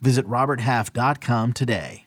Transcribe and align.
Visit 0.00 0.26
RobertHalf.com 0.26 1.52
today. 1.52 2.04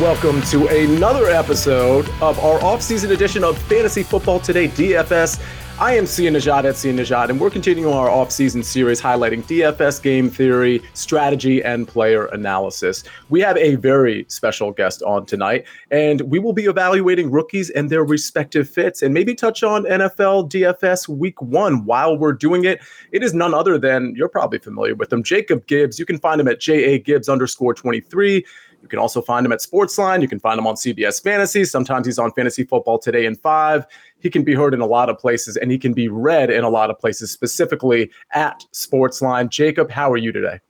Welcome 0.00 0.42
to 0.42 0.66
another 0.66 1.30
episode 1.30 2.08
of 2.20 2.38
our 2.38 2.62
off-season 2.62 3.12
edition 3.12 3.42
of 3.42 3.56
Fantasy 3.56 4.02
Football 4.02 4.38
Today 4.38 4.68
DFS. 4.68 5.40
I 5.80 5.96
am 5.96 6.06
Sia 6.06 6.30
Nejad 6.30 6.62
at 6.66 6.76
Sia 6.76 6.92
Nejad, 6.92 7.30
and 7.30 7.40
we're 7.40 7.50
continuing 7.50 7.92
our 7.92 8.08
off-season 8.08 8.62
series 8.62 9.00
highlighting 9.00 9.42
DFS 9.42 10.00
game 10.00 10.30
theory, 10.30 10.80
strategy, 10.94 11.64
and 11.64 11.88
player 11.88 12.26
analysis. 12.26 13.02
We 13.28 13.40
have 13.40 13.56
a 13.56 13.74
very 13.74 14.24
special 14.28 14.70
guest 14.70 15.02
on 15.02 15.26
tonight, 15.26 15.64
and 15.90 16.20
we 16.20 16.38
will 16.38 16.52
be 16.52 16.66
evaluating 16.66 17.28
rookies 17.28 17.70
and 17.70 17.90
their 17.90 18.04
respective 18.04 18.70
fits, 18.70 19.02
and 19.02 19.12
maybe 19.12 19.34
touch 19.34 19.64
on 19.64 19.82
NFL 19.82 20.48
DFS 20.48 21.08
Week 21.08 21.42
One. 21.42 21.84
While 21.84 22.16
we're 22.16 22.34
doing 22.34 22.64
it, 22.64 22.80
it 23.10 23.24
is 23.24 23.34
none 23.34 23.52
other 23.52 23.76
than 23.76 24.14
you're 24.14 24.28
probably 24.28 24.60
familiar 24.60 24.94
with 24.94 25.12
him, 25.12 25.24
Jacob 25.24 25.66
Gibbs. 25.66 25.98
You 25.98 26.06
can 26.06 26.20
find 26.20 26.40
him 26.40 26.46
at 26.46 26.64
ja 26.64 26.98
Gibbs 26.98 27.28
underscore 27.28 27.74
twenty 27.74 28.00
three. 28.00 28.46
You 28.84 28.88
can 28.88 28.98
also 28.98 29.22
find 29.22 29.46
him 29.46 29.52
at 29.52 29.60
Sportsline. 29.60 30.20
You 30.20 30.28
can 30.28 30.38
find 30.38 30.58
him 30.58 30.66
on 30.66 30.74
CBS 30.74 31.22
Fantasy. 31.22 31.64
Sometimes 31.64 32.04
he's 32.04 32.18
on 32.18 32.32
Fantasy 32.32 32.64
Football 32.64 32.98
Today 32.98 33.24
in 33.24 33.34
five. 33.34 33.86
He 34.18 34.28
can 34.28 34.44
be 34.44 34.54
heard 34.54 34.74
in 34.74 34.82
a 34.82 34.86
lot 34.86 35.08
of 35.08 35.18
places 35.18 35.56
and 35.56 35.70
he 35.70 35.78
can 35.78 35.94
be 35.94 36.08
read 36.08 36.50
in 36.50 36.64
a 36.64 36.68
lot 36.68 36.90
of 36.90 36.98
places, 36.98 37.30
specifically 37.30 38.10
at 38.32 38.62
Sportsline. 38.74 39.48
Jacob, 39.48 39.90
how 39.90 40.12
are 40.12 40.18
you 40.18 40.32
today? 40.32 40.60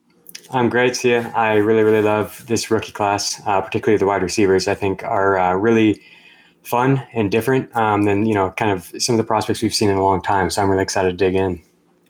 I'm 0.53 0.69
great, 0.69 0.95
Sia. 0.95 1.33
I 1.35 1.55
really, 1.55 1.83
really 1.83 2.03
love 2.03 2.45
this 2.47 2.71
rookie 2.71 2.93
class, 2.93 3.43
uh, 3.47 3.61
particularly 3.61 3.99
the 3.99 4.07
wide 4.07 4.23
receivers. 4.23 4.69
I 4.69 4.77
think 4.77 5.03
are 5.03 5.37
uh, 5.37 5.55
really 5.55 6.01
fun 6.63 7.05
and 7.15 7.33
different 7.33 7.75
um, 7.75 8.05
than 8.05 8.27
you 8.27 8.35
know, 8.35 8.53
kind 8.53 8.71
of 8.71 8.93
some 9.03 9.15
of 9.15 9.19
the 9.19 9.25
prospects 9.25 9.61
we've 9.61 9.75
seen 9.75 9.91
in 9.91 9.97
a 9.97 10.05
long 10.05 10.23
time. 10.23 10.51
So 10.51 10.63
I'm 10.63 10.71
really 10.71 10.85
excited 10.85 11.11
to 11.11 11.17
dig 11.17 11.35
in. 11.35 11.61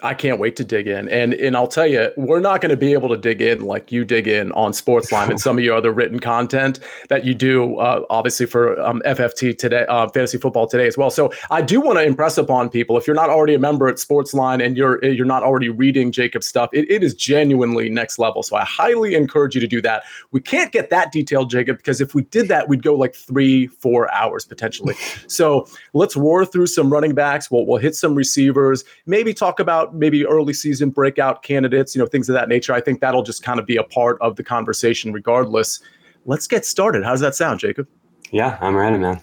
I 0.05 0.13
can't 0.13 0.39
wait 0.39 0.55
to 0.57 0.65
dig 0.65 0.87
in. 0.87 1.09
And 1.09 1.33
and 1.35 1.57
I'll 1.57 1.67
tell 1.67 1.87
you, 1.87 2.13
we're 2.17 2.41
not 2.41 2.61
going 2.61 2.71
to 2.71 2.77
be 2.77 2.93
able 2.93 3.09
to 3.09 3.17
dig 3.17 3.41
in 3.41 3.63
like 3.63 3.91
you 3.91 4.05
dig 4.05 4.29
in 4.29 4.53
on 4.53 4.73
Sportsline 4.73 5.31
and 5.31 5.41
some 5.41 5.57
of 5.57 5.65
your 5.65 5.75
other 5.75 5.93
written 5.93 6.21
content 6.21 6.79
that 7.09 7.25
you 7.25 7.35
do, 7.35 7.79
uh, 7.79 8.05
obviously 8.11 8.45
for 8.45 8.79
um, 8.83 9.01
FFT 9.07 9.57
today, 9.57 9.87
uh, 9.89 10.07
Fantasy 10.09 10.37
Football 10.37 10.67
today 10.67 10.87
as 10.87 10.99
well. 10.99 11.11
So 11.11 11.33
I 11.51 11.63
do 11.63 11.81
want 11.81 11.99
to 11.99 12.05
impress 12.05 12.37
upon 12.37 12.69
people 12.69 12.99
if 12.99 13.07
you're 13.07 13.17
not 13.17 13.31
already 13.31 13.55
a 13.55 13.59
member 13.59 13.89
at 13.89 13.97
Sportsline 13.97 14.65
and 14.65 14.77
you're 14.77 15.03
you're 15.03 15.25
not 15.25 15.43
already 15.43 15.71
reading 15.71 16.13
Jacob's 16.13 16.47
stuff, 16.47 16.69
it, 16.75 16.91
it 16.91 17.03
is 17.03 17.15
genuinely 17.15 17.89
next 17.89 18.19
level. 18.19 18.43
So 18.43 18.57
I 18.57 18.65
highly 18.65 19.15
encourage 19.15 19.55
you 19.55 19.61
to 19.63 19.67
do 19.67 19.81
that. 19.83 20.05
We 20.33 20.41
can't 20.43 20.71
get 20.71 20.91
that 20.91 21.13
detailed, 21.13 21.49
Jacob, 21.49 21.79
because 21.79 22.03
if 22.03 22.15
we 22.15 22.23
did 22.25 22.49
that, 22.49 22.69
we'd 22.69 22.83
go 22.83 22.95
like 22.95 23.15
three, 23.15 23.69
four 23.69 24.13
hours 24.13 24.45
potentially. 24.45 24.97
so 25.29 25.67
let's 25.95 26.15
roar 26.15 26.45
through 26.45 26.67
some 26.67 26.93
running 26.93 27.15
backs. 27.15 27.51
We'll 27.51 27.65
we'll 27.65 27.79
hit 27.79 27.97
some 27.97 28.15
receivers. 28.15 28.85
Maybe 29.07 29.33
talk 29.33 29.61
about 29.61 29.94
maybe 29.95 30.27
early 30.27 30.53
season 30.53 30.91
breakout 30.91 31.43
candidates, 31.43 31.95
you 31.95 32.01
know, 32.01 32.07
things 32.07 32.29
of 32.29 32.35
that 32.35 32.49
nature. 32.49 32.73
I 32.73 32.81
think 32.81 33.01
that'll 33.01 33.23
just 33.23 33.43
kind 33.43 33.59
of 33.59 33.67
be 33.67 33.77
a 33.77 33.85
part 33.85 34.19
of 34.21 34.37
the 34.37 34.45
conversation 34.45 35.13
regardless. 35.13 35.81
Let's 36.27 36.47
get 36.47 36.65
started. 36.65 37.05
How 37.05 37.11
does 37.11 37.21
that 37.21 37.35
sound, 37.35 37.61
Jacob? 37.61 37.87
Yeah, 38.31 38.59
I'm 38.61 38.77
ready, 38.77 38.99
man. 38.99 39.21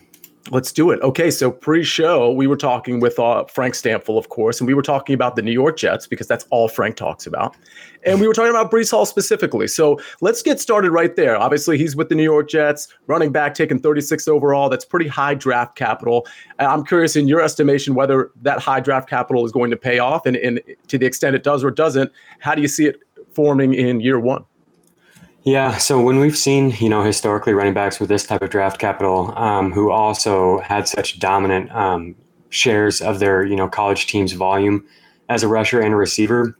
Let's 0.49 0.71
do 0.71 0.89
it. 0.89 0.99
Okay, 1.01 1.29
so 1.29 1.51
pre-show 1.51 2.31
we 2.31 2.47
were 2.47 2.57
talking 2.57 2.99
with 2.99 3.19
uh, 3.19 3.45
Frank 3.45 3.75
Stampfl, 3.75 4.17
of 4.17 4.29
course, 4.29 4.59
and 4.59 4.67
we 4.67 4.73
were 4.73 4.81
talking 4.81 5.13
about 5.13 5.35
the 5.35 5.41
New 5.41 5.51
York 5.51 5.77
Jets 5.77 6.07
because 6.07 6.27
that's 6.27 6.45
all 6.49 6.67
Frank 6.67 6.95
talks 6.95 7.27
about, 7.27 7.55
and 8.05 8.19
we 8.19 8.27
were 8.27 8.33
talking 8.33 8.49
about 8.49 8.71
Breece 8.71 8.91
Hall 8.91 9.05
specifically. 9.05 9.67
So 9.67 9.99
let's 10.21 10.41
get 10.41 10.59
started 10.59 10.91
right 10.91 11.15
there. 11.15 11.37
Obviously, 11.37 11.77
he's 11.77 11.95
with 11.95 12.09
the 12.09 12.15
New 12.15 12.23
York 12.23 12.49
Jets, 12.49 12.87
running 13.07 13.31
back, 13.31 13.53
taking 13.53 13.79
36 13.79 14.27
overall. 14.27 14.69
That's 14.69 14.85
pretty 14.85 15.07
high 15.07 15.35
draft 15.35 15.75
capital. 15.75 16.27
I'm 16.59 16.83
curious, 16.85 17.15
in 17.15 17.27
your 17.27 17.41
estimation, 17.41 17.95
whether 17.95 18.31
that 18.41 18.59
high 18.59 18.79
draft 18.79 19.09
capital 19.09 19.45
is 19.45 19.51
going 19.51 19.71
to 19.71 19.77
pay 19.77 19.99
off, 19.99 20.25
and, 20.25 20.35
and 20.37 20.61
to 20.87 20.97
the 20.97 21.05
extent 21.05 21.35
it 21.35 21.43
does 21.43 21.63
or 21.63 21.71
doesn't, 21.71 22.11
how 22.39 22.55
do 22.55 22.61
you 22.61 22.67
see 22.67 22.85
it 22.85 22.99
forming 23.33 23.73
in 23.73 24.01
year 24.01 24.19
one? 24.19 24.45
Yeah, 25.43 25.77
so 25.77 25.99
when 25.99 26.19
we've 26.19 26.37
seen, 26.37 26.71
you 26.79 26.89
know, 26.89 27.03
historically 27.03 27.53
running 27.53 27.73
backs 27.73 27.99
with 27.99 28.09
this 28.09 28.25
type 28.25 28.43
of 28.43 28.51
draft 28.51 28.79
capital, 28.79 29.35
um, 29.37 29.71
who 29.71 29.89
also 29.89 30.59
had 30.59 30.87
such 30.87 31.17
dominant 31.17 31.71
um, 31.71 32.15
shares 32.49 33.01
of 33.01 33.17
their, 33.17 33.43
you 33.43 33.55
know, 33.55 33.67
college 33.67 34.05
team's 34.05 34.33
volume 34.33 34.85
as 35.29 35.41
a 35.41 35.47
rusher 35.47 35.81
and 35.81 35.93
a 35.93 35.97
receiver, 35.97 36.55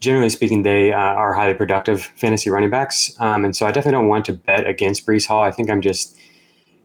generally 0.00 0.28
speaking, 0.28 0.62
they 0.62 0.92
uh, 0.92 0.98
are 0.98 1.32
highly 1.32 1.54
productive 1.54 2.04
fantasy 2.16 2.50
running 2.50 2.70
backs. 2.70 3.14
Um, 3.20 3.44
and 3.44 3.56
so 3.56 3.66
I 3.66 3.70
definitely 3.70 3.92
don't 3.92 4.08
want 4.08 4.24
to 4.26 4.32
bet 4.32 4.66
against 4.66 5.06
Breece 5.06 5.26
Hall. 5.26 5.42
I 5.42 5.50
think 5.50 5.70
I'm 5.70 5.80
just, 5.80 6.16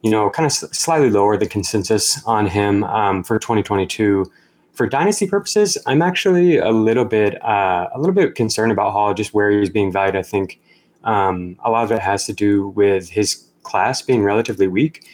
you 0.02 0.12
know, 0.12 0.30
kind 0.30 0.46
of 0.46 0.52
slightly 0.52 1.10
lower 1.10 1.38
the 1.38 1.48
consensus 1.48 2.24
on 2.26 2.48
him 2.48 2.84
um, 2.86 3.24
for 3.24 3.38
2022 3.40 4.32
for 4.74 4.88
dynasty 4.88 5.28
purposes, 5.28 5.78
I'm 5.86 6.02
actually 6.02 6.58
a 6.58 6.72
little 6.72 7.06
bit 7.06 7.44
uh, 7.44 7.88
a 7.94 8.00
little 8.00 8.16
bit 8.16 8.36
concerned 8.36 8.72
about 8.72 8.92
Hall, 8.92 9.14
just 9.14 9.34
where 9.34 9.52
he's 9.52 9.70
being 9.70 9.92
valued. 9.92 10.16
I 10.16 10.24
think 10.24 10.60
um, 11.04 11.58
a 11.64 11.70
lot 11.70 11.84
of 11.84 11.92
it 11.92 12.00
has 12.00 12.26
to 12.26 12.34
do 12.34 12.70
with 12.70 13.10
his 13.10 13.46
class 13.64 14.02
being 14.02 14.24
relatively 14.24 14.68
weak. 14.68 15.08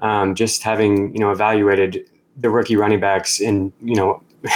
Um, 0.00 0.34
just 0.34 0.62
having 0.62 1.12
you 1.14 1.20
know 1.20 1.30
evaluated 1.30 2.08
the 2.36 2.50
rookie 2.50 2.76
running 2.76 3.00
backs 3.00 3.40
in 3.40 3.72
you 3.80 3.94
know 3.94 4.22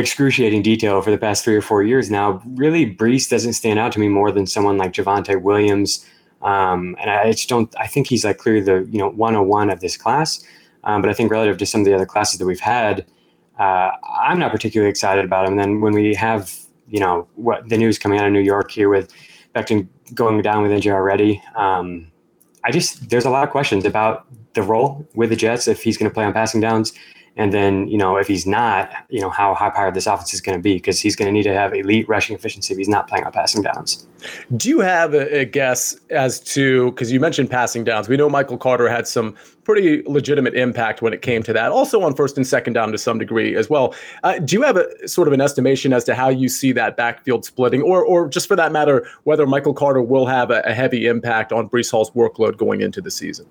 excruciating 0.00 0.62
detail 0.62 1.00
for 1.02 1.10
the 1.10 1.18
past 1.18 1.44
three 1.44 1.56
or 1.56 1.62
four 1.62 1.82
years 1.82 2.10
now, 2.10 2.42
really 2.46 2.94
Breece 2.94 3.28
doesn't 3.28 3.52
stand 3.52 3.78
out 3.78 3.92
to 3.92 4.00
me 4.00 4.08
more 4.08 4.32
than 4.32 4.46
someone 4.46 4.78
like 4.78 4.92
Javonte 4.92 5.40
Williams. 5.40 6.04
Um, 6.42 6.96
and 7.00 7.10
I 7.10 7.32
just 7.32 7.48
don't. 7.48 7.74
I 7.78 7.86
think 7.86 8.06
he's 8.06 8.24
like 8.24 8.38
clearly 8.38 8.62
the 8.62 8.88
you 8.90 8.98
know 8.98 9.10
101 9.10 9.70
of 9.70 9.80
this 9.80 9.96
class. 9.96 10.42
Um, 10.84 11.02
but 11.02 11.10
I 11.10 11.14
think 11.14 11.30
relative 11.30 11.58
to 11.58 11.66
some 11.66 11.82
of 11.82 11.84
the 11.84 11.94
other 11.94 12.06
classes 12.06 12.38
that 12.38 12.46
we've 12.46 12.58
had, 12.58 13.04
uh, 13.58 13.90
I'm 14.22 14.38
not 14.38 14.50
particularly 14.50 14.90
excited 14.90 15.24
about 15.24 15.44
him. 15.44 15.52
And 15.52 15.60
then 15.60 15.80
when 15.82 15.92
we 15.92 16.14
have 16.14 16.54
you 16.88 17.00
know 17.00 17.28
what 17.36 17.68
the 17.68 17.78
news 17.78 17.98
coming 17.98 18.18
out 18.18 18.26
of 18.26 18.32
New 18.32 18.40
York 18.40 18.70
here 18.70 18.88
with 18.88 19.12
Becton 19.54 19.88
going 20.14 20.42
down 20.42 20.62
with 20.62 20.72
injury 20.72 20.92
already. 20.92 21.42
Um, 21.56 22.10
I 22.64 22.70
just 22.70 23.08
there's 23.08 23.24
a 23.24 23.30
lot 23.30 23.44
of 23.44 23.50
questions 23.50 23.84
about 23.84 24.26
the 24.54 24.62
role 24.62 25.06
with 25.14 25.30
the 25.30 25.36
Jets 25.36 25.68
if 25.68 25.82
he's 25.82 25.96
going 25.96 26.10
to 26.10 26.14
play 26.14 26.24
on 26.24 26.32
passing 26.32 26.60
downs, 26.60 26.92
and 27.36 27.52
then 27.52 27.88
you 27.88 27.96
know 27.96 28.16
if 28.16 28.26
he's 28.26 28.46
not, 28.46 28.90
you 29.08 29.20
know 29.20 29.30
how 29.30 29.54
high 29.54 29.70
powered 29.70 29.94
this 29.94 30.06
offense 30.06 30.34
is 30.34 30.40
going 30.40 30.58
to 30.58 30.62
be 30.62 30.74
because 30.74 31.00
he's 31.00 31.16
going 31.16 31.26
to 31.26 31.32
need 31.32 31.44
to 31.44 31.54
have 31.54 31.74
elite 31.74 32.08
rushing 32.08 32.36
efficiency 32.36 32.72
if 32.72 32.78
he's 32.78 32.88
not 32.88 33.08
playing 33.08 33.24
on 33.24 33.32
passing 33.32 33.62
downs. 33.62 34.06
Do 34.56 34.68
you 34.68 34.80
have 34.80 35.14
a, 35.14 35.44
guess 35.44 35.96
as 36.10 36.40
to 36.40 36.90
because 36.90 37.10
you 37.10 37.20
mentioned 37.20 37.50
passing 37.50 37.84
downs? 37.84 38.08
We 38.08 38.16
know 38.16 38.28
Michael 38.28 38.58
Carter 38.58 38.88
had 38.88 39.06
some 39.06 39.34
pretty 39.64 40.02
legitimate 40.06 40.54
impact 40.54 41.00
when 41.00 41.12
it 41.12 41.22
came 41.22 41.42
to 41.44 41.52
that. 41.52 41.70
Also 41.70 42.02
on 42.02 42.14
first 42.14 42.36
and 42.36 42.46
second 42.46 42.72
down 42.72 42.90
to 42.92 42.98
some 42.98 43.18
degree 43.18 43.54
as 43.54 43.70
well. 43.70 43.94
Uh, 44.24 44.38
do 44.38 44.56
you 44.56 44.62
have 44.62 44.76
a 44.76 45.08
sort 45.08 45.28
of 45.28 45.34
an 45.34 45.40
estimation 45.40 45.92
as 45.92 46.04
to 46.04 46.14
how 46.14 46.28
you 46.28 46.48
see 46.48 46.72
that 46.72 46.96
backfield 46.96 47.44
splitting, 47.44 47.82
or 47.82 48.04
or 48.04 48.28
just 48.28 48.48
for 48.48 48.56
that 48.56 48.72
matter, 48.72 49.06
whether 49.24 49.46
Michael 49.46 49.74
Carter 49.74 50.02
will 50.02 50.26
have 50.26 50.50
a, 50.50 50.60
a 50.64 50.74
heavy 50.74 51.06
impact 51.06 51.52
on 51.52 51.68
Breece 51.68 51.90
Hall's 51.90 52.10
workload 52.10 52.56
going 52.56 52.80
into 52.80 53.00
the 53.00 53.10
season? 53.10 53.46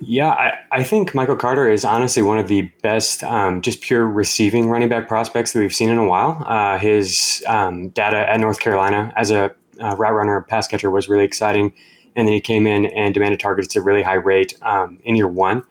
Yeah, 0.00 0.30
I, 0.30 0.52
I, 0.72 0.82
think 0.82 1.14
Michael 1.14 1.36
Carter 1.36 1.68
is 1.68 1.84
honestly 1.84 2.22
one 2.22 2.38
of 2.38 2.48
the 2.48 2.62
best, 2.82 3.22
um, 3.24 3.60
just 3.60 3.80
pure 3.80 4.06
receiving 4.06 4.68
running 4.68 4.88
back 4.88 5.08
prospects 5.08 5.52
that 5.52 5.60
we've 5.60 5.74
seen 5.74 5.90
in 5.90 5.98
a 5.98 6.06
while. 6.06 6.42
Uh, 6.46 6.78
his 6.78 7.42
um, 7.46 7.90
data 7.90 8.30
at 8.30 8.40
North 8.40 8.60
Carolina 8.60 9.12
as 9.16 9.30
a 9.30 9.54
uh, 9.80 9.96
route 9.96 10.14
runner, 10.14 10.40
pass 10.42 10.66
catcher 10.66 10.90
was 10.90 11.08
really 11.08 11.24
exciting 11.24 11.72
and 12.16 12.28
then 12.28 12.32
he 12.32 12.40
came 12.40 12.66
in 12.66 12.86
and 12.86 13.14
demanded 13.14 13.40
targets 13.40 13.74
at 13.74 13.80
a 13.80 13.82
really 13.82 14.02
high 14.02 14.14
rate 14.14 14.56
um, 14.62 14.98
in 15.04 15.16
year 15.16 15.28
one. 15.28 15.62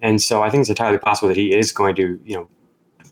And 0.00 0.22
so 0.22 0.42
I 0.42 0.50
think 0.50 0.60
it's 0.60 0.70
entirely 0.70 0.98
possible 0.98 1.28
that 1.28 1.36
he 1.36 1.54
is 1.54 1.72
going 1.72 1.96
to, 1.96 2.20
you 2.24 2.36
know, 2.36 2.48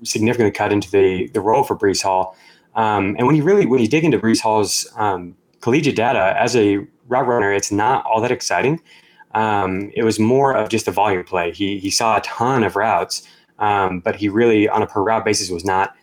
significantly 0.03 0.53
cut 0.53 0.73
into 0.73 0.91
the 0.91 1.29
the 1.29 1.41
role 1.41 1.65
for 1.65 1.77
Breece 1.77 2.03
Hall. 2.03 2.37
Um, 2.75 3.17
and 3.19 3.27
when 3.27 3.35
you 3.35 3.43
really 3.43 3.67
when 3.67 3.81
you 3.81 3.89
dig 3.89 4.05
into 4.05 4.19
Breece 4.19 4.41
Hall's 4.41 4.87
um, 4.97 5.37
collegiate 5.61 5.97
data 5.97 6.37
as 6.39 6.55
a 6.55 6.79
route 7.09 7.27
runner, 7.27 7.53
it's 7.53 7.73
not 7.73 8.05
all 8.05 8.21
that 8.21 8.31
exciting. 8.31 8.81
Um, 9.37 9.93
it 9.94 10.03
was 10.03 10.19
more 10.19 10.56
of 10.56 10.71
just 10.71 10.88
a 10.88 10.91
volume 10.91 11.23
play. 11.23 11.53
He 11.53 11.79
he 11.79 11.91
saw 11.91 12.17
a 12.17 12.21
ton 12.23 12.65
of 12.65 12.75
routes, 12.75 13.23
um, 13.59 14.00
but 14.00 14.17
he 14.17 14.29
really 14.29 14.69
on 14.69 14.83
a 14.83 14.87
per 14.87 15.03
route 15.03 15.25
basis 15.25 15.50
was 15.50 15.65
not 15.65 15.94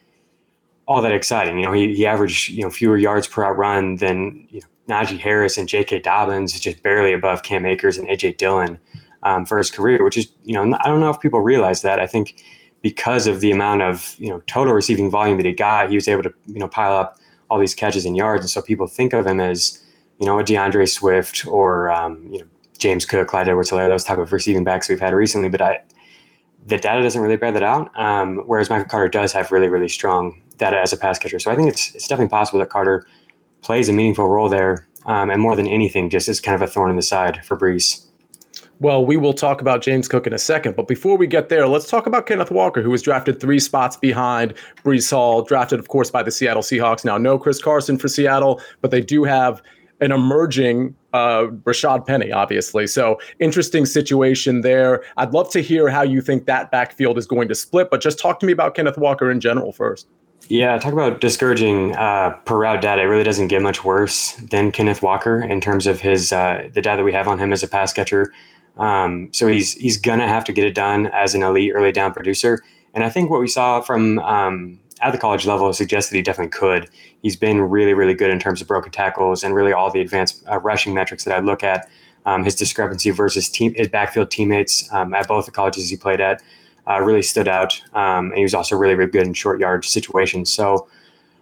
all 0.86 1.02
that 1.02 1.14
exciting. 1.14 1.58
You 1.58 1.66
know, 1.66 1.74
he, 1.74 1.96
he 1.96 2.06
averaged 2.06 2.50
you 2.50 2.62
know 2.62 2.70
fewer 2.70 2.96
yards 2.96 3.28
per 3.28 3.42
route 3.42 3.58
run 3.58 3.96
than 3.96 4.48
you 4.52 4.62
know, 4.62 4.68
Najee 4.88 5.20
Harris 5.20 5.58
and 5.58 5.68
J.K. 5.68 6.00
Dobbins, 6.00 6.60
just 6.60 6.84
barely 6.84 7.12
above 7.12 7.44
Cam 7.44 7.66
Akers 7.66 7.98
and 7.98 8.08
A.J. 8.08 8.34
Dillon 8.34 8.80
um, 9.24 9.46
for 9.46 9.58
his 9.58 9.72
career, 9.72 10.04
which 10.04 10.18
is, 10.18 10.28
you 10.44 10.54
know, 10.54 10.78
I 10.82 10.88
don't 10.88 11.00
know 11.00 11.10
if 11.10 11.20
people 11.20 11.40
realize 11.40 11.82
that. 11.82 12.00
I 12.00 12.08
think 12.08 12.44
because 12.82 13.26
of 13.28 13.40
the 13.40 13.52
amount 13.52 13.82
of, 13.82 14.16
you 14.20 14.30
know, 14.30 14.42
total 14.46 14.74
receiving 14.74 15.10
volume 15.10 15.38
that 15.38 15.46
he 15.46 15.54
got, 15.54 15.90
he 15.90 15.96
was 15.96 16.08
able 16.08 16.24
to, 16.24 16.34
you 16.48 16.60
know, 16.60 16.68
pile 16.68 16.94
up 16.94 17.18
all 17.50 17.58
these 17.58 17.74
catches 17.74 18.06
and 18.06 18.18
yards. 18.18 18.44
And 18.44 18.50
so 18.50 18.62
people 18.62 18.88
think 18.88 19.14
of 19.14 19.26
him 19.26 19.40
as, 19.40 19.82
you 20.20 20.26
know, 20.26 20.38
a 20.38 20.44
D'Andre 20.44 20.86
Swift 20.86 21.48
or, 21.48 21.90
um, 21.90 22.28
you 22.30 22.40
know, 22.40 22.46
James 22.78 23.06
Cook, 23.06 23.28
Clyde 23.28 23.50
Edwards-Helaire, 23.50 23.88
those 23.88 24.04
type 24.04 24.18
of 24.18 24.32
receiving 24.32 24.64
backs 24.64 24.90
we've 24.90 25.00
had 25.00 25.14
recently. 25.14 25.50
But 25.50 25.62
I, 25.62 25.82
the 26.66 26.78
data 26.78 27.02
doesn't 27.02 27.22
really 27.22 27.38
bear 27.38 27.52
that 27.52 27.64
out. 27.64 27.98
Um, 28.00 28.44
whereas 28.46 28.70
Michael 28.70 28.90
Carter 28.90 29.10
does 29.10 29.34
have 29.34 29.52
really, 29.52 29.68
really 29.68 29.90
strong 29.90 30.42
data 30.58 30.80
as 30.80 30.94
a 30.94 30.98
pass 30.98 31.20
catcher. 31.20 31.40
So 31.40 31.52
I 31.52 31.56
think 31.56 31.70
it's 31.70 31.94
it's 31.96 32.08
definitely 32.08 32.30
possible 32.30 32.60
that 32.60 32.70
Carter 32.70 33.06
plays 33.62 33.90
a 33.90 33.94
meaningful 33.94 34.28
role 34.28 34.50
there, 34.50 34.88
um, 35.06 35.30
and 35.30 35.42
more 35.42 35.56
than 35.56 35.68
anything, 35.68 36.10
just 36.10 36.28
as 36.28 36.40
kind 36.40 36.56
of 36.56 36.62
a 36.62 36.68
thorn 36.68 36.90
in 36.90 36.96
the 36.96 37.02
side 37.02 37.44
for 37.46 37.58
Breece. 37.58 38.06
Well, 38.80 39.06
we 39.06 39.16
will 39.16 39.34
talk 39.34 39.62
about 39.62 39.82
James 39.82 40.10
Cook 40.10 40.28
in 40.28 40.34
a 40.34 40.38
second, 40.38 40.76
but 40.76 40.88
before 40.88 41.16
we 41.16 41.26
get 41.26 41.48
there, 41.48 41.68
let's 41.68 41.88
talk 41.88 42.06
about 42.06 42.26
Kenneth 42.26 42.52
Walker, 42.52 42.82
who 42.82 42.90
was 42.90 43.02
drafted 43.02 43.40
three 43.40 43.60
spots 43.60 43.96
behind 43.96 44.54
Breece 44.84 45.10
Hall, 45.10 45.42
drafted, 45.42 45.80
of 45.80 45.88
course, 45.88 46.12
by 46.12 46.22
the 46.22 46.32
Seattle 46.32 46.64
Seahawks. 46.64 47.06
Now, 47.06 47.18
no 47.18 47.38
Chris 47.38 47.62
Carson 47.62 47.98
for 47.98 48.10
Seattle, 48.10 48.60
but 48.82 48.92
they 48.92 49.00
do 49.00 49.24
have 49.24 49.62
an 50.02 50.12
emerging 50.12 50.96
uh, 51.14 51.48
Rashaad 51.64 52.06
Penny, 52.06 52.32
obviously. 52.32 52.88
So 52.88 53.20
interesting 53.40 53.86
situation 53.86 54.62
there. 54.62 55.04
I'd 55.18 55.34
love 55.34 55.50
to 55.52 55.62
hear 55.62 55.88
how 55.88 56.02
you 56.02 56.22
think 56.22 56.46
that 56.48 56.72
backfield 56.72 57.18
is 57.18 57.28
going 57.28 57.48
to 57.48 57.56
split, 57.56 57.90
but 57.90 58.02
just 58.02 58.20
talk 58.20 58.40
to 58.40 58.46
me 58.46 58.52
about 58.52 58.76
Kenneth 58.76 58.98
Walker 58.98 59.32
in 59.32 59.40
general 59.40 59.72
first. 59.72 60.08
Yeah, 60.50 60.78
talk 60.78 60.92
about 60.92 61.22
discouraging 61.22 61.96
uh, 61.96 62.32
per 62.46 62.58
route 62.58 62.82
data. 62.82 63.04
It 63.04 63.06
really 63.06 63.24
doesn't 63.24 63.48
get 63.48 63.62
much 63.62 63.86
worse 63.86 64.34
than 64.34 64.72
Kenneth 64.72 65.02
Walker 65.02 65.42
in 65.42 65.62
terms 65.62 65.88
of 65.88 66.02
his 66.02 66.34
uh, 66.34 66.70
the 66.74 66.82
data 66.82 67.04
we 67.04 67.14
have 67.14 67.30
on 67.30 67.40
him 67.40 67.54
as 67.54 67.64
a 67.64 67.68
pass 67.68 67.94
catcher. 67.94 68.34
Um, 68.78 69.30
so 69.32 69.48
he's 69.48 69.74
he's 69.74 69.98
gonna 69.98 70.28
have 70.28 70.44
to 70.46 70.52
get 70.52 70.66
it 70.66 70.76
done 70.76 71.08
as 71.08 71.34
an 71.34 71.44
elite 71.44 71.72
early 71.74 71.94
down 71.94 72.12
producer. 72.12 72.62
And 72.94 73.06
I 73.06 73.10
think 73.10 73.30
what 73.30 73.40
we 73.40 73.48
saw 73.48 73.80
from 73.80 74.20
um, 74.20 74.80
at 75.02 75.12
the 75.12 75.18
college 75.18 75.46
level 75.46 75.72
suggests 75.74 76.10
that 76.10 76.18
he 76.18 76.22
definitely 76.22 76.52
could. 76.52 76.90
He's 77.24 77.36
been 77.36 77.60
really, 77.62 77.96
really 77.96 78.14
good 78.14 78.30
in 78.30 78.40
terms 78.40 78.62
of 78.62 78.68
broken 78.68 78.92
tackles 78.92 79.44
and 79.44 79.56
really 79.56 79.74
all 79.74 79.90
the 79.90 80.02
advanced 80.02 80.44
uh, 80.48 80.60
rushing 80.60 80.94
metrics 80.94 81.24
that 81.24 81.36
I 81.36 81.40
look 81.40 81.64
at. 81.64 81.90
Um, 82.26 82.44
his 82.44 82.56
discrepancy 82.56 83.10
versus 83.10 83.50
team, 83.50 83.74
his 83.74 83.88
backfield 83.88 84.30
teammates 84.30 84.88
um, 84.94 85.14
at 85.16 85.28
both 85.28 85.46
the 85.46 85.52
colleges 85.52 85.90
he 85.90 85.98
played 85.98 86.22
at 86.22 86.44
uh, 86.88 87.02
really 87.02 87.24
stood 87.24 87.48
out. 87.48 87.82
Um, 87.96 88.28
and 88.30 88.38
he 88.38 88.44
was 88.44 88.54
also 88.54 88.78
really, 88.78 88.94
really 88.94 89.10
good 89.10 89.26
in 89.26 89.34
short 89.34 89.60
yard 89.60 89.84
situations. 89.84 90.54
So 90.54 90.88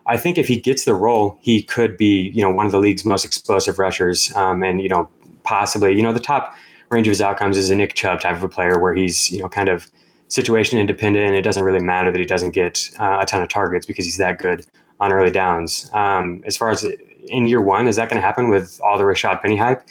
I 0.07 0.15
think 0.15 0.37
if 0.37 0.47
he 0.47 0.59
gets 0.59 0.85
the 0.85 0.95
role, 0.95 1.37
he 1.41 1.61
could 1.61 1.97
be, 1.97 2.29
you 2.29 2.41
know, 2.41 2.49
one 2.49 2.65
of 2.65 2.71
the 2.71 2.79
league's 2.79 3.03
most 3.03 3.25
explosive 3.25 3.77
rushers. 3.77 4.33
Um, 4.35 4.63
and, 4.63 4.81
you 4.81 4.89
know, 4.89 5.09
possibly, 5.43 5.93
you 5.95 6.01
know, 6.01 6.13
the 6.13 6.19
top 6.19 6.55
range 6.89 7.07
of 7.07 7.11
his 7.11 7.21
outcomes 7.21 7.57
is 7.57 7.69
a 7.69 7.75
Nick 7.75 7.93
Chubb 7.93 8.21
type 8.21 8.37
of 8.37 8.43
a 8.43 8.49
player 8.49 8.79
where 8.79 8.93
he's, 8.93 9.29
you 9.29 9.41
know, 9.41 9.49
kind 9.49 9.67
of– 9.67 9.91
situation 10.31 10.79
independent, 10.79 11.27
and 11.27 11.35
it 11.35 11.41
doesn't 11.41 11.63
really 11.63 11.83
matter 11.83 12.09
that 12.09 12.17
he 12.17 12.25
doesn't 12.25 12.51
get 12.51 12.89
uh, 12.99 13.19
a 13.19 13.25
ton 13.25 13.41
of 13.41 13.49
targets 13.49 13.85
because 13.85 14.05
he's 14.05 14.15
that 14.15 14.39
good 14.39 14.65
on 15.01 15.11
early 15.11 15.31
downs. 15.31 15.89
Um, 15.93 16.43
as 16.45 16.55
far 16.55 16.69
as 16.69 16.85
in 17.27 17.47
year 17.47 17.59
one, 17.59 17.87
is 17.87 17.97
that 17.97 18.07
going 18.07 18.21
to 18.21 18.25
happen 18.25 18.49
with 18.49 18.79
all 18.83 18.97
the 18.97 19.03
Rashaad 19.03 19.41
Penny 19.41 19.57
hype? 19.57 19.81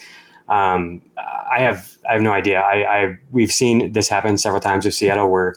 Um, 0.48 1.02
I 1.18 1.60
have 1.60 1.96
I 2.08 2.14
have 2.14 2.22
no 2.22 2.32
idea. 2.32 2.60
I, 2.60 3.02
I 3.02 3.18
we've 3.30 3.52
seen 3.52 3.92
this 3.92 4.08
happen 4.08 4.38
several 4.38 4.60
times 4.60 4.84
with 4.84 4.94
Seattle 4.94 5.30
where 5.30 5.56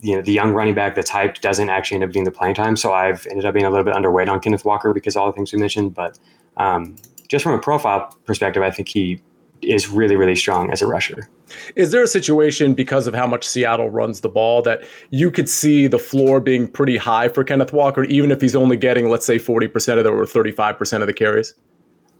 you 0.00 0.16
know 0.16 0.22
the 0.22 0.32
young 0.32 0.52
running 0.52 0.74
back 0.74 0.94
that's 0.94 1.10
hyped 1.10 1.40
doesn't 1.40 1.70
actually 1.70 1.96
end 1.96 2.04
up 2.04 2.10
getting 2.10 2.24
the 2.24 2.32
playing 2.32 2.54
time. 2.54 2.76
So 2.76 2.92
I've 2.92 3.26
ended 3.28 3.44
up 3.44 3.54
being 3.54 3.66
a 3.66 3.70
little 3.70 3.84
bit 3.84 3.94
underweight 3.94 4.28
on 4.28 4.40
Kenneth 4.40 4.64
Walker 4.64 4.92
because 4.92 5.16
all 5.16 5.26
the 5.26 5.32
things 5.32 5.52
we 5.52 5.58
mentioned. 5.58 5.94
But 5.94 6.18
um, 6.56 6.96
just 7.28 7.44
from 7.44 7.54
a 7.54 7.58
profile 7.58 8.16
perspective, 8.26 8.62
I 8.62 8.70
think 8.70 8.88
he 8.88 9.22
is 9.62 9.88
really 9.88 10.16
really 10.16 10.36
strong 10.36 10.70
as 10.70 10.82
a 10.82 10.86
rusher. 10.86 11.28
Is 11.76 11.90
there 11.90 12.02
a 12.02 12.08
situation 12.08 12.74
because 12.74 13.06
of 13.06 13.14
how 13.14 13.26
much 13.26 13.46
Seattle 13.46 13.90
runs 13.90 14.20
the 14.20 14.28
ball 14.28 14.62
that 14.62 14.84
you 15.10 15.30
could 15.30 15.48
see 15.48 15.86
the 15.86 15.98
floor 15.98 16.40
being 16.40 16.66
pretty 16.66 16.96
high 16.96 17.28
for 17.28 17.44
Kenneth 17.44 17.72
Walker, 17.72 18.04
even 18.04 18.30
if 18.30 18.40
he's 18.40 18.56
only 18.56 18.76
getting, 18.76 19.10
let's 19.10 19.26
say, 19.26 19.38
40% 19.38 19.98
of 19.98 20.04
the 20.04 20.10
or 20.10 20.24
35% 20.24 21.00
of 21.00 21.06
the 21.06 21.12
carries? 21.12 21.54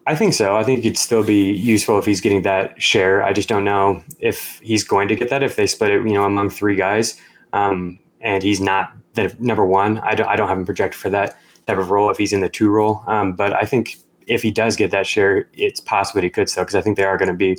I 0.06 0.16
think 0.16 0.34
so. 0.34 0.56
I 0.56 0.64
think 0.64 0.80
it'd 0.80 0.98
still 0.98 1.22
be 1.22 1.52
useful 1.52 1.98
if 1.98 2.04
he's 2.04 2.20
getting 2.20 2.42
that 2.42 2.80
share. 2.82 3.22
I 3.22 3.32
just 3.32 3.48
don't 3.48 3.64
know 3.64 4.02
if 4.18 4.58
he's 4.60 4.82
going 4.82 5.08
to 5.08 5.14
get 5.14 5.30
that 5.30 5.42
if 5.42 5.56
they 5.56 5.66
split 5.66 5.92
it, 5.92 6.02
you 6.02 6.14
know, 6.14 6.24
among 6.24 6.50
three 6.50 6.74
guys. 6.74 7.20
Um, 7.52 7.98
and 8.20 8.42
he's 8.42 8.60
not 8.60 8.92
the 9.14 9.34
number 9.38 9.64
one. 9.64 9.98
I 9.98 10.14
don't, 10.14 10.26
I 10.26 10.36
don't 10.36 10.48
have 10.48 10.58
him 10.58 10.66
projected 10.66 11.00
for 11.00 11.10
that 11.10 11.38
type 11.66 11.78
of 11.78 11.90
role 11.90 12.10
if 12.10 12.18
he's 12.18 12.32
in 12.32 12.40
the 12.40 12.48
two 12.48 12.70
role. 12.70 13.04
Um, 13.06 13.34
but 13.34 13.52
I 13.52 13.62
think 13.62 13.96
if 14.26 14.42
he 14.42 14.50
does 14.50 14.76
get 14.76 14.90
that 14.90 15.06
share, 15.06 15.48
it's 15.52 15.80
possible 15.80 16.22
he 16.22 16.30
could 16.30 16.48
still 16.48 16.64
because 16.64 16.74
I 16.74 16.80
think 16.80 16.96
they 16.96 17.04
are 17.04 17.16
going 17.16 17.28
to 17.28 17.34
be 17.34 17.58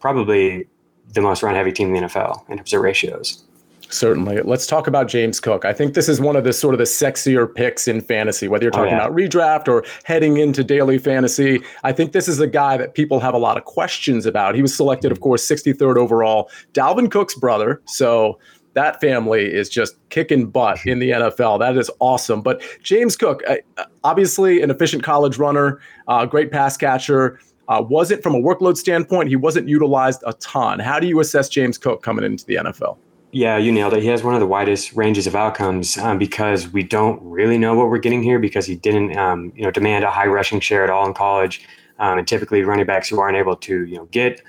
probably 0.00 0.66
the 1.12 1.20
most 1.20 1.42
run 1.42 1.54
heavy 1.54 1.72
team 1.72 1.94
in 1.94 2.02
the 2.02 2.08
NFL 2.08 2.48
in 2.48 2.56
terms 2.56 2.72
of 2.72 2.80
ratios. 2.80 3.44
Certainly. 3.90 4.40
Let's 4.42 4.66
talk 4.66 4.86
about 4.86 5.08
James 5.08 5.38
Cook. 5.38 5.64
I 5.64 5.72
think 5.72 5.94
this 5.94 6.08
is 6.08 6.20
one 6.20 6.36
of 6.36 6.44
the 6.44 6.52
sort 6.52 6.74
of 6.74 6.78
the 6.78 6.84
sexier 6.84 7.52
picks 7.52 7.86
in 7.86 8.00
fantasy, 8.00 8.48
whether 8.48 8.64
you're 8.64 8.72
oh, 8.74 8.78
talking 8.78 8.94
oh, 8.94 8.96
yeah. 8.96 9.06
about 9.06 9.16
redraft 9.16 9.68
or 9.68 9.84
heading 10.04 10.38
into 10.38 10.64
daily 10.64 10.98
fantasy. 10.98 11.62
I 11.84 11.92
think 11.92 12.12
this 12.12 12.26
is 12.26 12.40
a 12.40 12.46
guy 12.46 12.76
that 12.76 12.94
people 12.94 13.20
have 13.20 13.34
a 13.34 13.38
lot 13.38 13.56
of 13.56 13.64
questions 13.64 14.26
about. 14.26 14.54
He 14.54 14.62
was 14.62 14.74
selected, 14.76 15.12
of 15.12 15.18
mm-hmm. 15.18 15.24
course, 15.24 15.46
63rd 15.48 15.96
overall, 15.96 16.50
Dalvin 16.72 17.10
Cook's 17.10 17.34
brother. 17.34 17.80
So 17.84 18.38
that 18.74 19.00
family 19.00 19.44
is 19.44 19.68
just 19.68 19.96
kicking 20.10 20.46
butt 20.46 20.84
in 20.84 20.98
the 20.98 21.10
NFL. 21.10 21.58
That 21.58 21.76
is 21.76 21.90
awesome. 22.00 22.42
But 22.42 22.62
James 22.82 23.16
Cook, 23.16 23.42
uh, 23.48 23.56
obviously 24.02 24.62
an 24.62 24.70
efficient 24.70 25.02
college 25.02 25.38
runner, 25.38 25.80
uh, 26.08 26.26
great 26.26 26.52
pass 26.52 26.76
catcher. 26.76 27.40
Uh, 27.66 27.82
wasn't 27.88 28.22
from 28.22 28.34
a 28.34 28.38
workload 28.38 28.76
standpoint, 28.76 29.28
he 29.28 29.36
wasn't 29.36 29.66
utilized 29.66 30.22
a 30.26 30.34
ton. 30.34 30.78
How 30.78 31.00
do 31.00 31.06
you 31.06 31.18
assess 31.20 31.48
James 31.48 31.78
Cook 31.78 32.02
coming 32.02 32.24
into 32.24 32.44
the 32.44 32.56
NFL? 32.56 32.98
Yeah, 33.32 33.56
you 33.56 33.72
nailed 33.72 33.94
it. 33.94 34.02
He 34.02 34.08
has 34.08 34.22
one 34.22 34.34
of 34.34 34.40
the 34.40 34.46
widest 34.46 34.92
ranges 34.94 35.26
of 35.26 35.34
outcomes 35.34 35.96
um, 35.96 36.18
because 36.18 36.68
we 36.68 36.82
don't 36.82 37.20
really 37.22 37.58
know 37.58 37.74
what 37.74 37.88
we're 37.88 37.98
getting 37.98 38.22
here 38.22 38.38
because 38.38 38.66
he 38.66 38.76
didn't, 38.76 39.16
um, 39.16 39.50
you 39.56 39.62
know, 39.62 39.70
demand 39.70 40.04
a 40.04 40.10
high 40.10 40.26
rushing 40.26 40.60
share 40.60 40.84
at 40.84 40.90
all 40.90 41.06
in 41.06 41.14
college. 41.14 41.66
Um, 41.98 42.18
and 42.18 42.28
typically, 42.28 42.62
running 42.62 42.86
backs 42.86 43.08
who 43.08 43.18
aren't 43.18 43.36
able 43.36 43.56
to, 43.56 43.84
you 43.86 43.96
know, 43.96 44.04
get 44.06 44.42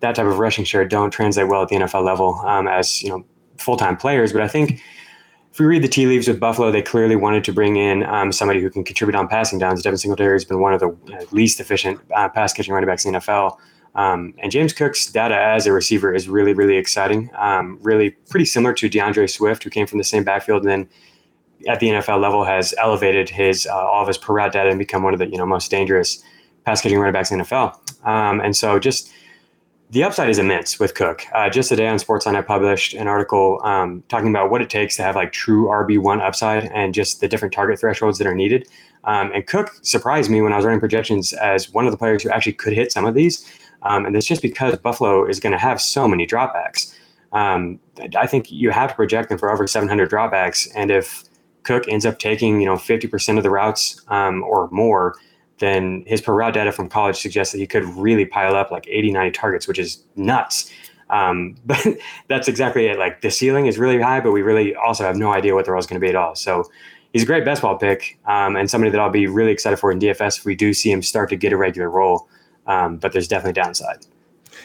that 0.00 0.14
type 0.14 0.26
of 0.26 0.38
rushing 0.38 0.64
share 0.64 0.84
don't 0.84 1.10
translate 1.10 1.48
well 1.48 1.62
at 1.62 1.68
the 1.68 1.76
NFL 1.76 2.04
level 2.04 2.34
um, 2.44 2.68
as 2.68 3.02
you 3.02 3.08
know 3.08 3.24
full 3.58 3.76
time 3.76 3.96
players. 3.96 4.32
But 4.32 4.42
I 4.42 4.48
think 4.48 4.82
if 5.52 5.60
we 5.60 5.66
read 5.66 5.82
the 5.82 5.88
tea 5.88 6.06
leaves 6.06 6.28
with 6.28 6.38
Buffalo, 6.38 6.70
they 6.70 6.82
clearly 6.82 7.16
wanted 7.16 7.44
to 7.44 7.52
bring 7.52 7.76
in 7.76 8.04
um, 8.04 8.30
somebody 8.32 8.60
who 8.60 8.70
can 8.70 8.84
contribute 8.84 9.16
on 9.16 9.26
passing 9.26 9.58
downs. 9.58 9.82
Devin 9.82 9.98
Singletary 9.98 10.34
has 10.34 10.44
been 10.44 10.60
one 10.60 10.74
of 10.74 10.80
the 10.80 10.88
uh, 10.88 11.24
least 11.30 11.60
efficient 11.60 12.00
uh, 12.14 12.28
pass 12.28 12.52
catching 12.52 12.74
running 12.74 12.88
backs 12.88 13.04
in 13.04 13.12
the 13.12 13.18
NFL. 13.18 13.56
Um, 13.94 14.34
and 14.38 14.52
James 14.52 14.74
Cook's 14.74 15.10
data 15.10 15.34
as 15.34 15.66
a 15.66 15.72
receiver 15.72 16.14
is 16.14 16.28
really, 16.28 16.52
really 16.52 16.76
exciting. 16.76 17.30
Um, 17.38 17.78
really 17.80 18.10
pretty 18.28 18.44
similar 18.44 18.74
to 18.74 18.88
D'Andre 18.90 19.26
Swift, 19.26 19.64
who 19.64 19.70
came 19.70 19.86
from 19.86 19.96
the 19.96 20.04
same 20.04 20.22
backfield 20.22 20.62
and 20.62 20.70
then 20.70 20.88
at 21.66 21.80
the 21.80 21.88
NFL 21.88 22.20
level 22.20 22.44
has 22.44 22.74
elevated 22.78 23.28
his 23.28 23.66
uh, 23.66 23.74
all 23.74 24.02
of 24.02 24.08
his 24.08 24.18
per 24.18 24.34
route 24.34 24.52
data 24.52 24.68
and 24.68 24.78
become 24.78 25.02
one 25.02 25.14
of 25.14 25.18
the 25.18 25.26
you 25.26 25.38
know 25.38 25.46
most 25.46 25.70
dangerous 25.70 26.22
pass 26.64 26.80
catching 26.80 26.98
running 26.98 27.12
backs 27.12 27.30
in 27.30 27.38
the 27.38 27.44
NFL. 27.44 27.74
Um, 28.06 28.40
and 28.40 28.54
so 28.54 28.78
just 28.78 29.10
the 29.90 30.02
upside 30.02 30.28
is 30.28 30.38
immense 30.38 30.80
with 30.80 30.94
Cook. 30.94 31.22
Uh, 31.32 31.48
just 31.48 31.68
today 31.68 31.86
on 31.86 31.98
Sportsline, 31.98 32.34
I 32.34 32.42
published 32.42 32.94
an 32.94 33.06
article 33.06 33.60
um, 33.62 34.02
talking 34.08 34.28
about 34.28 34.50
what 34.50 34.60
it 34.60 34.68
takes 34.68 34.96
to 34.96 35.02
have 35.02 35.14
like 35.14 35.32
true 35.32 35.66
RB1 35.66 36.20
upside 36.20 36.64
and 36.66 36.92
just 36.92 37.20
the 37.20 37.28
different 37.28 37.54
target 37.54 37.78
thresholds 37.78 38.18
that 38.18 38.26
are 38.26 38.34
needed. 38.34 38.68
Um, 39.04 39.30
and 39.32 39.46
Cook 39.46 39.78
surprised 39.82 40.28
me 40.28 40.42
when 40.42 40.52
I 40.52 40.56
was 40.56 40.64
running 40.64 40.80
projections 40.80 41.32
as 41.34 41.72
one 41.72 41.86
of 41.86 41.92
the 41.92 41.98
players 41.98 42.24
who 42.24 42.30
actually 42.30 42.54
could 42.54 42.72
hit 42.72 42.90
some 42.90 43.06
of 43.06 43.14
these. 43.14 43.46
Um, 43.82 44.06
and 44.06 44.16
it's 44.16 44.26
just 44.26 44.42
because 44.42 44.76
Buffalo 44.78 45.24
is 45.24 45.38
going 45.38 45.52
to 45.52 45.58
have 45.58 45.80
so 45.80 46.08
many 46.08 46.26
dropbacks. 46.26 46.92
Um, 47.32 47.78
I 48.16 48.26
think 48.26 48.50
you 48.50 48.70
have 48.70 48.90
to 48.90 48.96
project 48.96 49.28
them 49.28 49.38
for 49.38 49.52
over 49.52 49.66
700 49.68 50.10
dropbacks. 50.10 50.68
And 50.74 50.90
if 50.90 51.22
Cook 51.62 51.86
ends 51.86 52.04
up 52.04 52.18
taking, 52.18 52.60
you 52.60 52.66
know, 52.66 52.74
50% 52.74 53.36
of 53.36 53.44
the 53.44 53.50
routes 53.50 54.00
um, 54.08 54.42
or 54.42 54.68
more, 54.72 55.14
then 55.58 56.04
his 56.06 56.20
per 56.20 56.34
route 56.34 56.54
data 56.54 56.72
from 56.72 56.88
college 56.88 57.16
suggests 57.16 57.52
that 57.52 57.58
he 57.58 57.66
could 57.66 57.84
really 57.84 58.24
pile 58.24 58.54
up 58.54 58.70
like 58.70 58.86
80, 58.88 59.12
90 59.12 59.30
targets, 59.32 59.66
which 59.66 59.78
is 59.78 60.02
nuts. 60.14 60.70
Um, 61.08 61.56
but 61.66 61.84
that's 62.28 62.48
exactly 62.48 62.86
it. 62.86 62.98
Like 62.98 63.20
the 63.22 63.30
ceiling 63.30 63.66
is 63.66 63.78
really 63.78 64.00
high, 64.00 64.20
but 64.20 64.32
we 64.32 64.42
really 64.42 64.74
also 64.74 65.04
have 65.04 65.16
no 65.16 65.32
idea 65.32 65.54
what 65.54 65.64
the 65.64 65.72
role 65.72 65.80
is 65.80 65.86
going 65.86 66.00
to 66.00 66.04
be 66.04 66.10
at 66.10 66.16
all. 66.16 66.34
So 66.34 66.64
he's 67.12 67.22
a 67.22 67.26
great 67.26 67.44
best 67.44 67.62
ball 67.62 67.78
pick 67.78 68.18
um, 68.26 68.56
and 68.56 68.70
somebody 68.70 68.90
that 68.90 69.00
I'll 69.00 69.10
be 69.10 69.26
really 69.26 69.52
excited 69.52 69.78
for 69.78 69.90
in 69.90 69.98
DFS 69.98 70.38
if 70.38 70.44
we 70.44 70.54
do 70.54 70.74
see 70.74 70.90
him 70.90 71.02
start 71.02 71.30
to 71.30 71.36
get 71.36 71.52
a 71.52 71.56
regular 71.56 71.88
role. 71.88 72.28
Um, 72.66 72.96
but 72.96 73.12
there's 73.12 73.28
definitely 73.28 73.52
downside. 73.52 74.04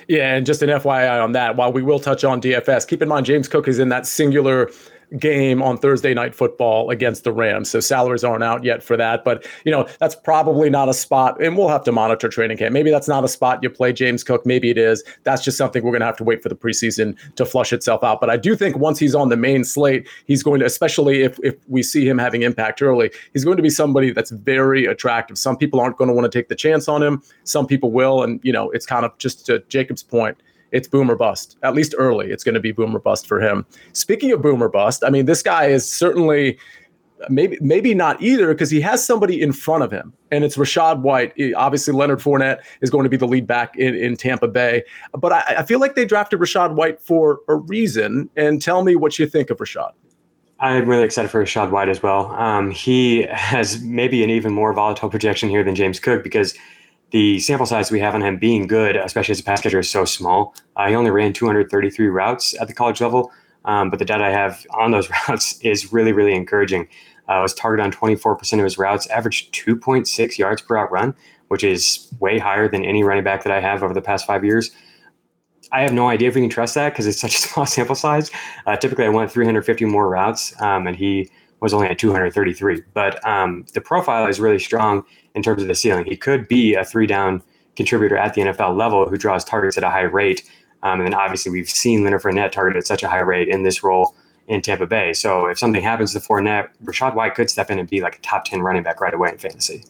Yeah, 0.07 0.35
and 0.35 0.45
just 0.45 0.61
an 0.63 0.69
FYI 0.69 1.23
on 1.23 1.33
that, 1.33 1.55
while 1.55 1.71
we 1.71 1.83
will 1.83 1.99
touch 1.99 2.23
on 2.23 2.41
DFS, 2.41 2.87
keep 2.87 3.01
in 3.01 3.07
mind 3.07 3.25
James 3.25 3.47
Cook 3.47 3.67
is 3.67 3.79
in 3.79 3.89
that 3.89 4.07
singular 4.07 4.69
game 5.19 5.61
on 5.61 5.77
Thursday 5.77 6.13
night 6.13 6.33
football 6.33 6.89
against 6.89 7.23
the 7.23 7.31
Rams. 7.31 7.69
So 7.69 7.79
salaries 7.79 8.23
aren't 8.23 8.43
out 8.43 8.63
yet 8.63 8.81
for 8.81 8.95
that. 8.97 9.23
But, 9.23 9.45
you 9.65 9.71
know, 9.71 9.87
that's 9.99 10.15
probably 10.15 10.69
not 10.69 10.89
a 10.89 10.93
spot. 10.93 11.41
And 11.41 11.57
we'll 11.57 11.67
have 11.67 11.83
to 11.83 11.91
monitor 11.91 12.29
training 12.29 12.57
camp. 12.57 12.73
Maybe 12.73 12.91
that's 12.91 13.07
not 13.07 13.23
a 13.23 13.27
spot 13.27 13.61
you 13.61 13.69
play 13.69 13.91
James 13.91 14.23
Cook. 14.23 14.45
Maybe 14.45 14.69
it 14.69 14.77
is. 14.77 15.03
That's 15.23 15.43
just 15.43 15.57
something 15.57 15.83
we're 15.83 15.91
going 15.91 16.01
to 16.01 16.05
have 16.05 16.17
to 16.17 16.23
wait 16.23 16.41
for 16.41 16.49
the 16.49 16.55
preseason 16.55 17.17
to 17.35 17.45
flush 17.45 17.73
itself 17.73 18.03
out. 18.03 18.21
But 18.21 18.29
I 18.29 18.37
do 18.37 18.55
think 18.55 18.77
once 18.77 18.99
he's 18.99 19.15
on 19.15 19.29
the 19.29 19.37
main 19.37 19.63
slate, 19.63 20.07
he's 20.25 20.43
going 20.43 20.59
to, 20.61 20.65
especially 20.65 21.23
if, 21.23 21.39
if 21.43 21.55
we 21.67 21.83
see 21.83 22.07
him 22.07 22.17
having 22.17 22.43
impact 22.43 22.81
early, 22.81 23.11
he's 23.33 23.43
going 23.43 23.57
to 23.57 23.63
be 23.63 23.69
somebody 23.69 24.11
that's 24.11 24.31
very 24.31 24.85
attractive. 24.85 25.37
Some 25.37 25.57
people 25.57 25.79
aren't 25.79 25.97
going 25.97 26.07
to 26.07 26.13
want 26.13 26.31
to 26.31 26.37
take 26.37 26.47
the 26.47 26.55
chance 26.55 26.87
on 26.87 27.03
him. 27.03 27.21
Some 27.43 27.67
people 27.67 27.91
will. 27.91 28.23
And, 28.23 28.39
you 28.43 28.53
know, 28.53 28.69
it's 28.71 28.85
kind 28.85 29.05
of 29.05 29.17
just 29.17 29.45
to 29.47 29.59
Jacob's 29.67 30.03
point 30.03 30.37
it's 30.71 30.87
boomer 30.87 31.15
bust. 31.15 31.57
At 31.63 31.73
least 31.73 31.93
early, 31.97 32.31
it's 32.31 32.43
going 32.43 32.55
to 32.55 32.61
be 32.61 32.71
boomer 32.71 32.99
bust 32.99 33.27
for 33.27 33.41
him. 33.41 33.65
Speaking 33.93 34.31
of 34.31 34.41
boomer 34.41 34.69
bust, 34.69 35.03
I 35.05 35.09
mean, 35.09 35.25
this 35.25 35.43
guy 35.43 35.65
is 35.65 35.89
certainly 35.89 36.57
maybe 37.29 37.57
maybe 37.61 37.93
not 37.93 38.21
either 38.21 38.47
because 38.47 38.69
he 38.71 38.81
has 38.81 39.05
somebody 39.05 39.41
in 39.41 39.51
front 39.51 39.83
of 39.83 39.91
him, 39.91 40.13
and 40.31 40.43
it's 40.43 40.57
Rachaad 40.57 41.01
White. 41.01 41.33
Obviously, 41.55 41.93
Leonard 41.93 42.19
Fournette 42.19 42.61
is 42.81 42.89
going 42.89 43.03
to 43.03 43.09
be 43.09 43.17
the 43.17 43.27
lead 43.27 43.45
back 43.47 43.77
in, 43.77 43.95
in 43.95 44.15
Tampa 44.15 44.47
Bay, 44.47 44.83
but 45.13 45.31
I, 45.31 45.55
I 45.59 45.63
feel 45.63 45.79
like 45.79 45.95
they 45.95 46.05
drafted 46.05 46.39
Rachaad 46.39 46.75
White 46.75 47.01
for 47.01 47.39
a 47.47 47.55
reason. 47.55 48.29
And 48.35 48.61
tell 48.61 48.83
me 48.83 48.95
what 48.95 49.19
you 49.19 49.27
think 49.27 49.49
of 49.49 49.57
Rachaad. 49.57 49.91
I'm 50.59 50.87
really 50.87 51.03
excited 51.03 51.31
for 51.31 51.43
Rachaad 51.43 51.71
White 51.71 51.89
as 51.89 52.03
well. 52.03 52.31
Um, 52.33 52.69
he 52.69 53.23
has 53.23 53.81
maybe 53.81 54.23
an 54.23 54.29
even 54.29 54.53
more 54.53 54.73
volatile 54.73 55.09
projection 55.09 55.49
here 55.49 55.63
than 55.63 55.73
James 55.73 55.99
Cook 55.99 56.23
because 56.23 56.55
the 57.11 57.39
sample 57.39 57.65
size 57.65 57.91
we 57.91 57.99
have 57.99 58.15
on 58.15 58.21
him 58.21 58.37
being 58.37 58.67
good, 58.67 58.95
especially 58.95 59.33
as 59.33 59.39
a 59.39 59.43
pass 59.43 59.61
catcher, 59.61 59.79
is 59.79 59.89
so 59.89 60.05
small. 60.05 60.55
Uh, 60.75 60.87
he 60.87 60.95
only 60.95 61.11
ran 61.11 61.33
233 61.33 62.07
routes 62.07 62.59
at 62.59 62.67
the 62.67 62.73
college 62.73 63.01
level, 63.01 63.31
um, 63.65 63.89
but 63.89 63.99
the 63.99 64.05
data 64.05 64.23
I 64.23 64.29
have 64.29 64.65
on 64.71 64.91
those 64.91 65.09
routes 65.27 65.59
is 65.61 65.91
really, 65.91 66.13
really 66.13 66.33
encouraging. 66.33 66.87
Uh, 67.27 67.39
was 67.41 67.53
targeted 67.53 67.85
on 67.85 67.91
24% 67.91 68.53
of 68.53 68.63
his 68.63 68.77
routes, 68.77 69.07
averaged 69.07 69.53
2.6 69.53 70.37
yards 70.37 70.61
per 70.61 70.75
route 70.75 70.91
run, 70.91 71.13
which 71.49 71.63
is 71.63 72.11
way 72.19 72.39
higher 72.39 72.67
than 72.67 72.83
any 72.83 73.03
running 73.03 73.23
back 73.23 73.43
that 73.43 73.53
I 73.53 73.61
have 73.61 73.83
over 73.83 73.93
the 73.93 74.01
past 74.01 74.25
five 74.25 74.43
years. 74.43 74.71
I 75.71 75.81
have 75.81 75.93
no 75.93 76.09
idea 76.09 76.27
if 76.27 76.35
we 76.35 76.41
can 76.41 76.49
trust 76.49 76.75
that 76.75 76.89
because 76.89 77.07
it's 77.07 77.19
such 77.19 77.35
a 77.35 77.37
small 77.47 77.65
sample 77.65 77.95
size. 77.95 78.31
Uh, 78.65 78.75
typically, 78.75 79.05
I 79.05 79.09
want 79.09 79.31
350 79.31 79.85
more 79.85 80.09
routes, 80.09 80.59
um, 80.61 80.87
and 80.87 80.95
he 80.95 81.29
was 81.61 81.73
only 81.73 81.87
at 81.87 81.97
233. 81.97 82.83
But 82.93 83.25
um, 83.25 83.65
the 83.73 83.81
profile 83.81 84.27
is 84.27 84.39
really 84.39 84.59
strong 84.59 85.03
in 85.35 85.43
terms 85.43 85.61
of 85.61 85.67
the 85.67 85.75
ceiling. 85.75 86.05
He 86.05 86.17
could 86.17 86.47
be 86.47 86.75
a 86.75 86.83
three 86.83 87.07
down 87.07 87.41
contributor 87.75 88.17
at 88.17 88.33
the 88.33 88.41
NFL 88.41 88.75
level 88.75 89.07
who 89.07 89.17
draws 89.17 89.45
targets 89.45 89.77
at 89.77 89.83
a 89.83 89.89
high 89.89 90.01
rate. 90.01 90.43
Um, 90.83 90.99
and 90.99 91.07
then 91.07 91.13
obviously 91.13 91.51
we've 91.51 91.69
seen 91.69 92.03
Leonard 92.03 92.23
Fournette 92.23 92.51
targeted 92.51 92.79
at 92.81 92.87
such 92.87 93.03
a 93.03 93.07
high 93.07 93.19
rate 93.19 93.47
in 93.47 93.63
this 93.63 93.83
role 93.83 94.15
in 94.47 94.61
Tampa 94.61 94.87
Bay. 94.87 95.13
So 95.13 95.45
if 95.45 95.59
something 95.59 95.81
happens 95.81 96.13
to 96.13 96.19
Fournette, 96.19 96.69
Rachaad 96.83 97.15
White 97.15 97.35
could 97.35 97.49
step 97.49 97.69
in 97.69 97.79
and 97.79 97.89
be 97.89 98.01
like 98.01 98.17
a 98.17 98.21
top 98.21 98.45
10 98.45 98.61
running 98.61 98.83
back 98.83 98.99
right 98.99 99.13
away 99.13 99.29
in 99.29 99.37
fantasy. 99.37 99.85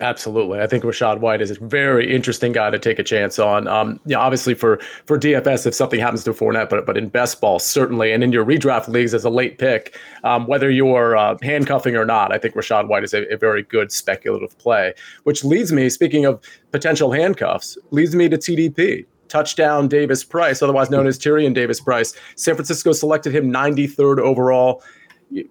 Absolutely, 0.00 0.60
I 0.60 0.66
think 0.66 0.84
Rachaad 0.84 1.20
White 1.20 1.42
is 1.42 1.50
a 1.50 1.54
very 1.60 2.12
interesting 2.12 2.52
guy 2.52 2.70
to 2.70 2.78
take 2.78 2.98
a 2.98 3.02
chance 3.02 3.38
on. 3.38 3.68
Um, 3.68 4.00
yeah, 4.06 4.16
obviously 4.18 4.54
for 4.54 4.80
for 5.04 5.18
DFS, 5.18 5.66
if 5.66 5.74
something 5.74 6.00
happens 6.00 6.24
to 6.24 6.32
Fournette, 6.32 6.70
but 6.70 6.86
but 6.86 6.96
in 6.96 7.08
best 7.08 7.40
ball 7.40 7.58
certainly, 7.58 8.12
and 8.12 8.24
in 8.24 8.32
your 8.32 8.44
redraft 8.44 8.88
leagues 8.88 9.12
as 9.12 9.24
a 9.24 9.30
late 9.30 9.58
pick, 9.58 9.98
um, 10.24 10.46
whether 10.46 10.70
you're 10.70 11.16
uh, 11.16 11.36
handcuffing 11.42 11.94
or 11.94 12.06
not, 12.06 12.32
I 12.32 12.38
think 12.38 12.54
Rachaad 12.54 12.88
White 12.88 13.04
is 13.04 13.12
a, 13.12 13.30
a, 13.32 13.36
very 13.36 13.62
good 13.64 13.92
speculative 13.92 14.56
play. 14.58 14.94
Which 15.24 15.44
leads 15.44 15.72
me, 15.72 15.90
speaking 15.90 16.24
of 16.24 16.40
potential 16.70 17.12
handcuffs, 17.12 17.76
leads 17.90 18.14
me 18.14 18.28
to 18.30 18.38
TDP 18.38 19.04
touchdown 19.32 19.88
Davis 19.88 20.22
Price, 20.22 20.60
otherwise 20.60 20.90
known 20.90 21.06
as 21.06 21.18
Tyrion 21.18 21.54
Davis 21.54 21.80
Price. 21.80 22.14
San 22.36 22.54
Francisco 22.54 22.92
selected 22.92 23.34
him 23.34 23.50
93rd 23.50 24.18
overall 24.18 24.82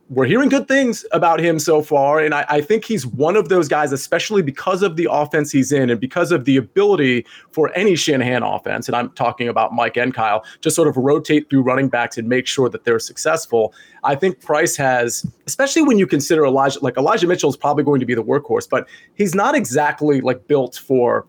we're 0.10 0.26
hearing 0.26 0.50
good 0.50 0.68
things 0.68 1.06
about 1.12 1.40
him 1.40 1.58
so 1.58 1.82
far. 1.82 2.20
And 2.20 2.34
I, 2.34 2.46
I, 2.48 2.62
think 2.62 2.86
he's 2.86 3.06
one 3.06 3.36
of 3.36 3.50
those 3.50 3.68
guys, 3.68 3.92
especially 3.92 4.42
because 4.42 4.84
of 4.84 4.96
the 4.96 5.08
offense 5.10 5.52
he's 5.52 5.72
in 5.72 5.90
and 5.90 6.00
because 6.00 6.32
of 6.32 6.46
the 6.46 6.58
ability 6.58 7.26
for 7.52 7.72
any 7.76 7.96
Shanahan 7.96 8.44
offense. 8.44 8.88
And 8.88 8.96
I'm 8.96 9.10
talking 9.12 9.48
about 9.48 9.74
Mike 9.74 9.98
and 9.98 10.14
Kyle, 10.14 10.46
just 10.62 10.76
sort 10.76 10.88
of 10.88 10.98
rotate 10.98 11.50
through 11.50 11.64
running 11.64 11.90
backs 11.90 12.18
and 12.18 12.30
make 12.30 12.46
sure 12.46 12.70
that 12.70 12.84
they're 12.84 13.00
successful. 13.00 13.74
I 14.04 14.16
think 14.16 14.40
Price 14.42 14.76
has, 14.76 15.26
especially 15.48 15.82
when 15.82 15.98
you 15.98 16.06
consider 16.06 16.46
Elijah, 16.46 16.80
like 16.82 16.98
Elijah 16.98 17.28
Mitchell 17.28 17.50
is 17.50 17.58
probably 17.58 17.84
going 17.84 18.00
to 18.00 18.06
be 18.06 18.14
the 18.14 18.24
workhorse, 18.24 18.70
but 18.70 18.88
he's 19.16 19.34
not 19.34 19.56
exactly 19.56 20.22
like 20.22 20.48
built 20.48 20.76
for 20.76 21.26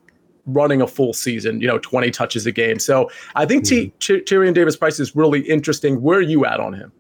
running 0.47 0.83
a 0.83 0.87
full 0.87 1.15
season, 1.15 1.61
you 1.61 1.67
know, 1.67 1.79
20 1.79 2.11
touches 2.11 2.45
a 2.47 2.53
game. 2.53 2.79
So 2.79 3.11
I 3.35 3.47
think 3.47 3.65
mm-hmm. 3.65 3.97
T- 3.99 4.21
Tyrion 4.21 4.53
Davis 4.53 4.77
Price 4.77 4.99
is 4.99 5.15
really 5.17 5.41
interesting. 5.41 6.03
Where 6.03 6.19
are 6.19 6.23
you 6.23 6.45
at 6.45 6.61
on 6.61 6.75
him? 6.75 6.93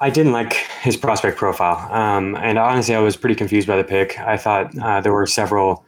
I 0.00 0.10
didn't 0.10 0.32
like 0.32 0.52
his 0.52 0.96
prospect 0.96 1.36
profile. 1.36 1.92
Um, 1.92 2.36
and 2.36 2.58
honestly, 2.58 2.94
I 2.94 3.00
was 3.00 3.16
pretty 3.16 3.34
confused 3.34 3.66
by 3.66 3.76
the 3.76 3.84
pick. 3.84 4.18
I 4.20 4.36
thought 4.36 4.76
uh, 4.78 5.00
there 5.00 5.12
were 5.12 5.26
several 5.26 5.84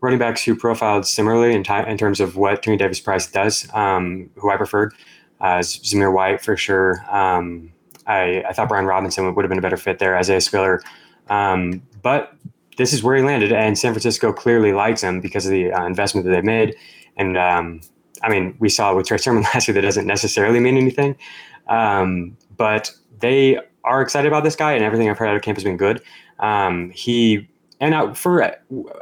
running 0.00 0.18
backs 0.18 0.44
who 0.44 0.56
profiled 0.56 1.06
similarly 1.06 1.54
in, 1.54 1.62
t- 1.62 1.72
in 1.72 1.96
terms 1.96 2.20
of 2.20 2.36
what 2.36 2.62
Tony 2.62 2.76
Davis 2.76 3.00
Price 3.00 3.26
does, 3.26 3.68
um, 3.72 4.28
who 4.36 4.50
I 4.50 4.56
preferred. 4.56 4.92
Uh, 5.40 5.58
Zamir 5.58 6.12
White 6.12 6.42
for 6.42 6.56
sure. 6.56 7.04
Um, 7.10 7.72
I, 8.06 8.42
I, 8.48 8.52
thought 8.52 8.68
Brian 8.68 8.86
Robinson 8.86 9.24
would, 9.24 9.36
would, 9.36 9.44
have 9.44 9.48
been 9.48 9.58
a 9.58 9.62
better 9.62 9.76
fit 9.76 9.98
there 9.98 10.16
a 10.16 10.40
Spiller. 10.40 10.82
Um, 11.28 11.82
but 12.02 12.34
this 12.76 12.92
is 12.92 13.02
where 13.02 13.16
he 13.16 13.22
landed, 13.22 13.52
and 13.52 13.78
San 13.78 13.92
Francisco 13.92 14.32
clearly 14.32 14.72
likes 14.72 15.02
him 15.02 15.20
because 15.20 15.46
of 15.46 15.52
the 15.52 15.72
uh, 15.72 15.86
investment 15.86 16.26
that 16.26 16.32
they 16.32 16.42
made. 16.42 16.76
And 17.16 17.38
um, 17.38 17.80
I 18.22 18.28
mean, 18.28 18.56
we 18.58 18.68
saw 18.68 18.94
with 18.94 19.06
Trey 19.06 19.18
Sermon 19.18 19.42
last 19.54 19.68
year 19.68 19.74
that 19.74 19.82
doesn't 19.82 20.06
necessarily 20.06 20.60
mean 20.60 20.76
anything. 20.76 21.16
Um, 21.68 22.36
but 22.56 22.92
they 23.20 23.58
are 23.84 24.02
excited 24.02 24.28
about 24.28 24.44
this 24.44 24.56
guy, 24.56 24.72
and 24.72 24.84
everything 24.84 25.08
I've 25.08 25.18
heard 25.18 25.28
out 25.28 25.36
of 25.36 25.42
camp 25.42 25.56
has 25.56 25.64
been 25.64 25.76
good. 25.76 26.02
Um, 26.38 26.90
he 26.90 27.48
and 27.80 28.16
for 28.16 28.56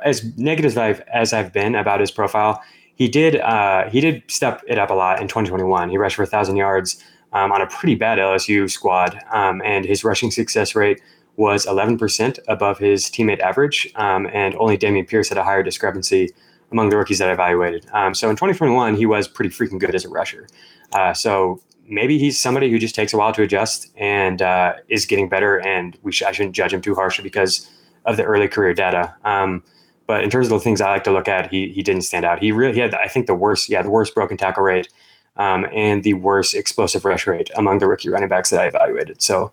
as 0.04 0.24
negative 0.36 0.72
as 0.72 0.76
I've, 0.78 1.00
as 1.12 1.32
I've 1.32 1.52
been 1.52 1.74
about 1.74 2.00
his 2.00 2.10
profile, 2.10 2.62
he 2.94 3.08
did 3.08 3.36
uh, 3.36 3.88
he 3.88 4.00
did 4.00 4.22
step 4.28 4.62
it 4.66 4.78
up 4.78 4.90
a 4.90 4.94
lot 4.94 5.20
in 5.20 5.28
2021. 5.28 5.88
He 5.88 5.98
rushed 5.98 6.16
for 6.16 6.26
thousand 6.26 6.56
yards 6.56 7.02
um, 7.32 7.52
on 7.52 7.60
a 7.60 7.66
pretty 7.66 7.94
bad 7.94 8.18
LSU 8.18 8.70
squad, 8.70 9.18
um, 9.32 9.62
and 9.64 9.84
his 9.84 10.04
rushing 10.04 10.30
success 10.30 10.74
rate 10.74 11.00
was 11.36 11.64
11% 11.64 12.38
above 12.46 12.78
his 12.78 13.06
teammate 13.06 13.40
average, 13.40 13.90
um, 13.94 14.28
and 14.34 14.54
only 14.56 14.76
Dameon 14.76 15.08
Pierce 15.08 15.30
had 15.30 15.38
a 15.38 15.44
higher 15.44 15.62
discrepancy 15.62 16.30
among 16.70 16.90
the 16.90 16.96
rookies 16.96 17.18
that 17.18 17.28
I 17.30 17.32
evaluated. 17.32 17.86
Um, 17.92 18.14
so 18.14 18.28
in 18.28 18.36
2021, 18.36 18.96
he 18.96 19.06
was 19.06 19.28
pretty 19.28 19.50
freaking 19.50 19.78
good 19.78 19.94
as 19.94 20.04
a 20.04 20.08
rusher. 20.08 20.46
Uh, 20.92 21.14
so 21.14 21.60
maybe 21.88 22.18
he's 22.18 22.40
somebody 22.40 22.70
who 22.70 22.78
just 22.78 22.94
takes 22.94 23.12
a 23.12 23.16
while 23.16 23.32
to 23.32 23.42
adjust 23.42 23.90
and 23.96 24.40
uh, 24.42 24.74
is 24.88 25.06
getting 25.06 25.28
better. 25.28 25.58
And 25.60 25.96
we 26.02 26.12
sh- 26.12 26.22
I 26.22 26.32
shouldn't 26.32 26.54
judge 26.54 26.72
him 26.72 26.80
too 26.80 26.94
harshly 26.94 27.22
because 27.22 27.68
of 28.04 28.16
the 28.16 28.24
early 28.24 28.48
career 28.48 28.74
data. 28.74 29.14
Um, 29.24 29.62
but 30.06 30.24
in 30.24 30.30
terms 30.30 30.46
of 30.46 30.50
the 30.50 30.60
things 30.60 30.80
I 30.80 30.90
like 30.90 31.04
to 31.04 31.12
look 31.12 31.28
at, 31.28 31.50
he 31.50 31.70
he 31.70 31.82
didn't 31.82 32.02
stand 32.02 32.24
out. 32.24 32.40
He 32.40 32.52
really 32.52 32.74
he 32.74 32.80
had 32.80 32.94
I 32.94 33.08
think 33.08 33.26
the 33.26 33.34
worst 33.34 33.68
yeah 33.68 33.82
the 33.82 33.90
worst 33.90 34.14
broken 34.14 34.36
tackle 34.36 34.64
rate 34.64 34.88
um, 35.36 35.66
and 35.72 36.02
the 36.02 36.14
worst 36.14 36.54
explosive 36.54 37.04
rush 37.04 37.26
rate 37.26 37.50
among 37.56 37.78
the 37.78 37.86
rookie 37.86 38.08
running 38.10 38.28
backs 38.28 38.50
that 38.50 38.60
I 38.60 38.66
evaluated. 38.66 39.22
So. 39.22 39.52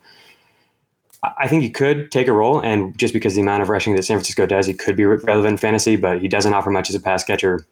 I 1.38 1.50
think 1.50 1.64
he 1.64 1.70
could 1.70 2.14
take 2.14 2.30
a 2.30 2.32
role, 2.32 2.62
and 2.62 2.98
just 2.98 3.14
because 3.14 3.36
the 3.36 3.42
amount 3.42 3.62
of 3.62 3.68
rushing 3.68 3.94
that 3.94 4.04
San 4.04 4.16
Francisco 4.16 4.46
does, 4.46 4.66
he 4.66 4.74
could 4.74 4.96
be 4.96 5.04
relevant 5.04 5.52
in 5.52 5.58
fantasy, 5.58 5.98
but 5.98 6.22
he 6.22 6.30
doesn't 6.30 6.54
offer 6.54 6.70
much 6.70 6.88
as 6.88 6.96
a 6.96 7.00
pass 7.02 7.26
catcher, 7.26 7.68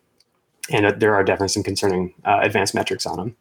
and 0.69 0.85
uh, 0.85 0.91
there 0.91 1.15
are 1.15 1.23
definitely 1.23 1.47
some 1.47 1.63
concerning 1.63 2.13
uh, 2.25 2.39
advanced 2.41 2.75
metrics 2.75 3.05
on 3.05 3.17
him. 3.17 3.37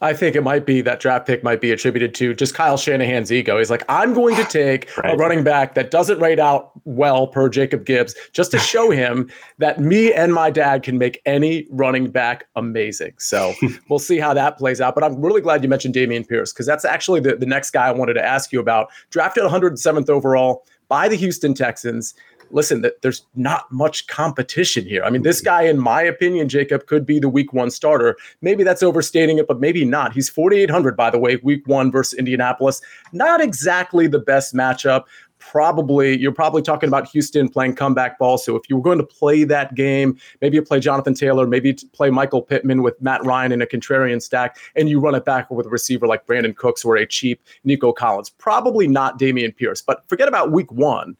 I 0.00 0.12
think 0.12 0.36
it 0.36 0.42
might 0.42 0.64
be 0.64 0.80
that 0.82 1.00
draft 1.00 1.26
pick 1.26 1.42
might 1.42 1.60
be 1.60 1.72
attributed 1.72 2.14
to 2.16 2.32
just 2.32 2.54
Kyle 2.54 2.76
Shanahan's 2.76 3.32
ego. 3.32 3.58
He's 3.58 3.70
like, 3.70 3.84
I'm 3.88 4.14
going 4.14 4.36
to 4.36 4.44
take 4.48 4.96
right. 4.98 5.14
a 5.14 5.16
running 5.16 5.42
back 5.42 5.74
that 5.74 5.90
doesn't 5.90 6.20
rate 6.20 6.38
out 6.38 6.70
well 6.84 7.26
per 7.26 7.48
Jacob 7.48 7.84
Gibbs 7.84 8.14
just 8.32 8.50
to 8.52 8.58
show 8.58 8.90
him 8.90 9.30
that 9.58 9.80
me 9.80 10.12
and 10.12 10.32
my 10.32 10.50
dad 10.50 10.82
can 10.82 10.98
make 10.98 11.20
any 11.26 11.66
running 11.70 12.10
back 12.10 12.46
amazing. 12.54 13.14
So 13.18 13.54
we'll 13.88 13.98
see 13.98 14.18
how 14.18 14.32
that 14.34 14.58
plays 14.58 14.80
out. 14.80 14.94
But 14.94 15.04
I'm 15.04 15.20
really 15.20 15.40
glad 15.40 15.62
you 15.62 15.68
mentioned 15.68 15.94
Dameon 15.94 16.28
Pierce 16.28 16.52
because 16.52 16.66
that's 16.66 16.84
actually 16.84 17.20
the, 17.20 17.36
the 17.36 17.46
next 17.46 17.70
guy 17.70 17.88
I 17.88 17.92
wanted 17.92 18.14
to 18.14 18.24
ask 18.24 18.52
you 18.52 18.60
about. 18.60 18.90
Drafted 19.10 19.44
107th 19.44 20.08
overall 20.08 20.64
by 20.88 21.08
the 21.08 21.16
Houston 21.16 21.54
Texans 21.54 22.14
listen, 22.50 22.84
there's 23.02 23.26
not 23.34 23.70
much 23.70 24.06
competition 24.06 24.84
here. 24.84 25.02
I 25.04 25.10
mean, 25.10 25.22
this 25.22 25.38
mm-hmm. 25.38 25.46
guy, 25.46 25.62
in 25.62 25.78
my 25.78 26.02
opinion, 26.02 26.48
Jacob, 26.48 26.86
could 26.86 27.06
be 27.06 27.18
the 27.18 27.28
week 27.28 27.52
one 27.52 27.70
starter. 27.70 28.16
Maybe 28.42 28.64
that's 28.64 28.82
overstating 28.82 29.38
it, 29.38 29.46
but 29.46 29.60
maybe 29.60 29.84
not. 29.84 30.12
He's 30.12 30.28
4,800, 30.28 30.96
by 30.96 31.10
the 31.10 31.18
way, 31.18 31.36
week 31.36 31.66
one 31.66 31.90
versus 31.90 32.18
Indianapolis. 32.18 32.80
Not 33.12 33.40
exactly 33.40 34.06
the 34.06 34.18
best 34.18 34.54
matchup 34.54 35.04
probably 35.38 36.18
you're 36.18 36.32
probably 36.32 36.62
talking 36.62 36.88
about 36.88 37.08
Houston 37.08 37.48
playing 37.48 37.74
comeback 37.74 38.18
ball. 38.18 38.38
So 38.38 38.56
if 38.56 38.68
you 38.68 38.76
were 38.76 38.82
going 38.82 38.98
to 38.98 39.04
play 39.04 39.44
that 39.44 39.74
game, 39.74 40.18
maybe 40.40 40.56
you 40.56 40.62
play 40.62 40.80
Jonathan 40.80 41.14
Taylor, 41.14 41.46
maybe 41.46 41.74
play 41.92 42.10
Michael 42.10 42.42
Pittman 42.42 42.82
with 42.82 43.00
Matt 43.00 43.24
Ryan 43.24 43.52
in 43.52 43.62
a 43.62 43.66
contrarian 43.66 44.20
stack, 44.20 44.58
and 44.76 44.88
you 44.88 45.00
run 45.00 45.14
it 45.14 45.24
back 45.24 45.50
with 45.50 45.66
a 45.66 45.70
receiver 45.70 46.06
like 46.06 46.26
Brandin 46.26 46.56
Cooks 46.56 46.84
or 46.84 46.96
a 46.96 47.06
cheap 47.06 47.42
Nico 47.64 47.92
Collins. 47.92 48.30
Probably 48.30 48.88
not 48.88 49.18
Dameon 49.18 49.56
Pierce, 49.56 49.82
but 49.82 50.02
forget 50.08 50.28
about 50.28 50.52
week 50.52 50.70
one. 50.72 51.16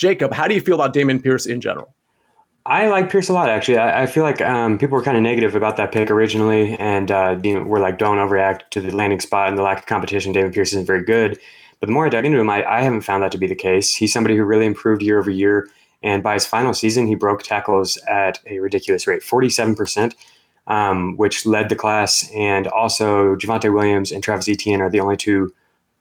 Jacob, 0.00 0.32
how 0.32 0.48
do 0.48 0.54
you 0.54 0.62
feel 0.62 0.76
about 0.76 0.94
Dameon 0.94 1.22
Pierce 1.22 1.44
in 1.44 1.60
general? 1.60 1.94
I 2.64 2.88
like 2.88 3.10
Pierce 3.10 3.28
a 3.28 3.34
lot, 3.34 3.50
actually. 3.50 3.76
I, 3.76 4.04
I 4.04 4.06
feel 4.06 4.22
like 4.22 4.40
um, 4.40 4.78
people 4.78 4.96
were 4.96 5.04
kind 5.04 5.14
of 5.14 5.22
negative 5.22 5.54
about 5.54 5.76
that 5.76 5.92
pick 5.92 6.10
originally, 6.10 6.74
and 6.78 7.10
uh, 7.10 7.38
you 7.44 7.52
know, 7.52 7.64
we're 7.64 7.80
like, 7.80 7.98
don't 7.98 8.16
overreact 8.16 8.70
to 8.70 8.80
the 8.80 8.96
landing 8.96 9.20
spot 9.20 9.50
and 9.50 9.58
the 9.58 9.62
lack 9.62 9.80
of 9.80 9.86
competition. 9.86 10.32
Dameon 10.32 10.54
Pierce 10.54 10.72
isn't 10.72 10.86
very 10.86 11.04
good, 11.04 11.38
But 11.80 11.88
the 11.88 11.92
more 11.92 12.06
I 12.06 12.08
dug 12.08 12.24
into 12.24 12.40
him, 12.40 12.48
I, 12.48 12.64
I 12.64 12.80
haven't 12.80 13.02
found 13.02 13.22
that 13.22 13.32
to 13.32 13.38
be 13.38 13.46
the 13.46 13.54
case. 13.54 13.94
He's 13.94 14.10
somebody 14.10 14.38
who 14.38 14.44
really 14.44 14.64
improved 14.64 15.02
year 15.02 15.18
over 15.18 15.30
year. 15.30 15.68
And 16.02 16.22
by 16.22 16.32
his 16.32 16.46
final 16.46 16.72
season, 16.72 17.06
he 17.06 17.14
broke 17.14 17.42
tackles 17.42 17.98
at 18.08 18.40
a 18.46 18.58
ridiculous 18.60 19.06
rate 19.06 19.20
47%, 19.20 20.14
um, 20.66 21.18
which 21.18 21.44
led 21.44 21.68
the 21.68 21.76
class. 21.76 22.26
And 22.34 22.68
also, 22.68 23.36
Javonte 23.36 23.70
Williams 23.70 24.12
and 24.12 24.24
Travis 24.24 24.48
Etienne 24.48 24.80
are 24.80 24.88
the 24.88 25.00
only 25.00 25.18
two 25.18 25.52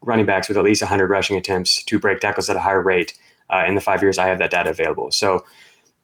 running 0.02 0.26
backs 0.26 0.48
with 0.48 0.58
at 0.58 0.64
least 0.64 0.82
100 0.82 1.10
rushing 1.10 1.36
attempts 1.36 1.84
to 1.84 2.00
break 2.00 2.22
tackles 2.22 2.50
at 2.50 2.56
a 2.56 2.62
higher 2.62 2.82
rate 2.82 3.18
uh, 3.50 3.64
in 3.68 3.76
the 3.76 3.82
five 3.82 4.02
years 4.02 4.18
I 4.18 4.28
have 4.28 4.40
that 4.40 4.52
data 4.52 4.70
available. 4.70 5.12
So 5.12 5.44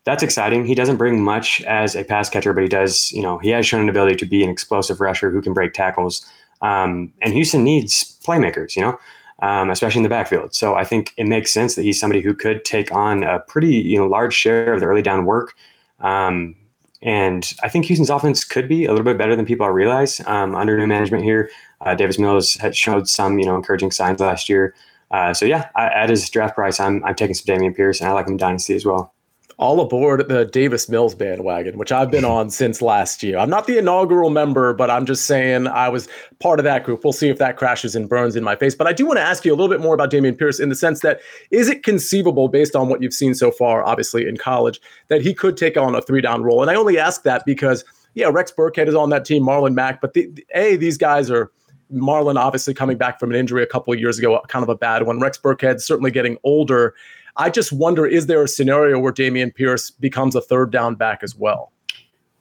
that's 0.06 0.24
exciting. 0.24 0.66
He 0.66 0.76
doesn't 0.76 0.98
bring 0.98 1.24
much 1.24 1.62
as 1.64 1.96
a 1.96 2.04
pass 2.04 2.30
catcher, 2.30 2.54
but 2.54 2.64
he 2.64 2.70
does, 2.70 3.12
you 3.12 3.22
know, 3.22 3.40
he 3.40 3.50
has 3.50 3.66
shown 3.66 3.82
an 3.82 3.90
ability 3.90 4.16
to 4.18 4.26
be 4.26 4.44
an 4.44 4.50
explosive 4.50 5.02
rusher 5.02 5.32
who 5.32 5.42
can 5.42 5.54
break 5.54 5.74
tackles. 5.74 6.26
Um, 6.62 7.12
and 7.22 7.34
Houston 7.34 7.64
needs 7.64 8.18
playmakers, 8.24 8.76
you 8.76 8.84
know, 8.84 9.00
um, 9.40 9.70
especially 9.70 10.00
in 10.00 10.04
the 10.04 10.10
backfield. 10.10 10.54
So 10.54 10.76
I 10.76 10.84
think 10.84 11.14
it 11.18 11.26
makes 11.26 11.52
sense 11.52 11.76
that 11.76 11.82
he's 11.82 12.00
somebody 12.00 12.22
who 12.22 12.34
could 12.36 12.64
take 12.64 12.92
on 12.92 13.24
a 13.24 13.40
pretty, 13.40 13.76
you 13.76 13.98
know, 13.98 14.06
large 14.06 14.34
share 14.34 14.74
of 14.74 14.80
the 14.80 14.86
early 14.86 15.02
down 15.02 15.26
work. 15.26 15.56
Um, 16.00 16.56
and 17.02 17.52
I 17.62 17.70
think 17.70 17.86
Houston's 17.86 18.10
offense 18.10 18.44
could 18.44 18.68
be 18.68 18.86
a 18.86 18.90
little 18.90 19.04
bit 19.04 19.18
better 19.18 19.36
than 19.36 19.46
people 19.46 19.68
realize 19.70 20.22
um, 20.28 20.56
under 20.56 20.78
new 20.78 20.88
management 20.88 21.24
here. 21.24 21.50
Uh, 21.82 21.94
Davis 21.94 22.18
Mills 22.18 22.56
had 22.56 22.76
showed 22.76 23.10
some, 23.10 23.38
you 23.38 23.46
know, 23.46 23.56
encouraging 23.56 23.92
signs 23.92 24.20
last 24.20 24.50
year. 24.50 24.74
Uh, 25.16 25.34
so 25.34 25.46
yeah, 25.46 25.70
I, 25.76 25.86
at 25.86 26.10
his 26.10 26.30
draft 26.30 26.56
price, 26.56 26.80
I'm 26.80 27.04
I'm 27.06 27.16
taking 27.16 27.36
some 27.36 27.56
Dameon 27.56 27.76
Pierce, 27.76 28.02
and 28.02 28.10
I 28.10 28.14
like 28.14 28.28
him 28.28 28.38
dynasty 28.38 28.76
as 28.76 28.86
well 28.86 29.16
all 29.58 29.80
aboard 29.80 30.28
the 30.28 30.46
Davis 30.46 30.90
Mills 30.90 31.16
bandwagon, 31.16 31.78
which 31.78 31.92
I've 31.92 32.12
been 32.12 32.26
on 32.26 32.50
since 32.50 32.82
last 32.82 33.24
year. 33.24 33.38
I'm 33.38 33.50
not 33.50 33.68
the 33.68 33.78
inaugural 33.78 34.30
member, 34.30 34.74
but 34.74 34.90
I'm 34.90 35.06
just 35.06 35.26
saying 35.26 35.68
I 35.68 35.88
was 35.88 36.10
part 36.40 36.60
of 36.60 36.66
that 36.66 36.84
group. 36.84 37.04
We'll 37.04 37.14
see 37.14 37.30
if 37.30 37.38
that 37.38 37.56
crashes 37.56 37.96
and 37.96 38.10
burns 38.10 38.36
in 38.36 38.44
my 38.44 38.56
face. 38.56 38.76
But 38.76 38.88
I 38.88 38.94
do 38.94 39.06
want 39.06 39.18
to 39.18 39.24
ask 39.24 39.46
you 39.46 39.54
a 39.54 39.56
little 39.56 39.70
bit 39.70 39.80
more 39.80 39.94
about 39.94 40.12
Dameon 40.12 40.38
Pierce 40.38 40.60
in 40.60 40.68
the 40.68 40.76
sense 40.76 41.00
that 41.02 41.22
is 41.52 41.70
it 41.70 41.84
conceivable, 41.84 42.50
based 42.50 42.76
on 42.76 42.90
what 42.90 43.02
you've 43.02 43.14
seen 43.14 43.34
so 43.34 43.50
far, 43.50 43.84
obviously 43.84 44.28
in 44.28 44.36
college, 44.36 44.82
that 45.08 45.22
he 45.22 45.34
could 45.34 45.56
take 45.56 45.78
on 45.78 45.96
a 45.96 46.02
three 46.02 46.22
down 46.22 46.44
role? 46.44 46.62
And 46.62 46.70
I 46.70 46.76
only 46.76 47.00
ask 47.00 47.24
that 47.24 47.46
because, 47.46 47.86
yeah, 48.14 48.28
Rex 48.28 48.52
Burkhead 48.52 48.90
is 48.90 48.96
on 48.96 49.10
that 49.12 49.24
team, 49.24 49.44
Marlon 49.44 49.74
Mack, 49.74 50.02
but 50.02 50.14
the, 50.14 50.30
A, 50.54 50.76
these 50.76 50.98
guys 50.98 51.32
are. 51.32 51.52
Marlon 51.94 52.36
obviously 52.36 52.74
coming 52.74 52.98
back 52.98 53.20
from 53.20 53.32
an 53.32 53.38
injury 53.38 53.64
a 53.64 53.68
couple 53.68 53.94
of 53.94 54.00
years 54.00 54.18
ago, 54.20 54.42
kind 54.48 54.64
of 54.64 54.70
a 54.70 54.76
bad 54.76 55.04
one. 55.04 55.20
Rex 55.20 55.38
Burkhead 55.38 55.82
certainly 55.82 56.12
getting 56.12 56.38
older. 56.44 56.96
I 57.38 57.50
just 57.50 57.72
wonder 57.72 58.06
is 58.06 58.28
there 58.28 58.44
a 58.44 58.48
scenario 58.48 59.00
where 59.00 59.14
Dameon 59.14 59.54
Pierce 59.54 59.92
becomes 59.92 60.36
a 60.36 60.42
third 60.42 60.72
down 60.72 60.96
back 60.96 61.20
as 61.22 61.36
well? 61.36 61.72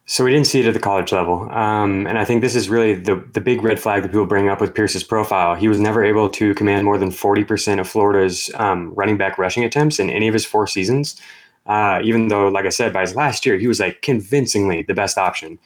So 0.06 0.22
we 0.22 0.32
didn't 0.32 0.46
see 0.46 0.60
it 0.60 0.66
at 0.66 0.74
the 0.74 0.80
college 0.80 1.12
level, 1.12 1.50
um, 1.50 2.06
and 2.06 2.18
I 2.18 2.26
think 2.26 2.42
this 2.42 2.54
is 2.54 2.68
really 2.68 2.94
the 2.94 3.16
the 3.32 3.40
big 3.40 3.62
red 3.62 3.80
flag 3.80 4.02
that 4.02 4.10
people 4.10 4.26
bring 4.26 4.50
up 4.50 4.60
with 4.60 4.74
Pierce's 4.74 5.02
profile. 5.02 5.54
He 5.54 5.66
was 5.66 5.80
never 5.80 6.04
able 6.04 6.28
to 6.28 6.54
command 6.54 6.84
more 6.84 6.98
than 6.98 7.10
forty 7.10 7.42
percent 7.42 7.80
of 7.80 7.88
Florida's 7.88 8.50
um, 8.56 8.92
running 8.94 9.16
back 9.16 9.38
rushing 9.38 9.64
attempts 9.64 9.98
in 9.98 10.10
any 10.10 10.28
of 10.28 10.34
his 10.34 10.44
four 10.44 10.66
seasons. 10.66 11.18
Uh, 11.64 12.00
even 12.04 12.28
though, 12.28 12.48
like 12.48 12.66
I 12.66 12.68
said, 12.68 12.92
by 12.92 13.00
his 13.00 13.16
last 13.16 13.46
year, 13.46 13.56
he 13.56 13.66
was 13.66 13.80
like 13.80 14.02
convincingly 14.02 14.82
the 14.82 14.92
best 14.92 15.16
option. 15.16 15.58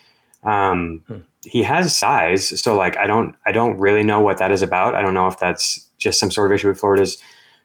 Um, 0.45 1.02
hmm. 1.07 1.18
He 1.45 1.62
has 1.62 1.97
size, 1.97 2.61
so 2.61 2.76
like 2.76 2.97
I 2.97 3.07
don't 3.07 3.35
I 3.47 3.52
don't 3.52 3.78
really 3.78 4.02
know 4.02 4.21
what 4.21 4.38
that 4.38 4.50
is 4.50 4.62
about. 4.62 4.95
I 4.95 5.02
don't 5.02 5.14
know 5.14 5.28
if 5.28 5.38
that's 5.38 5.88
just 5.99 6.21
some 6.21 6.30
sort 6.30 6.50
of 6.50 6.54
issue 6.54 6.68
with 6.68 6.78
Florida's 6.78 7.18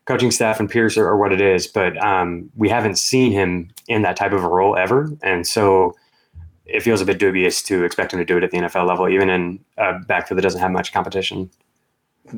coaching 0.06 0.32
staff 0.32 0.60
and 0.60 0.70
Pierce 0.70 0.98
or, 0.98 1.08
or 1.08 1.18
what 1.18 1.32
it 1.32 1.42
is, 1.42 1.66
but 1.68 2.02
um, 2.04 2.50
we 2.56 2.70
haven't 2.70 2.98
seen 2.98 3.32
him 3.32 3.70
in 3.88 4.02
that 4.02 4.16
type 4.16 4.32
of 4.32 4.44
a 4.44 4.48
role 4.48 4.78
ever, 4.78 5.12
and 5.24 5.48
so 5.48 5.96
it 6.66 6.82
feels 6.82 7.02
a 7.02 7.06
bit 7.06 7.20
dubious 7.20 7.62
to 7.64 7.84
expect 7.84 8.14
him 8.14 8.20
to 8.20 8.26
do 8.26 8.38
it 8.38 8.44
at 8.44 8.52
the 8.52 8.58
NFL 8.58 8.88
level, 8.88 9.10
even 9.10 9.30
in 9.30 9.60
a 9.78 10.00
backfield 10.00 10.38
that 10.38 10.44
doesn't 10.44 10.62
have 10.62 10.72
much 10.72 10.94
competition. 10.94 11.50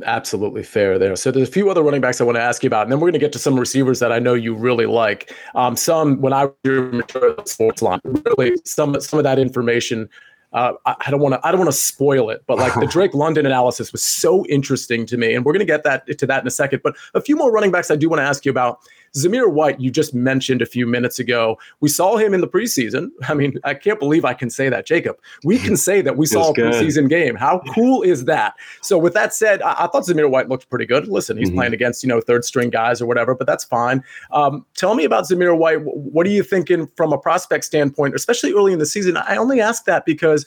Absolutely 0.03 0.63
fair 0.63 0.97
there. 0.97 1.15
So 1.15 1.31
there's 1.31 1.47
a 1.47 1.51
few 1.51 1.69
other 1.69 1.83
running 1.83 2.01
backs 2.01 2.19
I 2.19 2.23
want 2.23 2.37
to 2.37 2.41
ask 2.41 2.63
you 2.63 2.67
about, 2.67 2.83
and 2.83 2.91
then 2.91 2.99
we're 2.99 3.11
going 3.11 3.13
to 3.13 3.19
get 3.19 3.31
to 3.33 3.39
some 3.39 3.59
receivers 3.59 3.99
that 3.99 4.11
I 4.11 4.17
know 4.17 4.33
you 4.33 4.55
really 4.55 4.87
like. 4.87 5.33
Um, 5.53 5.75
some 5.75 6.21
when 6.21 6.33
I 6.33 6.45
was 6.45 7.05
a 7.15 7.41
sports 7.45 7.81
line, 7.81 7.99
really 8.03 8.55
some 8.65 8.99
some 8.99 9.19
of 9.19 9.23
that 9.23 9.37
information 9.37 10.09
uh, 10.55 10.71
I 10.85 11.11
don't 11.11 11.19
want 11.19 11.33
to 11.33 11.45
I 11.45 11.51
don't 11.51 11.59
want 11.59 11.69
to 11.69 11.77
spoil 11.77 12.29
it, 12.29 12.41
but 12.47 12.57
like 12.57 12.73
the 12.75 12.87
Drake 12.91 13.13
London 13.13 13.45
analysis 13.45 13.91
was 13.91 14.01
so 14.01 14.45
interesting 14.45 15.05
to 15.07 15.17
me, 15.17 15.35
and 15.35 15.43
we're 15.43 15.51
going 15.51 15.59
to 15.59 15.65
get 15.65 15.83
that 15.83 16.07
to 16.17 16.25
that 16.25 16.41
in 16.41 16.47
a 16.47 16.51
second. 16.51 16.79
But 16.81 16.95
a 17.13 17.19
few 17.19 17.35
more 17.35 17.51
running 17.51 17.71
backs 17.71 17.91
I 17.91 17.97
do 17.97 18.07
want 18.07 18.21
to 18.21 18.23
ask 18.23 18.45
you 18.45 18.51
about. 18.51 18.79
Zamir 19.15 19.51
White, 19.51 19.79
you 19.79 19.89
just 19.89 20.13
mentioned 20.13 20.62
a 20.62 20.65
few 20.65 20.86
minutes 20.86 21.19
ago. 21.19 21.57
We 21.79 21.89
saw 21.89 22.17
him 22.17 22.34
in 22.34 22.41
the 22.41 22.48
preseason. 22.48 23.10
I 23.29 23.34
mean, 23.34 23.57
I 23.63 23.74
can't 23.74 24.00
believe 24.00 24.25
I 24.25 24.34
can 24.34 24.50
say 24.50 24.69
that, 24.69 24.86
Jacob. 24.86 25.17
We 25.43 25.57
can 25.57 25.77
say 25.77 26.01
that 26.01 26.17
we 26.17 26.25
saw 26.25 26.50
a 26.50 26.53
preseason 26.53 27.10
game. 27.10 27.36
How 27.36 27.62
cool 27.74 28.01
is 28.01 28.25
that? 28.25 28.55
So, 28.81 28.98
with 28.98 29.13
that 29.13 29.34
said, 29.34 29.62
I, 29.62 29.72
I 29.72 29.88
thought 29.88 30.03
Zamir 30.03 30.29
White 30.29 30.50
looked 30.50 30.69
pretty 30.69 30.86
good. 30.86 31.07
Listen, 31.07 31.38
he's 31.38 31.50
mm-hmm. 31.50 31.57
playing 31.57 31.74
against 31.74 32.03
you 32.03 32.09
know 32.09 32.22
third 32.22 32.44
string 32.44 32.70
guys 32.70 33.01
or 33.01 33.05
whatever, 33.05 33.35
but 33.35 33.48
that's 33.48 33.63
fine. 33.63 34.03
Um, 34.31 34.66
tell 34.75 34.96
me 34.96 35.05
about 35.05 35.25
Zamir 35.25 35.57
White. 35.57 35.81
What 35.81 36.27
are 36.27 36.31
you 36.31 36.44
thinking 36.44 36.89
from 36.96 37.13
a 37.13 37.18
prospect 37.18 37.63
standpoint, 37.63 38.16
especially 38.16 38.53
early 38.53 38.74
in 38.74 38.79
the 38.79 38.85
season? 38.85 39.18
I 39.18 39.37
only 39.37 39.61
ask 39.61 39.85
that 39.85 40.05
because 40.05 40.46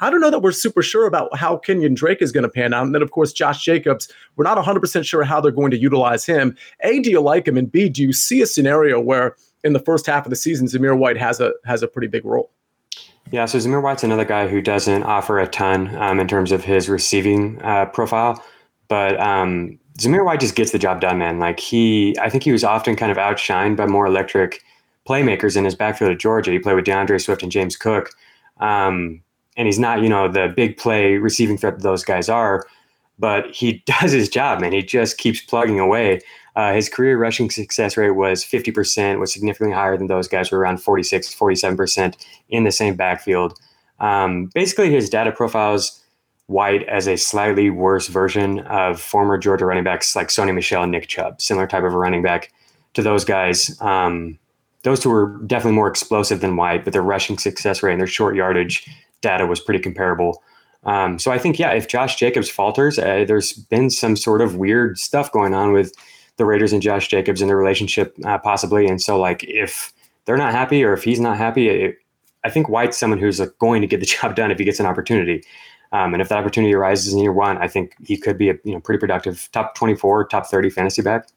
I 0.00 0.10
don't 0.10 0.20
know 0.20 0.30
that 0.30 0.40
we're 0.40 0.52
super 0.52 0.82
sure 0.82 1.06
about 1.06 1.36
how 1.36 1.58
Kenyan 1.58 1.94
Drake 1.94 2.22
is 2.22 2.32
going 2.32 2.42
to 2.42 2.48
pan 2.48 2.72
out. 2.72 2.84
And 2.84 2.94
then, 2.94 3.02
of 3.02 3.10
course, 3.10 3.32
Josh 3.32 3.64
Jacobs, 3.64 4.12
we're 4.36 4.44
not 4.44 4.58
100% 4.58 5.04
sure 5.04 5.22
how 5.22 5.40
they're 5.40 5.50
going 5.52 5.70
to 5.70 5.78
utilize 5.78 6.24
him. 6.24 6.56
A, 6.82 7.00
do 7.00 7.10
you 7.10 7.20
like 7.20 7.46
him? 7.46 7.56
And 7.56 7.70
B, 7.70 7.88
do 7.88 8.02
you 8.02 8.12
see 8.12 8.40
a 8.42 8.46
scenario 8.46 9.00
where 9.00 9.36
in 9.64 9.72
the 9.72 9.80
first 9.80 10.06
half 10.06 10.26
of 10.26 10.30
the 10.30 10.36
season, 10.36 10.66
Zamir 10.66 10.96
White 10.96 11.16
has 11.16 11.40
a 11.40 11.52
has 11.64 11.82
a 11.82 11.88
pretty 11.88 12.08
big 12.08 12.24
role? 12.24 12.50
Yeah, 13.32 13.46
so 13.46 13.58
Zamir 13.58 13.82
White's 13.82 14.04
another 14.04 14.24
guy 14.24 14.46
who 14.46 14.62
doesn't 14.62 15.02
offer 15.02 15.40
a 15.40 15.48
ton 15.48 15.94
um, 15.96 16.20
in 16.20 16.28
terms 16.28 16.52
of 16.52 16.62
his 16.62 16.88
receiving 16.88 17.60
uh, 17.62 17.86
profile, 17.86 18.42
but 18.86 19.18
um, 19.20 19.78
Zamir 19.98 20.24
White 20.24 20.40
just 20.40 20.54
gets 20.54 20.70
the 20.70 20.78
job 20.78 21.00
done, 21.00 21.18
man. 21.18 21.38
Like 21.40 21.58
he, 21.58 22.16
I 22.20 22.30
think 22.30 22.44
he 22.44 22.52
was 22.52 22.62
often 22.62 22.94
kind 22.94 23.10
of 23.10 23.18
outshined 23.18 23.76
by 23.76 23.86
more 23.86 24.06
electric 24.06 24.62
playmakers 25.08 25.56
in 25.56 25.64
his 25.64 25.74
backfield 25.74 26.12
at 26.12 26.18
Georgia. 26.18 26.52
He 26.52 26.58
played 26.58 26.76
with 26.76 26.84
D'Andre 26.84 27.18
Swift 27.18 27.42
and 27.42 27.50
James 27.50 27.76
Cook. 27.76 28.10
Um, 28.58 29.22
and 29.56 29.66
he's 29.66 29.78
not, 29.78 30.02
you 30.02 30.08
know, 30.08 30.28
the 30.28 30.52
big 30.54 30.76
play 30.76 31.16
receiving 31.16 31.56
threat 31.56 31.76
that 31.76 31.82
those 31.82 32.04
guys 32.04 32.28
are, 32.28 32.66
but 33.18 33.50
he 33.50 33.82
does 33.86 34.12
his 34.12 34.28
job, 34.28 34.60
man. 34.60 34.72
He 34.72 34.82
just 34.82 35.18
keeps 35.18 35.40
plugging 35.40 35.80
away. 35.80 36.20
Uh, 36.54 36.72
his 36.72 36.88
career 36.88 37.18
rushing 37.18 37.50
success 37.50 37.96
rate 37.96 38.12
was 38.12 38.42
50%, 38.42 39.20
was 39.20 39.32
significantly 39.32 39.74
higher 39.74 39.96
than 39.96 40.06
those 40.06 40.26
guys 40.26 40.50
were 40.50 40.58
around 40.58 40.78
46, 40.78 41.34
47% 41.34 42.16
in 42.48 42.64
the 42.64 42.72
same 42.72 42.96
backfield. 42.96 43.58
Um, 44.00 44.50
basically, 44.54 44.90
his 44.90 45.10
data 45.10 45.32
profiles 45.32 46.02
White 46.46 46.84
as 46.84 47.08
a 47.08 47.16
slightly 47.16 47.70
worse 47.70 48.06
version 48.06 48.60
of 48.60 49.00
former 49.00 49.36
Georgia 49.36 49.66
running 49.66 49.82
backs 49.82 50.14
like 50.14 50.28
Sony 50.28 50.54
Michel 50.54 50.84
and 50.84 50.92
Nick 50.92 51.08
Chubb, 51.08 51.40
similar 51.40 51.66
type 51.66 51.82
of 51.82 51.92
a 51.92 51.98
running 51.98 52.22
back 52.22 52.52
to 52.94 53.02
those 53.02 53.24
guys. 53.24 53.76
Um, 53.82 54.38
those 54.84 55.00
two 55.00 55.10
were 55.10 55.38
definitely 55.46 55.74
more 55.74 55.88
explosive 55.88 56.40
than 56.40 56.54
White, 56.54 56.84
but 56.84 56.92
their 56.92 57.02
rushing 57.02 57.36
success 57.36 57.82
rate 57.82 57.92
and 57.92 58.00
their 58.00 58.06
short 58.06 58.36
yardage 58.36 58.88
data 59.20 59.46
was 59.46 59.60
pretty 59.60 59.80
comparable. 59.80 60.42
Um, 60.84 61.18
so 61.18 61.32
I 61.32 61.38
think, 61.38 61.58
yeah, 61.58 61.72
if 61.72 61.88
Josh 61.88 62.16
Jacobs 62.16 62.48
falters, 62.48 62.98
uh, 62.98 63.24
there's 63.26 63.52
been 63.52 63.90
some 63.90 64.16
sort 64.16 64.40
of 64.40 64.56
weird 64.56 64.98
stuff 64.98 65.32
going 65.32 65.52
on 65.52 65.72
with 65.72 65.92
the 66.36 66.44
Raiders 66.44 66.72
and 66.72 66.80
Josh 66.80 67.08
Jacobs 67.08 67.40
and 67.40 67.48
their 67.48 67.56
relationship, 67.56 68.16
uh, 68.24 68.38
possibly. 68.38 68.86
And 68.86 69.02
so, 69.02 69.18
like, 69.18 69.42
if 69.44 69.92
they're 70.26 70.36
not 70.36 70.52
happy 70.52 70.84
or 70.84 70.92
if 70.92 71.02
he's 71.02 71.18
not 71.18 71.36
happy, 71.36 71.68
it, 71.68 71.98
I 72.44 72.50
think 72.50 72.68
White's 72.68 72.96
someone 72.96 73.18
who's 73.18 73.40
like, 73.40 73.58
going 73.58 73.80
to 73.80 73.88
get 73.88 74.00
the 74.00 74.06
job 74.20 74.36
done 74.36 74.50
if 74.50 74.58
he 74.58 74.64
gets 74.64 74.78
an 74.78 74.86
opportunity. 74.86 75.42
Um, 75.92 76.14
and 76.14 76.20
if 76.20 76.28
that 76.28 76.38
opportunity 76.38 76.74
arises 76.74 77.12
in 77.12 77.18
year 77.20 77.32
one, 77.32 77.58
I 77.58 77.68
think 77.68 77.94
he 78.04 78.16
could 78.16 78.36
be 78.36 78.50
a 78.50 78.54
you 78.64 78.72
know 78.72 78.80
pretty 78.80 78.98
productive 78.98 79.48
top 79.52 79.74
24, 79.76 80.26
top 80.28 80.46
30 80.46 80.70
fantasy 80.70 81.02
back. 81.02 81.28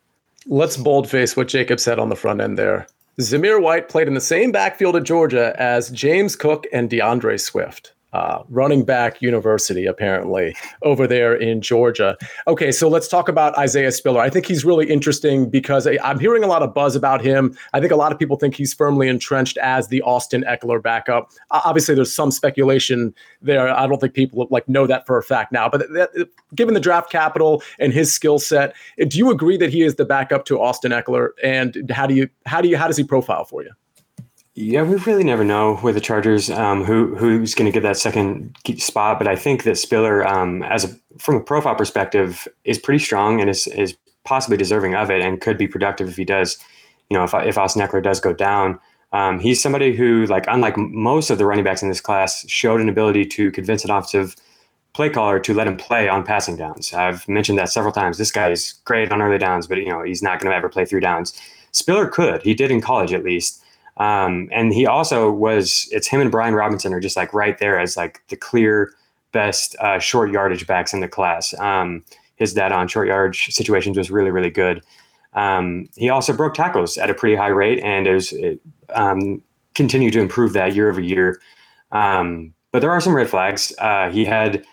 Let's 0.48 0.78
boldface 0.78 1.38
what 1.38 1.48
Jacob 1.48 1.80
said 1.80 2.00
on 2.00 2.10
the 2.10 2.16
front 2.16 2.42
end 2.42 2.58
there. 2.58 2.88
Zamir 3.20 3.62
White 3.62 3.90
played 3.90 4.08
in 4.08 4.14
the 4.14 4.22
same 4.22 4.52
backfield 4.52 4.96
at 4.96 5.04
Georgia 5.04 5.54
as 5.58 5.90
James 5.90 6.38
Cook 6.38 6.66
and 6.72 6.90
D'Andre 6.90 7.36
Swift 7.36 7.94
uh, 8.14 8.44
running 8.50 8.84
back 8.84 9.22
university, 9.22 9.86
apparently, 9.86 10.56
over 10.84 11.06
there 11.06 11.36
in 11.36 11.62
Georgia. 11.62 12.18
Okay, 12.48 12.72
so 12.72 12.88
let's 12.88 13.08
talk 13.08 13.30
about 13.30 13.58
Isaiah 13.58 13.92
Spiller. 13.92 14.22
I 14.22 14.30
think 14.30 14.46
he's 14.46 14.66
really 14.66 14.90
interesting 14.90 15.50
because 15.50 15.86
eh, 15.86 15.98
I, 16.04 16.12
am 16.12 16.20
hearing 16.20 16.44
a 16.44 16.48
lot 16.48 16.64
of 16.64 16.74
buzz 16.74 16.96
about 16.96 17.22
him. 17.22 17.56
I 17.74 17.80
think 17.80 17.92
a 17.92 17.96
lot 17.96 18.12
of 18.12 18.18
people 18.18 18.38
think 18.38 18.56
he's 18.56 18.74
firmly 18.74 19.08
entrenched 19.08 19.58
as 19.58 19.90
the 19.90 20.02
Austin 20.02 20.44
Ekeler 20.48 20.82
backup. 20.82 21.32
Obviously, 21.52 21.96
there's 21.96 22.14
some 22.14 22.32
speculation 22.32 23.14
there. 23.42 23.70
I 23.70 23.86
don't 23.86 24.02
think 24.02 24.14
people 24.14 24.48
like 24.50 24.68
know 24.68 24.88
that 24.88 25.06
for 25.06 25.18
a 25.18 25.24
fact 25.24 25.52
now. 25.52 25.70
But 25.70 25.82
that, 25.94 26.30
given 26.56 26.74
the 26.74 26.80
draft 26.80 27.12
capital 27.12 27.62
and 27.78 27.94
his 27.94 28.14
skill 28.14 28.40
set, 28.40 28.76
do 29.08 29.18
you 29.18 29.30
agree 29.30 29.58
that 29.58 29.70
he 29.70 29.84
is 29.84 29.96
the 29.96 30.06
backup 30.06 30.46
to 30.46 30.60
Austin 30.60 30.92
Ekeler? 30.92 31.30
And 31.44 31.90
how 31.92 32.08
do 32.08 32.16
you 32.16 32.30
how 32.46 32.62
do 32.62 32.68
you 32.68 32.78
how 32.78 32.88
does 32.88 32.98
he 32.98 33.04
profile 33.04 33.46
for 33.46 33.64
you? 33.64 33.72
Yeah, 34.62 34.82
we 34.84 34.98
really 34.98 35.24
never 35.24 35.46
know 35.46 35.80
with 35.82 35.96
the 35.96 36.02
Chargers 36.02 36.50
um, 36.50 36.84
who 36.84 37.16
who's 37.16 37.56
going 37.56 37.66
to 37.66 37.72
get 37.72 37.82
that 37.84 37.96
second 37.96 38.58
spot. 38.78 39.18
But 39.18 39.26
I 39.26 39.38
think 39.38 39.64
that 39.64 39.78
Spiller, 39.78 40.28
um, 40.28 40.64
as 40.64 40.84
a, 40.84 40.90
from 41.18 41.36
a 41.36 41.40
profile 41.40 41.76
perspective, 41.76 42.46
is 42.66 42.78
pretty 42.78 43.00
strong 43.00 43.40
and 43.40 43.50
is 43.50 43.68
is 43.68 43.96
possibly 44.26 44.58
deserving 44.58 44.96
of 44.96 45.10
it, 45.10 45.22
and 45.22 45.40
could 45.40 45.58
be 45.58 45.66
productive 45.66 46.10
if 46.10 46.18
he 46.18 46.26
does. 46.26 46.58
You 47.10 47.18
know, 47.18 47.24
if 47.24 47.34
if 47.36 47.58
Austin 47.58 47.82
Ekeler 47.82 48.04
does 48.04 48.20
go 48.20 48.34
down, 48.34 48.78
um, 49.14 49.40
he's 49.40 49.62
somebody 49.62 49.96
who, 49.96 50.26
like, 50.26 50.44
unlike 50.50 50.76
most 50.78 51.30
of 51.30 51.38
the 51.38 51.46
running 51.46 51.64
backs 51.64 51.82
in 51.82 51.88
this 51.88 52.02
class, 52.02 52.46
showed 52.50 52.82
an 52.82 52.90
ability 52.90 53.28
to 53.28 53.52
convince 53.52 53.86
an 53.86 53.92
offensive 53.92 54.36
play 54.92 55.10
caller 55.10 55.40
to 55.40 55.54
let 55.54 55.68
him 55.68 55.78
play 55.78 56.10
on 56.10 56.26
passing 56.26 56.58
downs. 56.58 56.94
I've 56.94 57.26
mentioned 57.30 57.58
that 57.60 57.70
several 57.70 57.94
times. 57.94 58.18
This 58.18 58.32
guy 58.32 58.50
is 58.50 58.74
great 58.84 59.10
on 59.10 59.22
early 59.22 59.38
downs, 59.38 59.68
but 59.68 59.78
you 59.78 59.90
know 59.90 60.04
he's 60.04 60.22
not 60.22 60.42
going 60.42 60.52
to 60.52 60.58
ever 60.58 60.68
play 60.68 60.84
through 60.84 61.00
downs. 61.00 61.40
Spiller 61.72 62.08
could. 62.08 62.42
He 62.44 62.54
did 62.54 62.72
in 62.72 62.82
college 62.82 63.14
at 63.14 63.24
least. 63.24 63.64
Um, 64.00 64.50
and 64.52 64.74
he 64.74 64.86
also 64.86 65.30
was. 65.32 65.88
It's 65.92 66.08
him 66.08 66.22
and 66.22 66.32
Brian 66.32 66.56
Robinson 66.56 66.94
are 66.94 67.00
just 67.00 67.18
like 67.18 67.34
right 67.34 67.58
there 67.58 67.80
as 67.80 67.98
like 67.98 68.22
the 68.30 68.38
clear 68.38 68.94
best 69.32 69.76
uh, 69.80 70.00
short 70.00 70.32
yardage 70.32 70.66
backs 70.66 70.94
in 70.94 71.02
the 71.02 71.08
class. 71.08 71.54
Um, 71.60 72.04
his 72.38 72.54
data 72.54 72.74
on 72.76 72.88
short 72.88 73.08
yardage 73.08 73.54
situations 73.54 73.98
was 73.98 74.10
really 74.10 74.32
really 74.32 74.50
good. 74.50 74.82
Um, 75.34 75.90
he 75.96 76.10
also 76.10 76.34
broke 76.34 76.54
tackles 76.54 76.98
at 76.98 77.10
a 77.10 77.14
pretty 77.14 77.36
high 77.36 77.48
rate 77.50 77.80
and 77.84 78.08
is 78.08 78.34
um, 78.94 79.42
continued 79.76 80.14
to 80.14 80.20
improve 80.20 80.54
that 80.54 80.74
year 80.76 80.90
over 80.90 81.02
year. 81.02 81.40
Um, 81.92 82.54
but 82.72 82.80
there 82.80 82.92
are 82.92 83.02
some 83.02 83.16
red 83.16 83.30
flags. 83.30 83.74
Uh, 83.80 84.10
he 84.10 84.26
had 84.26 84.64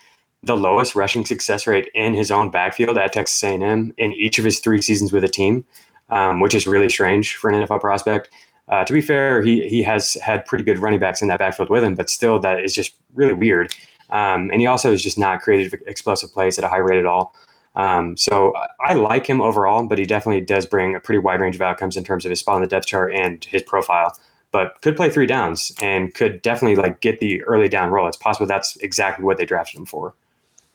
the 0.43 0.57
lowest 0.57 0.95
rushing 0.95 1.25
success 1.25 1.67
rate 1.67 1.91
in 1.95 2.15
his 2.15 2.31
own 2.31 2.51
backfield 2.51 2.97
at 2.97 3.12
Texas 3.12 3.43
A&M 3.43 3.93
in 3.97 4.12
each 4.12 4.39
of 4.39 4.45
his 4.45 4.61
three 4.61 4.81
seasons 4.81 5.12
with 5.12 5.25
a 5.25 5.29
team, 5.29 5.65
um, 6.11 6.41
which 6.41 6.55
is 6.55 6.67
really 6.67 6.89
strange 6.89 7.35
for 7.37 7.51
an 7.51 7.62
NFL 7.62 7.81
prospect. 7.81 8.31
Uh, 8.69 8.85
to 8.85 8.93
be 8.93 9.01
fair, 9.01 9.43
he 9.43 9.69
he 9.69 9.83
has 9.83 10.15
had 10.15 10.45
pretty 10.45 10.65
good 10.65 10.79
running 10.79 10.99
backs 10.99 11.23
in 11.23 11.29
that 11.29 11.39
backfield 11.39 11.71
with 11.71 11.85
him, 11.85 11.95
but 11.95 12.11
still, 12.11 12.39
that 12.41 12.61
is 12.61 12.75
just 12.75 12.95
really 13.15 13.33
weird. 13.35 13.75
Um, 14.11 14.51
and 14.51 14.61
he 14.61 14.67
also 14.67 14.93
is 14.93 15.03
just 15.03 15.19
not 15.19 15.41
creative, 15.41 15.81
explosive 15.87 16.33
plays 16.33 16.59
at 16.59 16.65
a 16.65 16.69
high 16.69 16.79
rate 16.79 16.99
at 16.99 17.07
all. 17.07 17.35
Um, 17.75 18.17
so 18.17 18.55
I 18.81 18.95
like 18.95 19.27
him 19.27 19.41
overall, 19.41 19.87
but 19.87 19.99
he 19.99 20.07
definitely 20.07 20.41
does 20.41 20.65
bring 20.65 20.95
a 20.95 21.01
pretty 21.01 21.19
wide 21.19 21.41
range 21.41 21.57
of 21.57 21.63
outcomes 21.63 21.97
in 21.97 22.05
terms 22.05 22.25
of 22.25 22.31
his 22.31 22.41
spot 22.41 22.57
on 22.57 22.61
the 22.63 22.67
depth 22.67 22.87
chart 22.87 23.13
and 23.13 23.45
his 23.45 23.63
profile. 23.63 24.17
But 24.51 24.81
could 24.81 24.97
play 24.97 25.11
three 25.11 25.27
downs 25.27 25.73
and 25.83 26.15
could 26.15 26.41
definitely 26.41 26.77
like 26.77 27.01
get 27.01 27.21
the 27.21 27.43
early 27.45 27.69
down 27.69 27.91
role. 27.91 28.09
It's 28.09 28.17
possible 28.17 28.47
that's 28.47 28.77
exactly 28.77 29.25
what 29.25 29.37
they 29.37 29.45
drafted 29.45 29.79
him 29.79 29.87
for. 29.87 30.15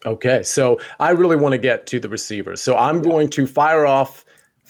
Okay, 0.05 0.43
so 0.43 0.79
I 0.99 1.11
really 1.11 1.35
want 1.35 1.53
to 1.53 1.57
get 1.57 1.87
to 1.87 1.99
the 1.99 2.09
receivers. 2.09 2.61
So 2.61 2.75
I'm 2.75 3.01
going 3.01 3.29
to 3.31 3.47
fire 3.47 3.85
off 3.85 4.25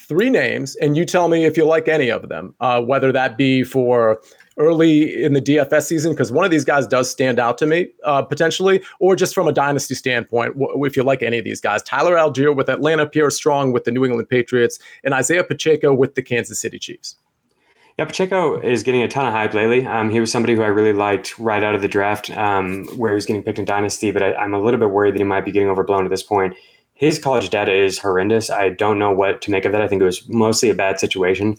three 0.08 0.30
names, 0.30 0.76
and 0.78 0.98
you 0.98 1.06
tell 1.06 1.28
me 1.28 1.46
if 1.46 1.58
you 1.58 1.66
like 1.66 1.88
any 1.88 2.10
of 2.10 2.30
them, 2.30 2.56
uh, 2.60 2.82
whether 2.82 3.12
that 3.12 3.38
be 3.38 3.64
for 3.64 4.22
early 4.58 5.24
in 5.24 5.34
the 5.34 5.42
DFS 5.42 5.84
season 5.84 6.12
because 6.12 6.32
one 6.32 6.44
of 6.46 6.52
these 6.52 6.66
guys 6.66 6.86
does 6.86 7.10
stand 7.10 7.40
out 7.40 7.58
to 7.58 7.66
me 7.66 7.88
uh, 8.04 8.22
potentially, 8.22 8.82
or 9.00 9.16
just 9.16 9.34
from 9.34 9.48
a 9.48 9.52
dynasty 9.52 9.96
standpoint, 9.96 10.58
w- 10.58 10.86
if 10.86 10.96
you 10.96 11.04
like 11.04 11.24
any 11.24 11.38
of 11.38 11.46
these 11.46 11.62
guys. 11.62 11.82
Tyler 11.84 12.16
Allgeier 12.16 12.56
with 12.56 12.70
Atlanta, 12.70 13.08
Pierre 13.08 13.30
Strong 13.30 13.72
with 13.72 13.86
the 13.86 13.92
New 13.92 14.06
England 14.06 14.30
Patriots, 14.30 14.80
and 15.04 15.14
Isaiah 15.14 15.44
Pacheco 15.44 15.94
with 15.94 16.16
the 16.16 16.22
Kansas 16.22 16.60
City 16.60 16.78
Chiefs. 16.78 17.16
Yeah, 17.98 18.06
Pacheco 18.06 18.60
is 18.60 18.84
getting 18.84 19.04
a 19.04 19.08
ton 19.08 19.28
of 19.28 19.34
hype 19.34 19.54
lately. 19.54 19.86
Um, 19.86 20.10
he 20.10 20.20
was 20.20 20.32
somebody 20.32 20.56
who 20.56 20.64
I 20.64 20.68
really 20.68 20.94
liked 20.94 21.38
right 21.38 21.62
out 21.62 21.76
of 21.76 21.82
the 21.82 21.88
draft, 21.88 22.30
um, 22.38 22.86
where 22.98 23.12
he 23.12 23.16
was 23.16 23.26
getting 23.26 23.44
picked 23.44 23.60
in 23.60 23.66
Dynasty, 23.66 24.12
but 24.12 24.24
I, 24.24 24.44
am 24.44 24.54
a 24.54 24.62
little 24.62 24.80
bit 24.80 24.92
worried 24.92 25.14
that 25.14 25.20
he 25.20 25.24
might 25.24 25.46
be 25.46 25.52
getting 25.52 25.70
overblown 25.70 26.06
at 26.06 26.10
this 26.10 26.24
point. 26.24 26.56
His 27.02 27.18
college 27.18 27.50
data 27.50 27.74
is 27.74 27.98
horrendous. 27.98 28.52
I 28.52 28.70
don't 28.70 29.00
know 29.00 29.12
what 29.12 29.42
to 29.42 29.50
make 29.50 29.66
of 29.66 29.72
that. 29.72 29.82
I 29.82 29.88
think 29.88 30.04
it 30.04 30.06
was 30.06 30.30
mostly 30.30 30.70
a 30.70 30.76
bad 30.76 31.00
situation. 31.00 31.58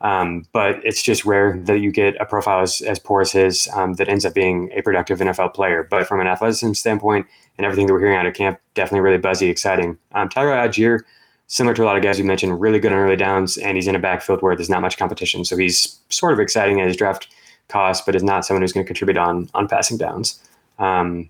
Um, 0.00 0.46
but 0.52 0.76
it's 0.84 1.02
just 1.02 1.24
rare 1.24 1.58
that 1.64 1.80
you 1.80 1.90
get 1.90 2.14
a 2.20 2.24
profile 2.24 2.60
as, 2.62 2.82
as 2.82 3.00
poor 3.00 3.20
as 3.20 3.32
his 3.32 3.68
um, 3.74 3.94
that 3.94 4.08
ends 4.08 4.24
up 4.24 4.32
being 4.32 4.70
a 4.76 4.82
productive 4.82 5.18
NFL 5.18 5.54
player. 5.54 5.88
But 5.90 6.06
from 6.06 6.20
an 6.20 6.28
athleticism 6.28 6.74
standpoint 6.74 7.26
and 7.58 7.64
everything 7.64 7.88
that 7.88 7.94
we're 7.94 7.98
hearing 7.98 8.16
out 8.16 8.26
of 8.26 8.34
camp, 8.34 8.60
definitely 8.74 9.00
really 9.00 9.18
buzzy, 9.18 9.48
exciting. 9.48 9.98
Um, 10.12 10.28
Tyler 10.28 10.52
Allgeier, 10.52 11.00
similar 11.48 11.74
to 11.74 11.82
a 11.82 11.86
lot 11.86 11.96
of 11.96 12.04
guys 12.04 12.20
you 12.20 12.24
mentioned, 12.24 12.60
really 12.60 12.78
good 12.78 12.92
on 12.92 12.98
early 12.98 13.16
downs, 13.16 13.58
and 13.58 13.76
he's 13.76 13.88
in 13.88 13.96
a 13.96 13.98
backfield 13.98 14.40
where 14.40 14.54
there's 14.54 14.70
not 14.70 14.82
much 14.82 14.98
competition. 14.98 15.44
So 15.44 15.56
he's 15.56 15.98
sort 16.10 16.32
of 16.32 16.38
exciting 16.38 16.80
at 16.80 16.86
his 16.86 16.96
draft 16.96 17.26
cost, 17.66 18.06
but 18.06 18.14
is 18.14 18.22
not 18.22 18.44
someone 18.44 18.62
who's 18.62 18.72
going 18.72 18.86
to 18.86 18.88
contribute 18.88 19.16
on 19.18 19.50
on 19.52 19.66
passing 19.66 19.98
downs. 19.98 20.40
Um, 20.78 21.28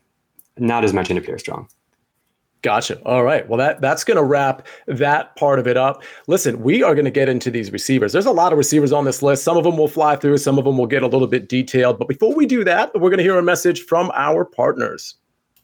not 0.59 0.85
as 0.85 0.93
much 0.93 1.09
into 1.09 1.23
Pierre 1.23 1.39
Strong. 1.39 1.71
Gotcha. 2.67 3.01
All 3.07 3.23
right. 3.23 3.49
Well, 3.49 3.59
that 3.59 3.81
that's 3.81 4.03
going 4.03 4.17
to 4.17 4.25
wrap 4.25 4.67
that 4.89 5.37
part 5.37 5.61
of 5.61 5.69
it 5.69 5.77
up. 5.77 6.03
Listen, 6.27 6.65
we 6.65 6.83
are 6.83 6.97
going 6.97 7.05
to 7.05 7.13
get 7.13 7.29
into 7.29 7.49
these 7.49 7.71
receivers. 7.71 8.13
There's 8.13 8.27
a 8.27 8.33
lot 8.33 8.51
of 8.51 8.59
receivers 8.59 8.91
on 8.91 9.05
this 9.05 9.23
list. 9.23 9.45
Some 9.45 9.57
of 9.57 9.63
them 9.63 9.77
will 9.77 9.87
fly 9.87 10.17
through. 10.17 10.39
Some 10.39 10.59
of 10.59 10.65
them 10.65 10.77
will 10.77 10.89
get 10.89 11.05
a 11.05 11.07
little 11.07 11.29
bit 11.29 11.49
detailed. 11.49 11.97
But 11.97 12.09
before 12.09 12.35
we 12.35 12.45
do 12.45 12.65
that, 12.65 12.93
we're 12.95 13.09
going 13.09 13.19
to 13.19 13.23
hear 13.23 13.39
a 13.39 13.43
message 13.43 13.83
from 13.83 14.11
our 14.17 14.45
partners. 14.45 15.15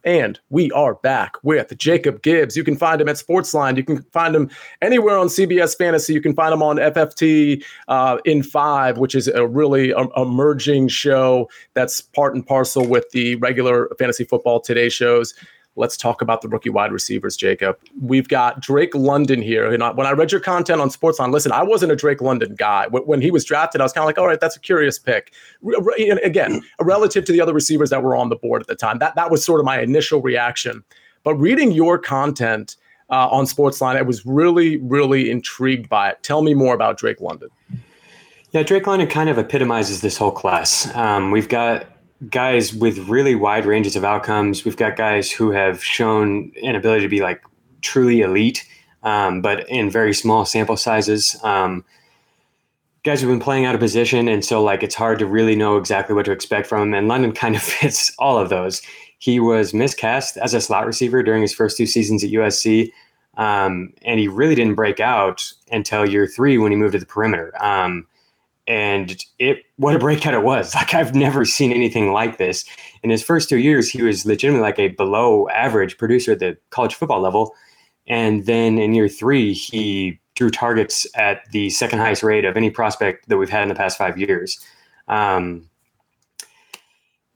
And 0.04 0.38
we 0.50 0.70
are 0.70 0.94
back 0.94 1.42
with 1.42 1.76
Jacob 1.76 2.22
Gibbs. 2.22 2.56
You 2.56 2.62
can 2.62 2.76
find 2.76 3.00
him 3.00 3.08
at 3.08 3.16
Sportsline. 3.16 3.76
You 3.76 3.82
can 3.82 4.02
find 4.12 4.32
him 4.32 4.48
anywhere 4.80 5.18
on 5.18 5.26
CBS 5.26 5.76
Fantasy. 5.76 6.14
You 6.14 6.20
can 6.20 6.36
find 6.36 6.54
him 6.54 6.62
on 6.62 6.76
FFT 6.76 7.64
uh, 7.88 8.18
in 8.24 8.44
Five, 8.44 8.98
which 8.98 9.16
is 9.16 9.26
a 9.26 9.44
really 9.44 9.92
um, 9.92 10.08
emerging 10.16 10.86
show 10.86 11.50
that's 11.74 12.00
part 12.00 12.36
and 12.36 12.46
parcel 12.46 12.86
with 12.86 13.10
the 13.10 13.34
regular 13.36 13.90
Fantasy 13.98 14.22
Football 14.22 14.60
Today 14.60 14.88
shows. 14.88 15.34
Let's 15.74 15.96
talk 15.96 16.20
about 16.20 16.42
the 16.42 16.48
rookie 16.48 16.68
wide 16.68 16.92
receivers, 16.92 17.36
Jacob. 17.36 17.78
We've 18.00 18.28
got 18.28 18.60
Drake 18.60 18.94
London 18.94 19.40
here. 19.40 19.72
And 19.72 19.82
when 19.96 20.06
I 20.06 20.12
read 20.12 20.30
your 20.30 20.40
content 20.40 20.82
on 20.82 20.90
Sportsline, 20.90 21.32
listen, 21.32 21.50
I 21.50 21.62
wasn't 21.62 21.92
a 21.92 21.96
Drake 21.96 22.20
London 22.20 22.54
guy. 22.56 22.88
When 22.88 23.22
he 23.22 23.30
was 23.30 23.44
drafted, 23.44 23.80
I 23.80 23.84
was 23.84 23.92
kind 23.92 24.02
of 24.02 24.06
like, 24.06 24.18
all 24.18 24.26
right, 24.26 24.38
that's 24.38 24.56
a 24.56 24.60
curious 24.60 24.98
pick. 24.98 25.32
Again, 26.22 26.62
relative 26.78 27.24
to 27.24 27.32
the 27.32 27.40
other 27.40 27.54
receivers 27.54 27.88
that 27.90 28.02
were 28.02 28.14
on 28.14 28.28
the 28.28 28.36
board 28.36 28.60
at 28.60 28.68
the 28.68 28.74
time, 28.74 28.98
that, 28.98 29.14
that 29.14 29.30
was 29.30 29.42
sort 29.44 29.60
of 29.60 29.64
my 29.64 29.80
initial 29.80 30.20
reaction. 30.20 30.84
But 31.24 31.36
reading 31.36 31.72
your 31.72 31.98
content 31.98 32.76
uh, 33.08 33.28
on 33.28 33.46
Sportsline, 33.46 33.96
I 33.96 34.02
was 34.02 34.26
really, 34.26 34.76
really 34.78 35.30
intrigued 35.30 35.88
by 35.88 36.10
it. 36.10 36.22
Tell 36.22 36.42
me 36.42 36.52
more 36.52 36.74
about 36.74 36.98
Drake 36.98 37.20
London. 37.20 37.48
Yeah, 38.50 38.62
Drake 38.62 38.86
London 38.86 39.08
kind 39.08 39.30
of 39.30 39.38
epitomizes 39.38 40.02
this 40.02 40.18
whole 40.18 40.32
class. 40.32 40.94
Um, 40.94 41.30
we've 41.30 41.48
got 41.48 41.86
guys 42.30 42.72
with 42.72 42.98
really 43.08 43.34
wide 43.34 43.66
ranges 43.66 43.96
of 43.96 44.04
outcomes. 44.04 44.64
We've 44.64 44.76
got 44.76 44.96
guys 44.96 45.30
who 45.30 45.50
have 45.50 45.82
shown 45.82 46.52
an 46.62 46.76
ability 46.76 47.02
to 47.02 47.08
be 47.08 47.20
like 47.20 47.42
truly 47.80 48.20
elite, 48.20 48.66
um, 49.02 49.42
but 49.42 49.68
in 49.68 49.90
very 49.90 50.14
small 50.14 50.44
sample 50.44 50.76
sizes. 50.76 51.36
Um, 51.42 51.84
guys 53.02 53.20
who've 53.20 53.30
been 53.30 53.40
playing 53.40 53.64
out 53.64 53.74
of 53.74 53.80
position, 53.80 54.28
and 54.28 54.44
so 54.44 54.62
like 54.62 54.82
it's 54.82 54.94
hard 54.94 55.18
to 55.18 55.26
really 55.26 55.56
know 55.56 55.76
exactly 55.76 56.14
what 56.14 56.24
to 56.26 56.32
expect 56.32 56.66
from 56.66 56.82
him. 56.82 56.94
And 56.94 57.08
London 57.08 57.32
kind 57.32 57.56
of 57.56 57.62
fits 57.62 58.12
all 58.18 58.38
of 58.38 58.48
those. 58.48 58.82
He 59.18 59.40
was 59.40 59.72
miscast 59.72 60.36
as 60.36 60.54
a 60.54 60.60
slot 60.60 60.86
receiver 60.86 61.22
during 61.22 61.42
his 61.42 61.54
first 61.54 61.76
two 61.76 61.86
seasons 61.86 62.24
at 62.24 62.30
USC. 62.30 62.90
Um, 63.36 63.94
and 64.02 64.20
he 64.20 64.28
really 64.28 64.54
didn't 64.54 64.74
break 64.74 65.00
out 65.00 65.50
until 65.70 66.08
year 66.08 66.26
three 66.26 66.58
when 66.58 66.70
he 66.70 66.76
moved 66.76 66.92
to 66.92 66.98
the 66.98 67.06
perimeter. 67.06 67.52
Um, 67.64 68.06
and 68.66 69.16
it 69.38 69.64
what 69.76 69.96
a 69.96 69.98
breakout 69.98 70.34
it 70.34 70.42
was. 70.42 70.74
Like 70.82 70.94
i've 70.94 71.14
never 71.14 71.44
seen 71.44 71.72
anything 71.72 72.12
like 72.12 72.38
this. 72.38 72.64
In 73.02 73.10
his 73.10 73.22
first 73.22 73.48
two 73.48 73.58
years 73.58 73.90
he 73.90 74.02
was 74.02 74.24
legitimately 74.24 74.62
like 74.62 74.78
a 74.78 74.88
below 74.88 75.48
average 75.48 75.98
producer 75.98 76.32
at 76.32 76.38
the 76.38 76.56
college 76.70 76.94
football 76.94 77.20
level. 77.20 77.54
And 78.06 78.46
then 78.46 78.78
in 78.78 78.94
year 78.94 79.08
three 79.08 79.52
he 79.52 80.20
drew 80.34 80.50
targets 80.50 81.06
at 81.14 81.50
the 81.52 81.70
second 81.70 81.98
highest 81.98 82.22
rate 82.22 82.44
of 82.44 82.56
any 82.56 82.70
prospect 82.70 83.28
that 83.28 83.36
we've 83.36 83.50
had 83.50 83.62
in 83.62 83.68
the 83.68 83.74
past 83.74 83.98
five 83.98 84.18
years. 84.18 84.58
Um, 85.08 85.68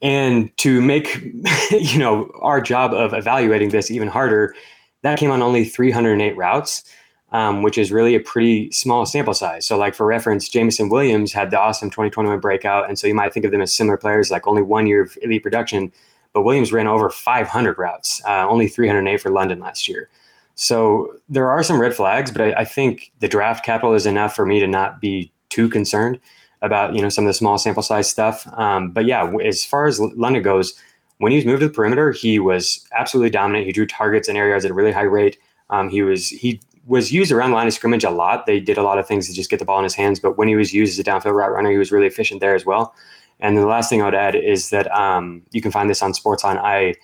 and 0.02 0.56
to 0.58 0.80
make 0.80 1.22
you 1.70 1.98
know 1.98 2.30
our 2.40 2.60
job 2.60 2.92
of 2.92 3.12
evaluating 3.12 3.70
this 3.70 3.90
even 3.90 4.08
harder 4.08 4.54
that 5.02 5.18
came 5.18 5.30
on 5.30 5.42
only 5.42 5.64
308 5.64 6.36
routes 6.36 6.84
um, 7.32 7.62
which 7.62 7.76
is 7.78 7.90
really 7.90 8.14
a 8.14 8.20
pretty 8.20 8.70
small 8.70 9.04
sample 9.04 9.34
size. 9.34 9.66
So, 9.66 9.76
like 9.76 9.94
for 9.94 10.06
reference, 10.06 10.48
Jameson 10.48 10.88
Williams 10.88 11.32
had 11.32 11.50
the 11.50 11.58
awesome 11.58 11.90
2021 11.90 12.40
breakout, 12.40 12.88
and 12.88 12.98
so 12.98 13.06
you 13.06 13.14
might 13.14 13.32
think 13.32 13.44
of 13.44 13.52
them 13.52 13.60
as 13.60 13.72
similar 13.72 13.96
players, 13.96 14.30
like 14.30 14.46
only 14.46 14.62
one 14.62 14.86
year 14.86 15.02
of 15.02 15.18
elite 15.22 15.42
production. 15.42 15.92
But 16.32 16.42
Williams 16.42 16.72
ran 16.72 16.86
over 16.86 17.08
500 17.08 17.78
routes, 17.78 18.22
uh, 18.26 18.46
only 18.46 18.68
308 18.68 19.20
for 19.20 19.30
London 19.30 19.58
last 19.58 19.88
year. 19.88 20.10
So 20.54 21.14
there 21.28 21.50
are 21.50 21.62
some 21.62 21.80
red 21.80 21.94
flags, 21.94 22.30
but 22.30 22.40
I, 22.40 22.60
I, 22.60 22.64
think 22.64 23.12
the 23.20 23.28
draft 23.28 23.64
capital 23.64 23.94
is 23.94 24.06
enough 24.06 24.34
for 24.34 24.46
me 24.46 24.58
to 24.60 24.66
not 24.66 25.02
be 25.02 25.30
too 25.50 25.68
concerned 25.68 26.18
about 26.62 26.94
you 26.94 27.02
know 27.02 27.10
some 27.10 27.24
of 27.24 27.28
the 27.28 27.34
small 27.34 27.58
sample 27.58 27.82
size 27.82 28.08
stuff. 28.08 28.46
Um, 28.54 28.90
but 28.90 29.04
yeah, 29.04 29.30
as 29.44 29.64
far 29.64 29.86
as 29.86 30.00
London 30.00 30.42
goes, 30.42 30.74
when 31.18 31.32
he 31.32 31.36
was 31.36 31.44
moved 31.44 31.60
to 31.60 31.68
the 31.68 31.74
perimeter, 31.74 32.10
he 32.12 32.38
was 32.38 32.86
absolutely 32.96 33.30
dominant. 33.30 33.66
He 33.66 33.72
drew 33.72 33.86
targets 33.86 34.28
in 34.28 34.36
areas 34.36 34.64
at 34.64 34.70
a 34.70 34.74
really 34.74 34.92
high 34.92 35.02
rate. 35.02 35.38
Um, 35.70 35.88
he 35.88 36.02
was 36.02 36.28
he 36.28 36.60
was 36.86 37.12
used 37.12 37.32
around 37.32 37.50
the 37.50 37.56
line 37.56 37.66
of 37.66 37.72
scrimmage 37.72 38.04
a 38.04 38.10
lot. 38.10 38.46
They 38.46 38.60
did 38.60 38.78
a 38.78 38.82
lot 38.82 38.98
of 38.98 39.06
things 39.06 39.26
to 39.26 39.34
just 39.34 39.50
get 39.50 39.58
the 39.58 39.64
ball 39.64 39.78
in 39.78 39.84
his 39.84 39.94
hands, 39.94 40.20
but 40.20 40.38
when 40.38 40.48
he 40.48 40.56
was 40.56 40.72
used 40.72 40.92
as 40.92 40.98
a 40.98 41.04
downfield 41.04 41.34
route 41.34 41.52
runner, 41.52 41.70
he 41.70 41.78
was 41.78 41.90
really 41.90 42.06
efficient 42.06 42.40
there 42.40 42.54
as 42.54 42.64
well. 42.64 42.94
And 43.40 43.56
the 43.56 43.66
last 43.66 43.90
thing 43.90 44.00
I 44.00 44.04
would 44.06 44.14
add 44.14 44.34
is 44.34 44.70
that 44.70 44.90
um, 44.92 45.42
you 45.50 45.60
can 45.60 45.70
find 45.70 45.90
this 45.90 46.00
on 46.00 46.12
Sportsline. 46.12 46.58
I 46.58 46.94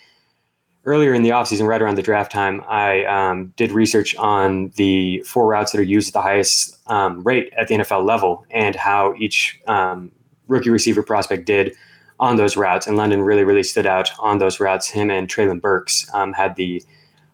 earlier 0.84 1.14
in 1.14 1.22
the 1.22 1.30
offseason, 1.30 1.66
right 1.66 1.80
around 1.80 1.96
the 1.96 2.02
draft 2.02 2.32
time, 2.32 2.62
I 2.68 3.04
um, 3.04 3.52
did 3.56 3.70
research 3.72 4.16
on 4.16 4.72
the 4.76 5.20
four 5.20 5.46
routes 5.46 5.72
that 5.72 5.78
are 5.78 5.84
used 5.84 6.08
at 6.08 6.14
the 6.14 6.22
highest 6.22 6.78
um, 6.88 7.22
rate 7.22 7.52
at 7.56 7.68
the 7.68 7.76
NFL 7.76 8.04
level 8.04 8.44
and 8.50 8.74
how 8.74 9.14
each 9.18 9.60
um, 9.66 10.10
rookie 10.48 10.70
receiver 10.70 11.02
prospect 11.02 11.44
did 11.44 11.74
on 12.18 12.36
those 12.36 12.56
routes. 12.56 12.86
And 12.86 12.96
London 12.96 13.22
really, 13.22 13.44
really 13.44 13.62
stood 13.62 13.86
out 13.86 14.10
on 14.18 14.38
those 14.38 14.60
routes. 14.60 14.88
Him 14.88 15.10
and 15.10 15.28
Treylon 15.28 15.60
Burks 15.60 16.06
um, 16.14 16.32
had 16.32 16.56
the 16.56 16.82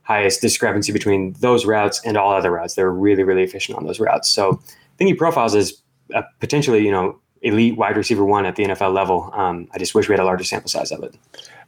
highest 0.09 0.41
discrepancy 0.41 0.91
between 0.91 1.35
those 1.41 1.67
routes 1.67 2.01
and 2.03 2.17
all 2.17 2.33
other 2.33 2.51
routes. 2.51 2.75
They're 2.75 2.91
really, 2.91 3.25
really 3.25 3.43
efficient 3.43 3.77
on 3.77 3.85
those 3.85 4.01
routes. 4.01 4.31
So 4.31 4.55
I 4.55 4.97
think 4.97 5.09
he 5.09 5.15
profiles 5.15 5.55
as 5.55 5.83
a 6.15 6.25
potentially, 6.41 6.83
you 6.83 6.91
know, 6.91 7.21
elite 7.43 7.77
wide 7.77 7.95
receiver 7.95 8.25
one 8.25 8.47
at 8.47 8.57
the 8.57 8.65
NFL 8.65 8.95
level. 8.95 9.31
Um, 9.35 9.69
I 9.73 9.79
just 9.79 9.95
wish 9.95 10.09
we 10.09 10.15
had 10.15 10.21
a 10.21 10.25
larger 10.25 10.45
sample 10.45 10.71
size 10.71 10.91
of 10.93 11.03
it. 11.03 11.15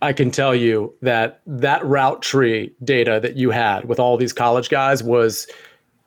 I 0.01 0.15
can 0.15 0.31
tell 0.31 0.55
you 0.55 0.93
that 1.03 1.43
that 1.47 1.85
route 1.85 2.23
tree 2.23 2.73
data 2.83 3.21
that 3.23 3.37
you 3.37 3.51
had 3.51 3.85
with 3.85 4.01
all 4.01 4.17
these 4.17 4.33
college 4.33 4.71
guys 4.71 5.03
was 5.03 5.47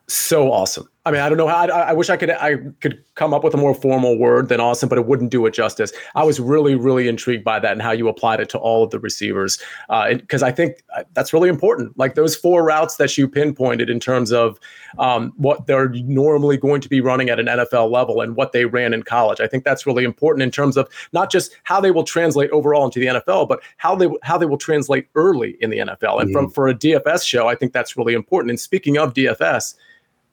so 0.08 0.50
awesome. 0.50 0.88
I 1.06 1.10
mean, 1.10 1.20
I 1.20 1.28
don't 1.28 1.36
know 1.36 1.46
how. 1.46 1.66
I, 1.66 1.66
I, 1.66 1.92
wish 1.92 2.08
I 2.08 2.16
could. 2.16 2.30
I 2.30 2.56
could 2.80 3.02
come 3.14 3.34
up 3.34 3.44
with 3.44 3.52
a 3.52 3.58
more 3.58 3.74
formal 3.74 4.18
word 4.18 4.48
than 4.48 4.58
awesome, 4.58 4.88
but 4.88 4.96
it 4.96 5.06
wouldn't 5.06 5.30
do 5.30 5.44
it 5.44 5.52
justice. 5.52 5.92
I 6.14 6.24
was 6.24 6.40
really, 6.40 6.74
really 6.74 7.08
intrigued 7.08 7.44
by 7.44 7.60
that 7.60 7.72
and 7.72 7.82
how 7.82 7.92
you 7.92 8.08
applied 8.08 8.40
it 8.40 8.48
to 8.50 8.58
all 8.58 8.82
of 8.82 8.90
the 8.90 8.98
receivers, 8.98 9.62
because 9.88 10.42
uh, 10.42 10.46
I 10.46 10.50
think 10.50 10.82
uh, 10.96 11.04
that's 11.12 11.34
really 11.34 11.50
important. 11.50 11.98
Like 11.98 12.14
those 12.14 12.34
four 12.34 12.64
routes 12.64 12.96
that 12.96 13.18
you 13.18 13.28
pinpointed 13.28 13.90
in 13.90 14.00
terms 14.00 14.32
of 14.32 14.58
um, 14.98 15.34
what 15.36 15.66
they're 15.66 15.90
normally 15.90 16.56
going 16.56 16.80
to 16.80 16.88
be 16.88 17.02
running 17.02 17.28
at 17.28 17.38
an 17.38 17.46
NFL 17.46 17.90
level 17.90 18.22
and 18.22 18.34
what 18.34 18.52
they 18.52 18.64
ran 18.64 18.94
in 18.94 19.02
college. 19.02 19.40
I 19.40 19.46
think 19.46 19.64
that's 19.64 19.86
really 19.86 20.04
important 20.04 20.42
in 20.42 20.50
terms 20.50 20.78
of 20.78 20.88
not 21.12 21.30
just 21.30 21.54
how 21.64 21.82
they 21.82 21.90
will 21.90 22.04
translate 22.04 22.50
overall 22.50 22.86
into 22.86 22.98
the 22.98 23.06
NFL, 23.06 23.46
but 23.46 23.60
how 23.76 23.94
they 23.94 24.08
how 24.22 24.38
they 24.38 24.46
will 24.46 24.56
translate 24.56 25.08
early 25.16 25.58
in 25.60 25.68
the 25.68 25.78
NFL. 25.78 26.20
And 26.20 26.30
mm-hmm. 26.30 26.32
from 26.32 26.50
for 26.50 26.66
a 26.66 26.74
DFS 26.74 27.26
show, 27.26 27.46
I 27.46 27.56
think 27.56 27.74
that's 27.74 27.94
really 27.94 28.14
important. 28.14 28.48
And 28.50 28.58
speaking 28.58 28.96
of 28.96 29.12
DFS 29.12 29.74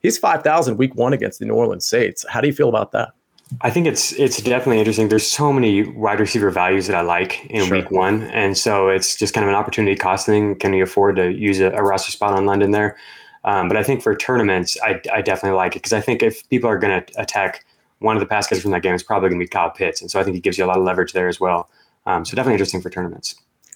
He's 0.02 0.18
5,000 0.18 0.76
week 0.76 0.94
one 0.94 1.12
against 1.12 1.38
the 1.38 1.44
New 1.44 1.54
Orleans 1.54 1.84
Saints. 1.84 2.24
How 2.28 2.40
do 2.40 2.48
you 2.48 2.52
feel 2.52 2.68
about 2.68 2.92
that? 2.92 3.12
I 3.60 3.70
think 3.70 3.86
it's 3.86 4.12
it's 4.14 4.40
definitely 4.40 4.78
interesting. 4.78 5.08
There's 5.08 5.26
so 5.26 5.52
many 5.52 5.82
wide 5.82 6.20
receiver 6.20 6.50
values 6.50 6.86
that 6.86 6.96
I 6.96 7.02
like 7.02 7.44
in 7.50 7.66
sure. 7.66 7.76
week 7.76 7.90
one, 7.90 8.22
and 8.22 8.56
so 8.56 8.88
it's 8.88 9.14
just 9.14 9.34
kind 9.34 9.44
of 9.44 9.50
an 9.50 9.54
opportunity 9.54 9.94
costing. 9.94 10.56
Can 10.56 10.72
you 10.72 10.84
afford 10.84 11.16
to 11.16 11.30
use 11.30 11.60
a, 11.60 11.70
a 11.72 11.82
roster 11.82 12.10
spot 12.10 12.32
on 12.32 12.46
London 12.46 12.70
there? 12.70 12.96
Um, 13.44 13.68
but 13.68 13.76
I 13.76 13.82
think 13.82 14.02
for 14.02 14.14
tournaments, 14.16 14.78
I, 14.82 15.00
I 15.12 15.20
definitely 15.20 15.56
like 15.56 15.76
it 15.76 15.80
because 15.80 15.92
I 15.92 16.00
think 16.00 16.22
if 16.22 16.48
people 16.48 16.70
are 16.70 16.78
going 16.78 17.04
to 17.04 17.20
attack 17.20 17.66
one 17.98 18.16
of 18.16 18.20
the 18.20 18.26
pass 18.26 18.46
catchers 18.46 18.62
from 18.62 18.70
that 18.70 18.82
game, 18.82 18.94
it's 18.94 19.02
probably 19.02 19.28
going 19.28 19.38
to 19.38 19.44
be 19.44 19.48
Kyle 19.48 19.70
Pitts, 19.70 20.00
and 20.00 20.10
so 20.10 20.18
I 20.18 20.24
think 20.24 20.34
he 20.34 20.40
gives 20.40 20.56
you 20.56 20.64
a 20.64 20.68
lot 20.68 20.78
of 20.78 20.84
leverage 20.84 21.12
there 21.12 21.28
as 21.28 21.38
well. 21.38 21.68
Um, 22.06 22.24
so 22.24 22.34
definitely 22.34 22.54
interesting 22.54 22.80
for 22.80 22.88
tournaments. 22.88 23.34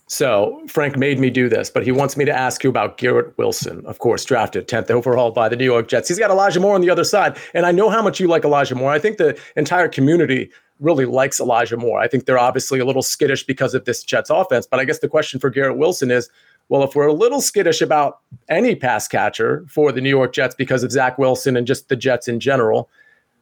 So 0.09 0.63
Frank 0.69 0.97
made 0.97 1.19
me 1.19 1.31
do 1.31 1.49
this, 1.49 1.69
but 1.69 1.83
he 1.83 1.91
wants 1.91 2.17
me 2.17 2.25
to 2.25 2.33
ask 2.33 2.63
you 2.63 2.71
about 2.71 2.97
Garrett 2.97 3.37
Wilson, 3.39 3.85
of 3.87 3.99
course, 3.99 4.25
drafted 4.25 4.69
10th 4.69 4.89
overall 4.91 5.33
by 5.33 5.49
the 5.49 5.57
New 5.57 5.65
York 5.65 5.89
Jets. 5.89 6.07
He's 6.09 6.19
got 6.19 6.31
Elijah 6.31 6.61
Moore 6.61 6.77
on 6.77 6.81
the 6.81 6.91
other 6.91 7.03
side. 7.03 7.37
And 7.55 7.67
I 7.67 7.73
know 7.73 7.91
how 7.91 8.03
much 8.03 8.21
you 8.21 8.29
like 8.29 8.45
Elijah 8.45 8.77
Moore. 8.77 8.93
I 8.93 9.01
think 9.01 9.19
the 9.19 9.37
entire 9.57 9.89
community 9.89 10.51
really 10.79 11.07
likes 11.07 11.41
Elijah 11.41 11.77
Moore. 11.77 11.99
I 11.99 12.07
think 12.07 12.25
they're 12.25 12.39
obviously 12.39 12.79
a 12.79 12.85
little 12.85 13.03
skittish 13.03 13.45
because 13.45 13.75
of 13.75 13.85
this 13.85 14.05
Jets 14.05 14.31
offense. 14.31 14.67
But 14.67 14.79
I 14.79 14.85
guess 14.85 15.01
the 15.01 15.09
question 15.09 15.41
for 15.41 15.51
Garrett 15.51 15.77
Wilson 15.77 16.13
is, 16.13 16.31
well, 16.69 16.85
if 16.85 16.95
we're 16.95 17.07
a 17.07 17.13
little 17.13 17.41
skittish 17.41 17.81
about 17.81 18.21
any 18.49 18.77
pass 18.77 19.09
catcher 19.09 19.65
for 19.69 19.91
the 19.91 20.01
New 20.01 20.11
York 20.11 20.33
Jets 20.33 20.55
because 20.55 20.85
of 20.85 20.93
Zach 20.93 21.19
Wilson 21.19 21.57
and 21.57 21.67
just 21.67 21.89
the 21.89 21.97
Jets 21.97 22.29
in 22.29 22.39
general, 22.39 22.89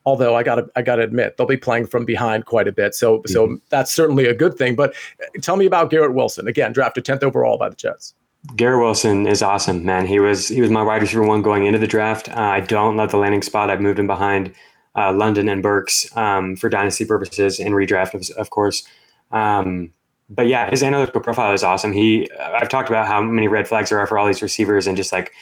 although 0.04 0.34
I 0.34 0.42
got 0.42 0.56
to 0.56 0.66
I 0.76 0.82
got 0.82 0.96
to 0.96 1.02
admit 1.02 1.36
they'll 1.36 1.46
be 1.46 1.56
playing 1.56 1.86
from 1.86 2.04
behind 2.04 2.46
quite 2.46 2.68
a 2.68 2.72
bit. 2.72 2.94
So 2.94 3.18
mm-hmm. 3.18 3.32
so 3.32 3.58
that's 3.68 3.92
certainly 3.92 4.26
a 4.26 4.34
good 4.34 4.56
thing. 4.56 4.74
But 4.74 4.94
uh, 5.20 5.40
tell 5.40 5.56
me 5.56 5.66
about 5.66 5.90
Garrett 5.90 6.14
Wilson 6.14 6.46
again, 6.48 6.72
drafted 6.72 7.04
10th 7.04 7.22
overall 7.22 7.58
by 7.58 7.68
the 7.68 7.76
Jets. 7.76 8.14
Garrett 8.56 8.80
Wilson 8.80 9.26
is 9.26 9.42
awesome, 9.42 9.84
man. 9.84 10.06
He 10.06 10.20
was 10.20 10.48
he 10.48 10.60
was 10.60 10.70
my 10.70 10.82
wide 10.82 11.00
receiver 11.00 11.22
one 11.22 11.42
going 11.42 11.64
into 11.66 11.78
the 11.78 11.86
draft. 11.86 12.28
Uh, 12.28 12.40
I 12.40 12.60
don't 12.60 12.96
love 12.96 13.10
the 13.10 13.16
landing 13.16 13.42
spot. 13.42 13.70
I've 13.70 13.80
moved 13.80 13.98
him 13.98 14.06
behind 14.06 14.54
uh, 14.96 15.12
London 15.12 15.48
and 15.48 15.62
Burks 15.62 16.14
um, 16.16 16.54
for 16.56 16.68
dynasty 16.68 17.04
purposes 17.04 17.58
and 17.58 17.74
redraft, 17.74 18.14
of, 18.14 18.36
of 18.36 18.50
course. 18.50 18.86
Um, 19.32 19.92
but 20.28 20.46
yeah, 20.46 20.70
his 20.70 20.82
analytical 20.82 21.20
profile 21.20 21.52
is 21.52 21.62
awesome. 21.62 21.92
He 21.92 22.30
I've 22.38 22.68
talked 22.68 22.88
about 22.90 23.06
how 23.06 23.22
many 23.22 23.48
red 23.48 23.66
flags 23.66 23.90
there 23.90 23.98
are 23.98 24.06
for 24.06 24.18
all 24.18 24.26
these 24.26 24.42
receivers 24.42 24.86
and 24.86 24.96
just 24.96 25.12
like 25.12 25.32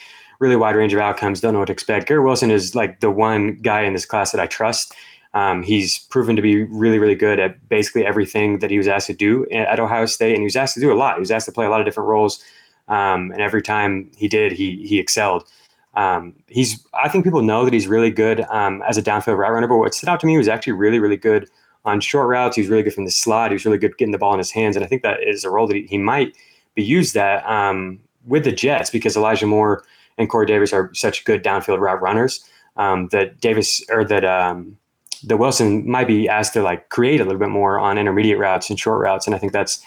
really 0.43 0.55
wide 0.57 0.75
range 0.75 0.93
of 0.93 0.99
outcomes. 0.99 1.39
Don't 1.39 1.53
know 1.53 1.59
what 1.59 1.67
to 1.67 1.73
expect. 1.73 2.07
Garrett 2.07 2.25
Wilson 2.25 2.51
is 2.51 2.75
like 2.75 2.99
the 2.99 3.09
one 3.09 3.55
guy 3.61 3.81
in 3.81 3.93
this 3.93 4.05
class 4.05 4.31
that 4.31 4.41
I 4.41 4.45
trust. 4.45 4.93
Um, 5.33 5.63
he's 5.63 5.97
proven 5.97 6.35
to 6.35 6.41
be 6.41 6.63
really, 6.65 6.99
really 6.99 7.15
good 7.15 7.39
at 7.39 7.67
basically 7.69 8.05
everything 8.05 8.59
that 8.59 8.69
he 8.69 8.77
was 8.77 8.87
asked 8.87 9.07
to 9.07 9.13
do 9.13 9.47
at 9.49 9.79
Ohio 9.79 10.05
State, 10.05 10.33
and 10.33 10.41
he 10.41 10.45
was 10.45 10.55
asked 10.55 10.75
to 10.75 10.79
do 10.79 10.91
a 10.91 10.95
lot. 10.95 11.15
He 11.15 11.21
was 11.21 11.31
asked 11.31 11.47
to 11.47 11.51
play 11.51 11.65
a 11.65 11.69
lot 11.69 11.79
of 11.79 11.85
different 11.85 12.07
roles, 12.07 12.43
um, 12.87 13.31
and 13.31 13.41
every 13.41 13.63
time 13.63 14.11
he 14.15 14.27
did, 14.27 14.51
he 14.51 14.85
he 14.85 14.99
excelled. 14.99 15.47
Um, 15.95 16.35
he's 16.47 16.85
I 16.93 17.09
think 17.09 17.23
people 17.23 17.41
know 17.41 17.65
that 17.65 17.73
he's 17.73 17.87
really 17.87 18.11
good 18.11 18.41
um, 18.41 18.83
as 18.87 18.97
a 18.97 19.01
downfield 19.01 19.37
route 19.37 19.53
runner, 19.53 19.67
but 19.67 19.77
what 19.77 19.95
stood 19.95 20.09
out 20.09 20.19
to 20.19 20.27
me 20.27 20.37
was 20.37 20.47
actually 20.47 20.73
really, 20.73 20.99
really 20.99 21.17
good 21.17 21.49
on 21.85 21.99
short 21.99 22.27
routes. 22.27 22.55
He 22.55 22.61
was 22.61 22.69
really 22.69 22.83
good 22.83 22.93
from 22.93 23.05
the 23.05 23.11
slot. 23.11 23.49
He 23.49 23.55
was 23.55 23.65
really 23.65 23.79
good 23.79 23.97
getting 23.97 24.11
the 24.11 24.19
ball 24.19 24.33
in 24.33 24.39
his 24.39 24.51
hands, 24.51 24.75
and 24.75 24.85
I 24.85 24.87
think 24.87 25.01
that 25.01 25.23
is 25.23 25.43
a 25.43 25.49
role 25.49 25.65
that 25.67 25.75
he, 25.75 25.87
he 25.87 25.97
might 25.97 26.35
be 26.75 26.83
used 26.83 27.15
that 27.15 27.43
um, 27.49 27.99
with 28.27 28.43
the 28.43 28.51
Jets 28.51 28.91
because 28.91 29.17
Elijah 29.17 29.47
Moore 29.47 29.83
and 30.17 30.29
Corey 30.29 30.45
Davis 30.45 30.73
are 30.73 30.93
such 30.93 31.25
good 31.25 31.43
downfield 31.43 31.79
route 31.79 32.01
runners 32.01 32.43
um, 32.77 33.07
that 33.09 33.39
Davis 33.39 33.83
or 33.89 34.03
that 34.05 34.25
um, 34.25 34.77
the 35.23 35.37
Wilson 35.37 35.89
might 35.89 36.07
be 36.07 36.27
asked 36.27 36.53
to 36.53 36.61
like 36.61 36.89
create 36.89 37.21
a 37.21 37.23
little 37.23 37.39
bit 37.39 37.49
more 37.49 37.79
on 37.79 37.97
intermediate 37.97 38.39
routes 38.39 38.69
and 38.69 38.79
short 38.79 39.01
routes. 39.01 39.25
And 39.25 39.35
I 39.35 39.39
think 39.39 39.53
that's 39.53 39.83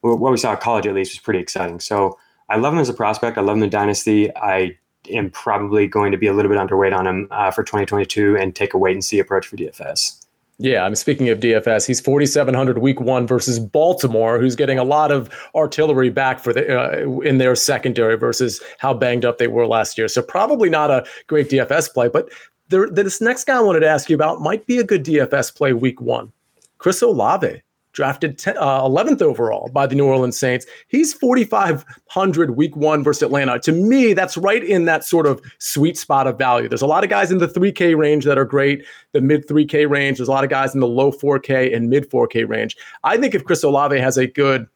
what 0.00 0.18
we 0.18 0.36
saw 0.36 0.52
at 0.52 0.60
college 0.60 0.86
at 0.86 0.94
least 0.94 1.12
was 1.12 1.20
pretty 1.20 1.40
exciting. 1.40 1.80
So 1.80 2.18
I 2.48 2.56
love 2.56 2.72
him 2.72 2.80
as 2.80 2.88
a 2.88 2.94
prospect. 2.94 3.38
I 3.38 3.42
love 3.42 3.56
him 3.56 3.62
in 3.62 3.70
dynasty. 3.70 4.34
I 4.36 4.76
am 5.10 5.30
probably 5.30 5.86
going 5.86 6.12
to 6.12 6.18
be 6.18 6.26
a 6.26 6.32
little 6.32 6.50
bit 6.50 6.58
underweight 6.58 6.96
on 6.96 7.06
him 7.06 7.28
uh, 7.30 7.50
for 7.50 7.62
2022 7.62 8.36
and 8.36 8.54
take 8.54 8.74
a 8.74 8.78
wait 8.78 8.92
and 8.92 9.04
see 9.04 9.18
approach 9.18 9.46
for 9.46 9.56
DFS. 9.56 10.19
Yeah, 10.62 10.84
I'm 10.84 10.94
speaking 10.94 11.30
of 11.30 11.40
DFS. 11.40 11.86
He's 11.86 12.02
4,700 12.02 12.78
week 12.78 13.00
one 13.00 13.26
versus 13.26 13.58
Baltimore, 13.58 14.38
who's 14.38 14.54
getting 14.54 14.78
a 14.78 14.84
lot 14.84 15.10
of 15.10 15.30
artillery 15.54 16.10
back 16.10 16.38
for 16.38 16.52
the 16.52 16.78
uh, 16.78 17.20
in 17.20 17.38
their 17.38 17.54
secondary 17.54 18.18
versus 18.18 18.60
how 18.76 18.92
banged 18.92 19.24
up 19.24 19.38
they 19.38 19.46
were 19.46 19.66
last 19.66 19.96
year. 19.96 20.06
So 20.06 20.20
probably 20.20 20.68
not 20.68 20.90
a 20.90 21.06
great 21.28 21.48
DFS 21.48 21.90
play. 21.94 22.08
But 22.08 22.28
there, 22.68 22.90
this 22.90 23.22
next 23.22 23.44
guy 23.44 23.56
I 23.56 23.60
wanted 23.60 23.80
to 23.80 23.88
ask 23.88 24.10
you 24.10 24.14
about 24.14 24.42
might 24.42 24.66
be 24.66 24.76
a 24.76 24.84
good 24.84 25.02
DFS 25.02 25.56
play 25.56 25.72
week 25.72 25.98
one. 25.98 26.30
Chris 26.76 27.00
Olave 27.00 27.62
drafted 27.92 28.38
10, 28.38 28.56
uh, 28.58 28.82
11th 28.82 29.22
overall 29.22 29.68
by 29.72 29.86
the 29.86 29.94
New 29.94 30.06
Orleans 30.06 30.38
Saints. 30.38 30.66
He's 30.88 31.12
4,500 31.12 32.56
week 32.56 32.76
one 32.76 33.02
versus 33.02 33.22
Atlanta. 33.22 33.58
To 33.60 33.72
me, 33.72 34.12
that's 34.12 34.36
right 34.36 34.62
in 34.62 34.84
that 34.84 35.04
sort 35.04 35.26
of 35.26 35.40
sweet 35.58 35.98
spot 35.98 36.26
of 36.26 36.38
value. 36.38 36.68
There's 36.68 36.82
a 36.82 36.86
lot 36.86 37.04
of 37.04 37.10
guys 37.10 37.30
in 37.30 37.38
the 37.38 37.48
3K 37.48 37.96
range 37.96 38.24
that 38.24 38.38
are 38.38 38.44
great, 38.44 38.84
the 39.12 39.20
mid 39.20 39.46
3K 39.48 39.88
range. 39.88 40.18
There's 40.18 40.28
a 40.28 40.32
lot 40.32 40.44
of 40.44 40.50
guys 40.50 40.74
in 40.74 40.80
the 40.80 40.88
low 40.88 41.10
4K 41.10 41.74
and 41.74 41.90
mid 41.90 42.10
4K 42.10 42.48
range. 42.48 42.76
I 43.04 43.16
think 43.16 43.34
if 43.34 43.44
Chris 43.44 43.62
Olave 43.62 43.98
has 43.98 44.16
a 44.16 44.26
good 44.26 44.66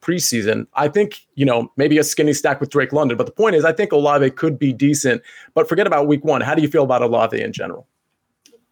preseason, 0.00 0.66
I 0.74 0.88
think, 0.88 1.26
you 1.34 1.44
know, 1.44 1.70
maybe 1.76 1.98
a 1.98 2.04
skinny 2.04 2.32
stack 2.32 2.60
with 2.60 2.70
Drake 2.70 2.92
London. 2.92 3.18
But 3.18 3.26
the 3.26 3.32
point 3.32 3.54
is, 3.54 3.64
I 3.64 3.72
think 3.72 3.92
Olave 3.92 4.30
could 4.30 4.58
be 4.58 4.72
decent. 4.72 5.22
But 5.54 5.68
forget 5.68 5.86
about 5.86 6.06
week 6.06 6.24
one. 6.24 6.40
How 6.40 6.54
do 6.54 6.62
you 6.62 6.68
feel 6.68 6.84
about 6.84 7.02
Olave 7.02 7.40
in 7.40 7.52
general? 7.52 7.86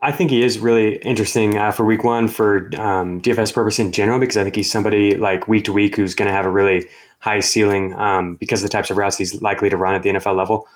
I 0.00 0.12
think 0.12 0.30
he 0.30 0.42
is 0.42 0.60
really 0.60 0.96
interesting 0.98 1.58
uh, 1.58 1.72
for 1.72 1.84
week 1.84 2.04
one 2.04 2.28
for 2.28 2.66
um, 2.80 3.20
DFS 3.20 3.52
purpose 3.52 3.80
in 3.80 3.90
general 3.90 4.20
because 4.20 4.36
I 4.36 4.44
think 4.44 4.54
he's 4.54 4.70
somebody 4.70 5.16
like 5.16 5.48
week 5.48 5.64
to 5.64 5.72
week 5.72 5.96
who's 5.96 6.14
going 6.14 6.28
to 6.28 6.32
have 6.32 6.46
a 6.46 6.50
really 6.50 6.86
high 7.18 7.40
ceiling 7.40 7.94
um, 7.94 8.36
because 8.36 8.62
of 8.62 8.70
the 8.70 8.72
types 8.72 8.90
of 8.90 8.96
routes 8.96 9.18
he's 9.18 9.42
likely 9.42 9.68
to 9.68 9.76
run 9.76 9.94
at 9.94 10.04
the 10.04 10.10
NFL 10.10 10.36
level. 10.36 10.68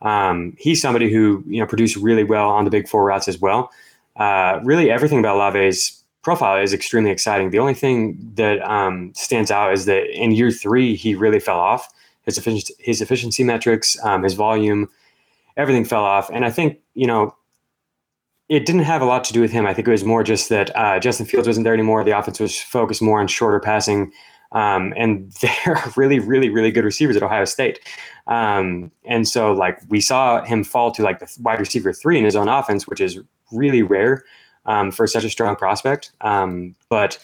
Um, 0.00 0.54
he's 0.58 0.80
somebody 0.80 1.12
who 1.12 1.42
you 1.48 1.60
know 1.60 1.66
produced 1.66 1.96
really 1.96 2.22
well 2.22 2.48
on 2.50 2.64
the 2.64 2.70
big 2.70 2.88
four 2.88 3.04
routes 3.04 3.26
as 3.26 3.40
well. 3.40 3.70
Uh, 4.14 4.60
really, 4.62 4.90
everything 4.90 5.18
about 5.18 5.38
Lave's 5.38 6.04
profile 6.22 6.62
is 6.62 6.72
extremely 6.72 7.10
exciting. 7.10 7.50
The 7.50 7.58
only 7.58 7.74
thing 7.74 8.16
that 8.34 8.60
um, 8.62 9.12
stands 9.14 9.50
out 9.50 9.72
is 9.72 9.86
that 9.86 10.08
in 10.10 10.30
year 10.32 10.52
three 10.52 10.94
he 10.94 11.16
really 11.16 11.40
fell 11.40 11.58
off. 11.58 11.88
His 12.22 12.38
efficiency, 12.38 12.74
his 12.78 13.00
efficiency 13.00 13.42
metrics, 13.42 13.96
um, 14.04 14.22
his 14.22 14.34
volume, 14.34 14.88
everything 15.56 15.84
fell 15.84 16.04
off. 16.04 16.30
And 16.30 16.44
I 16.44 16.50
think 16.50 16.78
you 16.94 17.08
know 17.08 17.34
it 18.48 18.64
didn't 18.64 18.82
have 18.82 19.02
a 19.02 19.04
lot 19.04 19.24
to 19.24 19.32
do 19.32 19.40
with 19.40 19.50
him. 19.50 19.66
I 19.66 19.74
think 19.74 19.86
it 19.88 19.90
was 19.90 20.04
more 20.04 20.24
just 20.24 20.48
that 20.48 20.74
uh, 20.74 20.98
Justin 20.98 21.26
Fields 21.26 21.46
wasn't 21.46 21.64
there 21.64 21.74
anymore. 21.74 22.02
The 22.02 22.18
offense 22.18 22.40
was 22.40 22.58
focused 22.58 23.02
more 23.02 23.20
on 23.20 23.26
shorter 23.28 23.60
passing. 23.60 24.12
Um, 24.52 24.94
and 24.96 25.30
they're 25.40 25.82
really, 25.96 26.18
really, 26.18 26.48
really 26.48 26.70
good 26.70 26.84
receivers 26.84 27.16
at 27.16 27.22
Ohio 27.22 27.44
State. 27.44 27.80
Um, 28.26 28.90
and 29.04 29.28
so, 29.28 29.52
like, 29.52 29.80
we 29.88 30.00
saw 30.00 30.42
him 30.44 30.64
fall 30.64 30.90
to 30.92 31.02
like 31.02 31.18
the 31.18 31.30
wide 31.42 31.60
receiver 31.60 31.92
three 31.92 32.18
in 32.18 32.24
his 32.24 32.36
own 32.36 32.48
offense, 32.48 32.86
which 32.86 33.00
is 33.00 33.18
really 33.52 33.82
rare 33.82 34.24
um, 34.66 34.90
for 34.90 35.06
such 35.06 35.24
a 35.24 35.30
strong 35.30 35.56
prospect. 35.56 36.12
Um, 36.22 36.74
but 36.88 37.18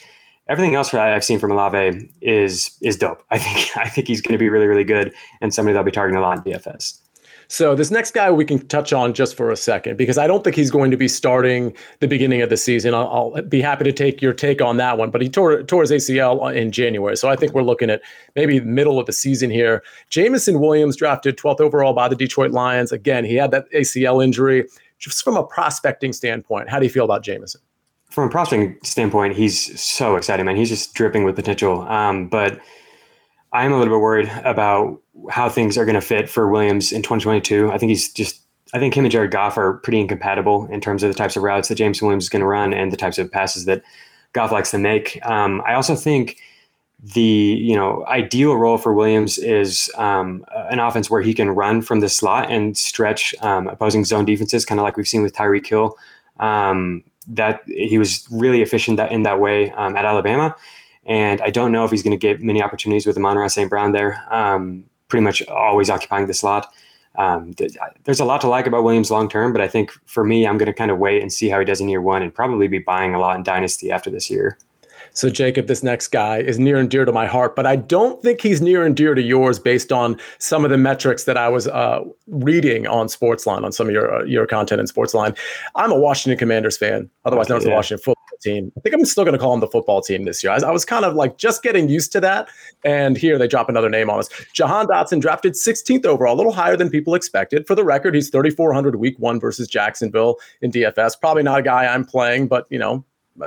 everything 0.48 0.74
else 0.74 0.90
that 0.90 1.00
I've 1.00 1.24
seen 1.24 1.38
from 1.38 1.52
Olave 1.52 2.10
is 2.20 2.76
is 2.82 2.96
dope. 2.96 3.22
I 3.30 3.38
think 3.38 3.76
I 3.76 3.88
think 3.88 4.08
he's 4.08 4.20
going 4.20 4.32
to 4.32 4.38
be 4.38 4.48
really, 4.48 4.66
really 4.66 4.84
good 4.84 5.14
and 5.40 5.54
somebody 5.54 5.72
that'll 5.72 5.84
be 5.84 5.90
targeting 5.90 6.18
a 6.18 6.22
lot 6.22 6.38
in 6.38 6.52
DFS. 6.52 6.98
So 7.48 7.74
this 7.74 7.90
next 7.90 8.12
guy 8.12 8.30
we 8.30 8.44
can 8.44 8.66
touch 8.68 8.92
on 8.92 9.14
just 9.14 9.36
for 9.36 9.50
a 9.50 9.56
second 9.56 9.96
because 9.96 10.18
I 10.18 10.26
don't 10.26 10.42
think 10.42 10.56
he's 10.56 10.70
going 10.70 10.90
to 10.90 10.96
be 10.96 11.08
starting 11.08 11.74
the 12.00 12.08
beginning 12.08 12.42
of 12.42 12.50
the 12.50 12.56
season. 12.56 12.94
I'll, 12.94 13.34
I'll 13.36 13.42
be 13.42 13.60
happy 13.60 13.84
to 13.84 13.92
take 13.92 14.22
your 14.22 14.32
take 14.32 14.60
on 14.60 14.76
that 14.78 14.98
one. 14.98 15.10
But 15.10 15.22
he 15.22 15.28
tore, 15.28 15.62
tore 15.62 15.82
his 15.82 15.90
ACL 15.90 16.54
in 16.54 16.72
January, 16.72 17.16
so 17.16 17.28
I 17.28 17.36
think 17.36 17.52
we're 17.52 17.62
looking 17.62 17.90
at 17.90 18.02
maybe 18.34 18.60
middle 18.60 18.98
of 18.98 19.06
the 19.06 19.12
season 19.12 19.50
here. 19.50 19.82
Jameson 20.10 20.60
Williams 20.60 20.96
drafted 20.96 21.36
12th 21.36 21.60
overall 21.60 21.92
by 21.92 22.08
the 22.08 22.16
Detroit 22.16 22.52
Lions. 22.52 22.92
Again, 22.92 23.24
he 23.24 23.34
had 23.34 23.50
that 23.50 23.70
ACL 23.72 24.22
injury. 24.22 24.68
Just 24.98 25.22
from 25.24 25.36
a 25.36 25.44
prospecting 25.44 26.12
standpoint, 26.12 26.70
how 26.70 26.78
do 26.78 26.86
you 26.86 26.90
feel 26.90 27.04
about 27.04 27.22
Jameson? 27.22 27.60
From 28.10 28.28
a 28.28 28.30
prospecting 28.30 28.78
standpoint, 28.84 29.34
he's 29.34 29.78
so 29.80 30.16
exciting, 30.16 30.46
man. 30.46 30.56
He's 30.56 30.68
just 30.68 30.94
dripping 30.94 31.24
with 31.24 31.34
potential. 31.34 31.82
Um, 31.82 32.28
but 32.28 32.60
I'm 33.52 33.72
a 33.72 33.78
little 33.78 33.94
bit 33.94 34.00
worried 34.00 34.30
about 34.44 35.00
how 35.30 35.48
things 35.48 35.78
are 35.78 35.84
going 35.84 35.94
to 35.94 36.00
fit 36.00 36.28
for 36.28 36.48
Williams 36.48 36.92
in 36.92 37.02
2022. 37.02 37.70
I 37.70 37.78
think 37.78 37.90
he's 37.90 38.12
just 38.12 38.40
I 38.72 38.78
think 38.78 38.94
him 38.94 39.04
and 39.04 39.12
Jared 39.12 39.30
Goff 39.30 39.56
are 39.56 39.74
pretty 39.74 40.00
incompatible 40.00 40.66
in 40.66 40.80
terms 40.80 41.04
of 41.04 41.08
the 41.08 41.16
types 41.16 41.36
of 41.36 41.44
routes 41.44 41.68
that 41.68 41.76
James 41.76 42.02
Williams 42.02 42.24
is 42.24 42.28
going 42.28 42.40
to 42.40 42.46
run 42.46 42.74
and 42.74 42.90
the 42.90 42.96
types 42.96 43.18
of 43.18 43.30
passes 43.30 43.66
that 43.66 43.82
Goff 44.32 44.50
likes 44.50 44.72
to 44.72 44.78
make. 44.78 45.24
Um, 45.24 45.62
I 45.64 45.74
also 45.74 45.94
think 45.94 46.38
the 47.00 47.20
you 47.20 47.76
know 47.76 48.04
ideal 48.06 48.56
role 48.56 48.78
for 48.78 48.94
Williams 48.94 49.38
is 49.38 49.90
um, 49.96 50.44
an 50.70 50.80
offense 50.80 51.10
where 51.10 51.22
he 51.22 51.34
can 51.34 51.50
run 51.50 51.82
from 51.82 52.00
the 52.00 52.08
slot 52.08 52.50
and 52.50 52.76
stretch 52.76 53.34
um, 53.42 53.68
opposing 53.68 54.04
zone 54.04 54.24
defenses, 54.24 54.64
kind 54.64 54.80
of 54.80 54.84
like 54.84 54.96
we've 54.96 55.08
seen 55.08 55.22
with 55.22 55.34
Tyreek 55.34 55.66
Hill. 55.66 55.96
Um, 56.40 57.04
that 57.28 57.62
he 57.66 57.96
was 57.96 58.26
really 58.30 58.60
efficient 58.60 58.96
that 58.96 59.12
in 59.12 59.22
that 59.22 59.40
way 59.40 59.70
um, 59.72 59.96
at 59.96 60.04
Alabama, 60.04 60.56
and 61.06 61.40
I 61.42 61.50
don't 61.50 61.72
know 61.72 61.84
if 61.84 61.90
he's 61.90 62.02
going 62.02 62.18
to 62.18 62.20
get 62.20 62.42
many 62.42 62.62
opportunities 62.62 63.06
with 63.06 63.16
Amon-Ra 63.16 63.48
St. 63.48 63.70
Brown 63.70 63.92
there. 63.92 64.22
Pretty 65.08 65.24
much 65.24 65.46
always 65.48 65.90
occupying 65.90 66.26
the 66.26 66.34
slot. 66.34 66.72
Um, 67.16 67.54
there's 68.04 68.20
a 68.20 68.24
lot 68.24 68.40
to 68.40 68.48
like 68.48 68.66
about 68.66 68.82
Williams 68.82 69.10
long 69.10 69.28
term, 69.28 69.52
but 69.52 69.60
I 69.60 69.68
think 69.68 69.92
for 70.06 70.24
me, 70.24 70.46
I'm 70.46 70.58
going 70.58 70.66
to 70.66 70.72
kind 70.72 70.90
of 70.90 70.98
wait 70.98 71.22
and 71.22 71.32
see 71.32 71.48
how 71.48 71.58
he 71.60 71.64
does 71.64 71.80
in 71.80 71.88
year 71.88 72.02
one, 72.02 72.22
and 72.22 72.34
probably 72.34 72.66
be 72.66 72.80
buying 72.80 73.14
a 73.14 73.20
lot 73.20 73.36
in 73.36 73.42
Dynasty 73.42 73.92
after 73.92 74.10
this 74.10 74.28
year. 74.28 74.58
So, 75.12 75.30
Jacob, 75.30 75.68
this 75.68 75.84
next 75.84 76.08
guy 76.08 76.38
is 76.38 76.58
near 76.58 76.76
and 76.76 76.90
dear 76.90 77.04
to 77.04 77.12
my 77.12 77.26
heart, 77.26 77.54
but 77.54 77.66
I 77.66 77.76
don't 77.76 78.20
think 78.20 78.40
he's 78.40 78.60
near 78.60 78.84
and 78.84 78.96
dear 78.96 79.14
to 79.14 79.22
yours 79.22 79.60
based 79.60 79.92
on 79.92 80.18
some 80.38 80.64
of 80.64 80.72
the 80.72 80.78
metrics 80.78 81.22
that 81.24 81.36
I 81.36 81.48
was 81.48 81.68
uh, 81.68 82.00
reading 82.26 82.88
on 82.88 83.06
Sportsline, 83.06 83.64
on 83.64 83.70
some 83.70 83.86
of 83.86 83.92
your 83.92 84.12
uh, 84.12 84.24
your 84.24 84.44
content 84.46 84.80
in 84.80 84.86
Sportsline. 84.86 85.38
I'm 85.76 85.92
a 85.92 85.98
Washington 85.98 86.36
Commanders 86.36 86.76
fan, 86.76 87.08
otherwise 87.24 87.48
known 87.48 87.58
as 87.58 87.64
the 87.64 87.70
Washington 87.70 88.02
Football 88.02 88.23
Team. 88.40 88.72
I 88.76 88.80
think 88.80 88.94
I'm 88.94 89.04
still 89.04 89.24
going 89.24 89.32
to 89.32 89.38
call 89.38 89.52
them 89.52 89.60
the 89.60 89.68
football 89.68 90.00
team 90.00 90.24
this 90.24 90.42
year. 90.42 90.52
I, 90.52 90.56
I, 90.56 90.70
was 90.70 90.84
kind 90.84 91.04
of 91.04 91.14
like 91.14 91.38
just 91.38 91.62
getting 91.62 91.88
used 91.88 92.12
to 92.12 92.20
that, 92.20 92.48
and 92.84 93.16
here 93.16 93.38
they 93.38 93.48
drop 93.48 93.68
another 93.68 93.88
name 93.88 94.10
on 94.10 94.18
us. 94.18 94.28
Jahan 94.52 94.86
Dotson 94.86 95.20
drafted 95.20 95.54
16th 95.54 96.04
overall, 96.04 96.34
a 96.34 96.36
little 96.36 96.52
higher 96.52 96.76
than 96.76 96.90
people 96.90 97.14
expected. 97.14 97.66
For 97.66 97.74
the 97.74 97.84
record, 97.84 98.14
he's 98.14 98.30
3,400 98.30 98.96
week 98.96 99.18
one 99.18 99.40
versus 99.40 99.68
Jacksonville 99.68 100.36
in 100.62 100.70
DFS. 100.70 101.20
Probably 101.20 101.42
not 101.42 101.60
a 101.60 101.62
guy 101.62 101.86
I'm 101.86 102.04
playing, 102.04 102.48
but 102.48 102.66
you 102.70 102.78
know 102.78 103.04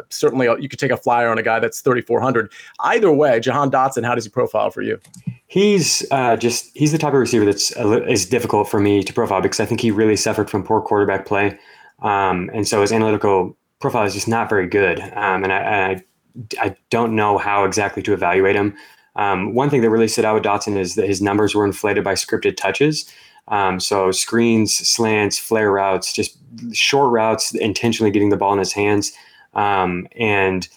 certainly 0.10 0.48
you 0.60 0.70
could 0.70 0.80
take 0.80 0.92
a 0.92 0.98
flyer 0.98 1.30
on 1.30 1.38
a 1.38 1.44
guy 1.44 1.60
that's 1.60 1.82
3,400. 1.82 2.52
Either 2.82 3.12
way, 3.12 3.40
Jahan 3.40 3.72
Dotson, 3.72 4.06
how 4.06 4.16
does 4.16 4.26
he 4.26 4.30
profile 4.30 4.70
for 4.70 4.82
you? 4.82 5.00
He's 5.48 6.06
uh, 6.12 6.36
just 6.36 6.76
he's 6.76 6.92
the 6.92 6.98
type 6.98 7.14
of 7.14 7.20
receiver 7.20 7.46
that's 7.46 7.72
is 7.72 8.26
difficult 8.26 8.70
for 8.70 8.80
me 8.80 9.04
to 9.04 9.14
profile 9.14 9.42
because 9.42 9.60
I 9.60 9.66
think 9.66 9.80
he 9.80 9.92
really 9.92 10.18
suffered 10.18 10.50
from 10.50 10.64
poor 10.64 10.82
quarterback 10.82 11.26
play, 11.26 11.58
um, 12.02 12.52
and 12.54 12.68
so 12.68 12.82
his 12.82 12.92
analytical 12.92 13.56
profile 13.80 14.06
is 14.06 14.14
just 14.14 14.28
not 14.28 14.50
very 14.50 14.68
good. 14.68 15.00
Um, 15.00 15.44
and 15.44 15.54
I, 15.54 15.92
I, 15.92 16.04
I 16.60 16.76
don't 16.90 17.16
know 17.16 17.38
how 17.38 17.64
exactly 17.64 18.04
to 18.04 18.14
evaluate 18.14 18.56
him. 18.56 18.76
Um, 19.16 19.54
one 19.54 19.70
thing 19.70 19.82
that 19.82 19.90
really 19.90 20.08
stood 20.08 20.26
out 20.26 20.36
with 20.36 20.44
Dotson 20.44 20.78
is 20.78 20.96
that 20.96 21.08
his 21.08 21.22
numbers 21.22 21.56
were 21.56 21.66
inflated 21.66 22.04
by 22.04 22.14
scripted 22.14 22.56
touches. 22.56 23.12
Um, 23.48 23.80
so 23.80 24.12
screens, 24.12 24.74
slants, 24.74 25.40
flare 25.40 25.72
routes, 25.72 26.14
just 26.14 26.38
short 26.74 27.12
routes, 27.12 27.56
intentionally 27.56 28.12
getting 28.12 28.30
the 28.30 28.38
ball 28.38 28.54
in 28.54 28.60
his 28.60 28.74
hands. 28.74 29.12
Um, 29.54 30.08
and 30.18 30.68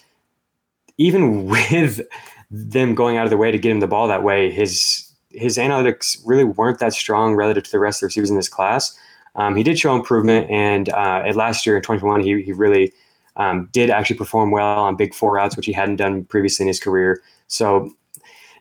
even 0.97 1.45
with 1.47 2.01
them 2.49 2.95
going 2.95 3.17
out 3.17 3.25
of 3.25 3.29
their 3.29 3.37
way 3.37 3.51
to 3.51 3.57
get 3.57 3.71
him 3.71 3.79
the 3.79 3.87
ball 3.87 4.07
that 4.07 4.23
way, 4.23 4.51
his 4.51 5.07
his 5.29 5.57
analytics 5.57 6.17
really 6.25 6.43
weren't 6.43 6.79
that 6.79 6.91
strong 6.93 7.35
relative 7.35 7.63
to 7.63 7.71
the 7.71 7.79
rest 7.79 7.97
of 7.97 8.01
the 8.01 8.05
receivers 8.07 8.29
in 8.29 8.35
this 8.35 8.49
class. 8.49 8.97
Um, 9.35 9.55
he 9.55 9.63
did 9.63 9.79
show 9.79 9.95
improvement, 9.95 10.49
and 10.49 10.89
uh, 10.89 11.23
at 11.25 11.35
last 11.35 11.65
year 11.65 11.77
in 11.77 11.81
2021, 11.81 12.21
he 12.21 12.43
he 12.43 12.53
really 12.53 12.93
um, 13.37 13.69
did 13.71 13.89
actually 13.89 14.17
perform 14.17 14.51
well 14.51 14.79
on 14.79 14.95
big 14.95 15.13
four 15.13 15.39
outs, 15.39 15.55
which 15.55 15.65
he 15.65 15.71
hadn't 15.71 15.97
done 15.97 16.25
previously 16.25 16.63
in 16.63 16.67
his 16.67 16.79
career. 16.79 17.21
So 17.47 17.91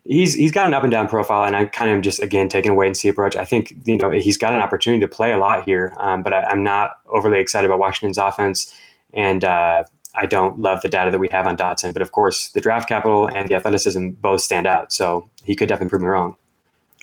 he's 0.04 0.34
he's 0.34 0.52
got 0.52 0.66
an 0.66 0.74
up 0.74 0.82
and 0.82 0.90
down 0.90 1.08
profile, 1.08 1.44
and 1.44 1.56
I 1.56 1.64
kind 1.66 1.90
of 1.90 2.02
just 2.02 2.20
again 2.20 2.48
taking 2.48 2.70
a 2.70 2.74
wait 2.74 2.86
and 2.86 2.96
see 2.96 3.08
approach. 3.08 3.36
I 3.36 3.44
think 3.44 3.74
you 3.84 3.96
know 3.96 4.10
he's 4.10 4.36
got 4.36 4.52
an 4.52 4.60
opportunity 4.60 5.00
to 5.00 5.08
play 5.08 5.32
a 5.32 5.38
lot 5.38 5.64
here, 5.64 5.94
um, 5.98 6.22
but 6.22 6.32
I, 6.32 6.50
am 6.50 6.62
not 6.62 6.98
overly 7.08 7.40
excited 7.40 7.66
about 7.66 7.80
Washington's 7.80 8.18
offense, 8.18 8.74
and 9.12 9.44
uh, 9.44 9.84
I 10.14 10.26
don't 10.26 10.60
love 10.60 10.82
the 10.82 10.88
data 10.88 11.10
that 11.10 11.18
we 11.18 11.28
have 11.28 11.46
on 11.46 11.56
Dotson, 11.56 11.92
but 11.92 12.02
of 12.02 12.12
course, 12.12 12.48
the 12.50 12.60
draft 12.60 12.88
capital 12.88 13.28
and 13.28 13.48
the 13.48 13.54
athleticism 13.54 14.10
both 14.10 14.40
stand 14.40 14.66
out. 14.66 14.92
So 14.92 15.28
he 15.44 15.54
could 15.54 15.68
definitely 15.68 15.90
prove 15.90 16.02
me 16.02 16.08
wrong. 16.08 16.36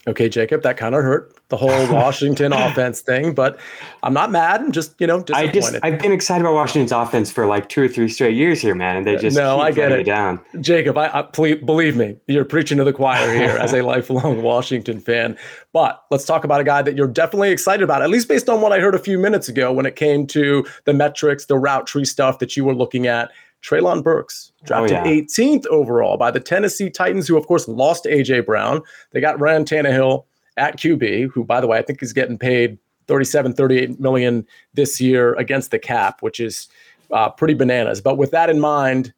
Okay, 0.07 0.29
Jacob, 0.29 0.63
that 0.63 0.77
kind 0.77 0.95
of 0.95 1.03
hurt 1.03 1.36
the 1.49 1.57
whole 1.57 1.69
Washington 1.93 2.53
offense 2.53 3.01
thing, 3.01 3.33
but 3.33 3.59
I'm 4.03 4.13
not 4.13 4.31
mad. 4.31 4.61
I'm 4.61 4.71
just, 4.71 4.99
you 4.99 5.07
know, 5.07 5.23
I 5.33 5.47
just 5.47 5.75
I've 5.83 5.99
been 5.99 6.11
excited 6.11 6.41
about 6.41 6.55
Washington's 6.55 6.91
offense 6.91 7.31
for 7.31 7.45
like 7.45 7.69
two 7.69 7.83
or 7.83 7.87
three 7.87 8.09
straight 8.09 8.35
years 8.35 8.61
here, 8.61 8.75
man, 8.75 8.97
and 8.97 9.07
they 9.07 9.15
uh, 9.15 9.19
just 9.19 9.37
no, 9.37 9.59
I 9.59 9.71
get 9.71 9.91
it 9.91 10.03
down. 10.03 10.39
Jacob, 10.59 10.97
I, 10.97 11.19
I 11.19 11.21
please, 11.21 11.63
believe 11.63 11.95
me, 11.95 12.17
you're 12.27 12.45
preaching 12.45 12.77
to 12.77 12.83
the 12.83 12.93
choir 12.93 13.33
here 13.33 13.57
as 13.57 13.73
a 13.73 13.81
lifelong 13.83 14.41
Washington 14.41 14.99
fan. 14.99 15.37
But 15.73 16.03
let's 16.11 16.25
talk 16.25 16.43
about 16.43 16.59
a 16.59 16.63
guy 16.63 16.81
that 16.81 16.95
you're 16.95 17.07
definitely 17.07 17.51
excited 17.51 17.83
about, 17.83 18.01
at 18.01 18.09
least 18.09 18.27
based 18.27 18.49
on 18.49 18.61
what 18.61 18.71
I 18.71 18.79
heard 18.79 18.95
a 18.95 18.99
few 18.99 19.17
minutes 19.17 19.47
ago 19.47 19.71
when 19.71 19.85
it 19.85 19.95
came 19.95 20.27
to 20.27 20.65
the 20.85 20.93
metrics, 20.93 21.45
the 21.45 21.57
route 21.57 21.87
tree 21.87 22.05
stuff 22.05 22.39
that 22.39 22.57
you 22.57 22.65
were 22.65 22.75
looking 22.75 23.07
at. 23.07 23.31
Treylon 23.63 24.03
Burks, 24.03 24.51
drafted 24.65 24.97
oh, 24.97 25.03
yeah. 25.03 25.21
18th 25.23 25.65
overall 25.67 26.15
by 26.15 26.29
the 26.29 26.39
Tennessee 26.39 26.91
Titans, 26.91 27.27
who, 27.27 27.35
of 27.37 27.47
course, 27.47 27.67
lost 27.67 28.05
A.J. 28.05 28.41
Brown. 28.41 28.81
They 29.11 29.19
got 29.19 29.39
Ryan 29.39 29.65
Tannehill 29.65 30.25
at 30.57 30.77
QB, 30.77 31.31
who, 31.31 31.43
by 31.43 31.61
the 31.61 31.67
way, 31.67 31.77
I 31.77 31.81
think 31.81 32.01
is 32.03 32.13
getting 32.13 32.37
paid 32.37 32.77
37, 33.07 33.53
38 33.53 33.99
million 33.99 34.45
this 34.73 34.99
year 34.99 35.33
against 35.35 35.71
the 35.71 35.79
cap, 35.79 36.21
which 36.21 36.39
is 36.39 36.67
uh, 37.11 37.29
pretty 37.29 37.53
bananas. 37.53 38.01
But 38.01 38.17
with 38.17 38.31
that 38.31 38.49
in 38.49 38.59
mind, 38.59 39.13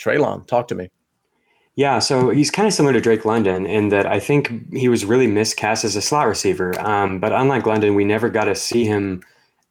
Treylon, 0.00 0.46
talk 0.46 0.68
to 0.68 0.74
me. 0.74 0.90
Yeah, 1.74 1.98
so 1.98 2.30
he's 2.30 2.50
kind 2.50 2.66
of 2.66 2.72
similar 2.72 2.94
to 2.94 3.02
Drake 3.02 3.26
London 3.26 3.66
in 3.66 3.90
that 3.90 4.06
I 4.06 4.18
think 4.18 4.72
he 4.72 4.88
was 4.88 5.04
really 5.04 5.26
miscast 5.26 5.84
as 5.84 5.94
a 5.94 6.00
slot 6.00 6.26
receiver. 6.26 6.78
Um, 6.80 7.20
but 7.20 7.32
unlike 7.32 7.66
London, 7.66 7.94
we 7.94 8.04
never 8.04 8.30
got 8.30 8.44
to 8.44 8.54
see 8.54 8.86
him 8.86 9.22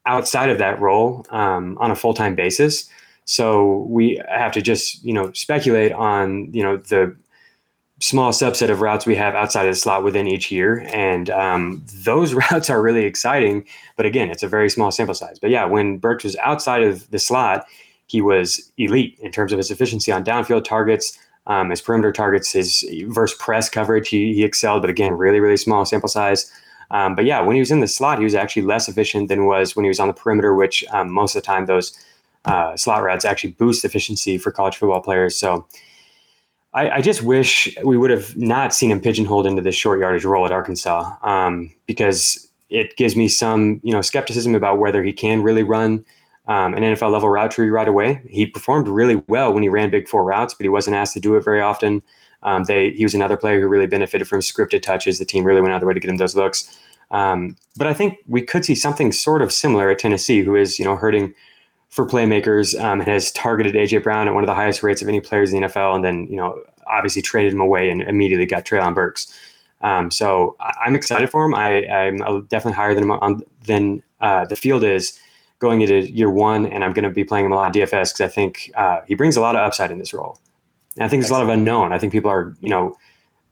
outside 0.06 0.50
of 0.52 0.60
that 0.60 0.80
role 0.80 1.26
um, 1.32 1.78
on 1.80 1.90
a 1.90 1.96
full 1.96 2.14
time 2.14 2.36
basis. 2.36 2.88
So 3.26 3.88
we 3.90 4.22
have 4.30 4.52
to 4.52 4.62
just, 4.62 5.04
you 5.04 5.14
know, 5.14 5.32
speculate 5.34 5.92
on, 5.94 6.54
you 6.54 6.62
know, 6.62 6.78
the 6.78 7.16
small 8.02 8.32
subset 8.32 8.70
of 8.70 8.82
routes 8.82 9.06
we 9.06 9.16
have 9.16 9.36
outside 9.36 9.66
of 9.68 9.74
the 9.74 9.80
slot 9.80 10.04
within 10.04 10.28
each 10.28 10.52
year. 10.52 10.86
And 10.94 11.30
um, 11.30 11.84
those 12.04 12.34
routes 12.52 12.70
are 12.70 12.82
really 12.82 13.06
exciting. 13.06 13.66
But 13.96 14.06
again, 14.06 14.30
it's 14.30 14.44
a 14.44 14.48
very 14.48 14.70
small 14.70 14.92
sample 14.92 15.16
size. 15.16 15.40
But 15.40 15.50
yeah, 15.50 15.66
when 15.66 15.98
Burks 15.98 16.24
was 16.24 16.36
outside 16.38 16.84
of 16.84 17.10
the 17.12 17.20
slot, 17.20 17.66
he 18.08 18.22
was 18.22 18.72
elite 18.78 19.18
in 19.22 19.32
terms 19.32 19.52
of 19.52 19.58
his 19.58 19.72
efficiency 19.72 20.12
on 20.12 20.24
downfield 20.24 20.64
targets, 20.64 21.18
um, 21.48 21.70
his 21.70 21.82
perimeter 21.82 22.12
targets, 22.12 22.52
his 22.52 22.86
verse 23.08 23.36
press 23.40 23.70
coverage. 23.70 24.10
He, 24.10 24.34
he 24.34 24.44
excelled, 24.44 24.82
but 24.82 24.90
again, 24.90 25.14
really, 25.14 25.40
really 25.40 25.58
small 25.58 25.86
sample 25.86 26.10
size. 26.10 26.52
Um, 26.92 27.16
but 27.16 27.26
yeah, 27.26 27.42
when 27.42 27.56
he 27.56 27.60
was 27.60 27.72
in 27.72 27.80
the 27.80 27.88
slot, 27.88 28.20
he 28.20 28.24
was 28.24 28.36
actually 28.36 28.62
less 28.62 28.88
efficient 28.88 29.30
than 29.30 29.46
was 29.46 29.76
when 29.76 29.86
he 29.86 29.90
was 29.90 30.00
on 30.00 30.08
the 30.08 30.14
perimeter, 30.14 30.54
which 30.54 30.86
um, 30.92 31.12
most 31.12 31.36
of 31.36 31.42
the 31.42 31.46
time 31.46 31.66
those 31.66 31.98
uh, 32.46 32.78
slot 32.78 33.02
routes 33.02 33.26
actually 33.26 33.52
boost 33.52 33.84
efficiency 33.84 34.38
for 34.38 34.52
college 34.52 34.78
football 34.78 35.02
players. 35.02 35.36
So 35.36 35.66
I, 36.76 36.98
I, 36.98 37.02
just 37.02 37.24
wish 37.24 37.74
we 37.84 37.98
would 37.98 38.12
have 38.12 38.36
not 38.36 38.74
seen 38.74 38.92
him 38.92 39.00
pigeonholed 39.00 39.48
into 39.48 39.62
this 39.62 39.76
short 39.76 40.00
yardage 40.00 40.26
role 40.26 40.46
at 40.46 40.52
Arkansas 40.52 41.16
um, 41.24 41.74
because 41.86 42.48
it 42.70 42.98
gives 42.98 43.16
me 43.16 43.28
some 43.30 43.80
you 43.82 43.94
know 43.94 44.02
skepticism 44.02 44.54
about 44.54 44.78
whether 44.78 45.02
he 45.02 45.14
can 45.14 45.42
really 45.42 45.64
run 45.64 46.06
um, 46.48 46.74
an 46.74 46.84
NFL 46.84 47.12
level 47.12 47.30
route 47.30 47.52
tree 47.52 47.70
right 47.70 47.88
away. 47.88 48.22
He 48.30 48.46
performed 48.46 48.88
really 48.88 49.24
well 49.28 49.54
when 49.54 49.64
he 49.64 49.70
ran 49.70 49.90
big 49.90 50.08
four 50.08 50.24
routes, 50.24 50.54
but 50.54 50.64
he 50.64 50.70
wasn't 50.70 50.96
asked 50.96 51.14
to 51.14 51.20
do 51.20 51.36
it 51.36 51.44
very 51.44 51.62
often. 51.62 52.04
Um, 52.44 52.66
they, 52.66 52.92
he 52.92 53.04
was 53.04 53.16
another 53.16 53.38
player 53.38 53.60
who 53.60 53.68
really 53.68 53.88
benefited 53.88 54.28
from 54.28 54.42
scripted 54.42 54.84
touches. 54.84 55.18
The 55.18 55.26
team 55.26 55.44
really 55.44 55.62
went 55.62 55.74
out 55.74 55.78
of 55.78 55.82
their 55.82 55.88
way 55.88 55.96
to 55.96 56.00
get 56.00 56.12
him 56.12 56.18
those 56.18 56.36
looks. 56.36 56.78
Um, 57.10 57.56
but 57.76 57.88
I 57.88 57.94
think 57.94 58.20
we 58.28 58.42
could 58.42 58.66
see 58.66 58.76
something 58.76 59.12
sort 59.12 59.42
of 59.42 59.52
similar 59.52 59.90
at 59.90 60.00
Tennessee, 60.00 60.44
who 60.44 60.56
is 60.56 60.78
you 60.78 60.86
know 60.86 60.96
hurting 60.96 61.34
for 61.90 62.06
playmakers 62.06 62.80
um, 62.82 63.00
has 63.00 63.32
targeted 63.32 63.76
AJ 63.76 64.04
Brown 64.04 64.28
at 64.28 64.34
one 64.34 64.44
of 64.44 64.48
the 64.48 64.54
highest 64.54 64.84
rates 64.84 65.02
of 65.02 65.08
any 65.08 65.22
players 65.22 65.54
in 65.54 65.62
the 65.62 65.68
NFL, 65.68 65.96
and 65.96 66.04
then 66.04 66.28
you 66.30 66.36
know 66.36 66.62
obviously 66.88 67.22
traded 67.22 67.54
him 67.54 67.62
away 67.62 67.90
and 67.90 68.02
immediately 68.04 68.46
got 68.46 68.66
Treylon 68.66 68.94
Burks. 68.94 69.34
Um, 69.82 70.10
so 70.12 70.56
I, 70.60 70.88
am 70.88 70.96
excited 70.96 71.30
for 71.30 71.46
him. 71.46 71.54
I, 71.54 71.84
am 71.84 72.18
definitely 72.46 72.74
higher 72.74 72.94
than 72.94 73.04
him 73.04 73.12
on, 73.12 73.44
than 73.66 74.04
uh, 74.22 74.46
the 74.46 74.56
field 74.56 74.84
is 74.84 75.20
going 75.60 75.82
into 75.82 76.12
year 76.12 76.30
one, 76.30 76.66
and 76.66 76.84
I'm 76.84 76.94
going 76.94 77.04
to 77.04 77.10
be 77.10 77.24
playing 77.24 77.46
him 77.46 77.52
a 77.52 77.56
lot 77.56 77.70
of 77.70 77.76
DFS 77.76 78.14
because 78.14 78.22
I 78.22 78.28
think 78.28 78.72
uh, 78.76 79.02
he 79.08 79.16
brings 79.16 79.38
a 79.38 79.42
lot 79.42 79.56
of 79.56 79.62
upside 79.62 79.92
in 79.92 80.00
this 80.00 80.14
role. 80.14 80.40
And 80.96 81.04
I 81.04 81.08
think 81.08 81.22
there's 81.22 81.30
a 81.30 81.34
lot 81.34 81.44
of 81.44 81.50
unknown. 81.50 81.92
I 81.94 82.00
think 82.00 82.12
people 82.12 82.32
are 82.32 82.56
you 82.62 82.70
know 82.70 82.98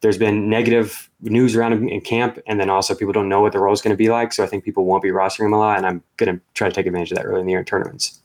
there's 0.01 0.17
been 0.17 0.49
negative 0.49 1.09
news 1.21 1.55
around 1.55 1.73
him 1.73 1.87
in 1.87 2.01
camp, 2.01 2.39
and 2.47 2.59
then 2.59 2.69
also 2.69 2.95
people 2.95 3.13
don't 3.13 3.29
know 3.29 3.41
what 3.41 3.53
the 3.53 3.59
role 3.59 3.73
is 3.73 3.81
going 3.81 3.93
to 3.93 3.97
be 3.97 4.09
like. 4.09 4.33
So 4.33 4.43
I 4.43 4.47
think 4.47 4.63
people 4.63 4.85
won't 4.85 5.03
be 5.03 5.09
rostering 5.09 5.45
him 5.45 5.53
a 5.53 5.59
lot, 5.59 5.77
and 5.77 5.85
I'm 5.85 6.03
going 6.17 6.35
to 6.35 6.41
try 6.55 6.67
to 6.67 6.73
take 6.73 6.85
advantage 6.85 7.11
of 7.11 7.17
that 7.17 7.25
early 7.25 7.41
in 7.41 7.45
the 7.45 7.51
year 7.51 7.59
in 7.59 7.65
tournaments. 7.65 8.21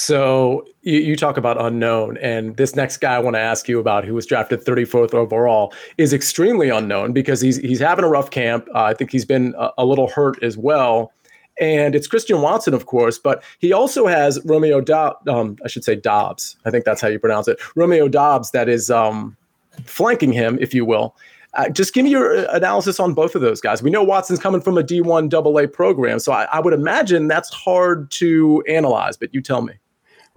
So 0.00 0.66
you, 0.80 0.98
you, 0.98 1.14
talk 1.14 1.36
about 1.36 1.60
unknown, 1.60 2.16
and 2.22 2.56
this 2.56 2.74
next 2.74 2.96
guy 2.96 3.16
I 3.16 3.18
want 3.18 3.36
to 3.36 3.40
ask 3.40 3.68
you 3.68 3.78
about, 3.78 4.02
who 4.02 4.14
was 4.14 4.24
drafted 4.24 4.64
34th 4.64 5.12
overall, 5.12 5.74
is 5.98 6.14
extremely 6.14 6.70
unknown 6.70 7.12
because 7.12 7.42
he's 7.42 7.58
he's 7.58 7.80
having 7.80 8.06
a 8.06 8.08
rough 8.08 8.30
camp. 8.30 8.66
Uh, 8.74 8.84
I 8.84 8.94
think 8.94 9.12
he's 9.12 9.26
been 9.26 9.54
a, 9.58 9.72
a, 9.76 9.84
little 9.84 10.08
hurt 10.08 10.42
as 10.42 10.56
well, 10.56 11.12
and 11.60 11.94
it's 11.94 12.06
Christian 12.06 12.40
Watson, 12.40 12.72
of 12.72 12.86
course, 12.86 13.18
but 13.18 13.44
he 13.58 13.74
also 13.74 14.06
has 14.06 14.40
Romeo 14.46 14.80
Dobbs. 14.80 15.28
Um, 15.28 15.58
I 15.66 15.68
should 15.68 15.84
say 15.84 15.96
Doubs. 15.96 16.56
I 16.64 16.70
think 16.70 16.86
that's 16.86 17.02
how 17.02 17.08
you 17.08 17.18
pronounce 17.18 17.46
it. 17.46 17.58
Romeo 17.76 18.08
Doubs 18.08 18.52
that 18.52 18.70
is 18.70 18.90
um, 18.90 19.36
flanking 19.84 20.32
him, 20.32 20.56
if 20.62 20.72
you 20.72 20.86
will. 20.86 21.14
Uh, 21.52 21.68
just 21.68 21.92
give 21.92 22.04
me 22.04 22.10
your 22.10 22.38
uh, 22.38 22.56
analysis 22.56 22.98
on 23.00 23.12
both 23.12 23.34
of 23.34 23.42
those 23.42 23.60
guys. 23.60 23.82
We 23.82 23.90
know 23.90 24.02
Watson's 24.02 24.38
coming 24.38 24.62
from 24.62 24.78
a 24.78 24.82
D1 24.82 25.34
AA 25.34 25.66
program, 25.66 26.20
so 26.20 26.32
I, 26.32 26.44
I 26.44 26.58
would 26.60 26.72
imagine 26.72 27.28
that's 27.28 27.52
hard 27.52 28.10
to 28.12 28.64
analyze, 28.66 29.18
but 29.18 29.34
you 29.34 29.42
tell 29.42 29.60
me. 29.60 29.74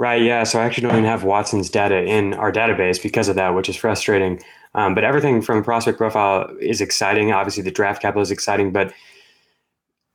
Right. 0.03 0.21
Yeah. 0.21 0.43
So 0.43 0.59
I 0.59 0.65
actually 0.65 0.81
don't 0.81 0.91
even 0.97 1.05
have 1.05 1.23
Watson's 1.23 1.69
data 1.69 2.03
in 2.03 2.33
our 2.33 2.51
database 2.51 3.01
because 3.01 3.29
of 3.29 3.37
that, 3.37 3.55
which 3.55 3.69
is 3.69 3.77
frustrating. 3.77 4.43
Um, 4.75 4.95
but 4.95 5.05
everything 5.05 5.41
from 5.41 5.63
prospect 5.63 5.97
profile 5.97 6.53
is 6.59 6.81
exciting. 6.81 7.31
Obviously, 7.31 7.63
the 7.63 7.71
draft 7.71 8.01
capital 8.01 8.21
is 8.21 8.29
exciting. 8.29 8.73
But 8.73 8.93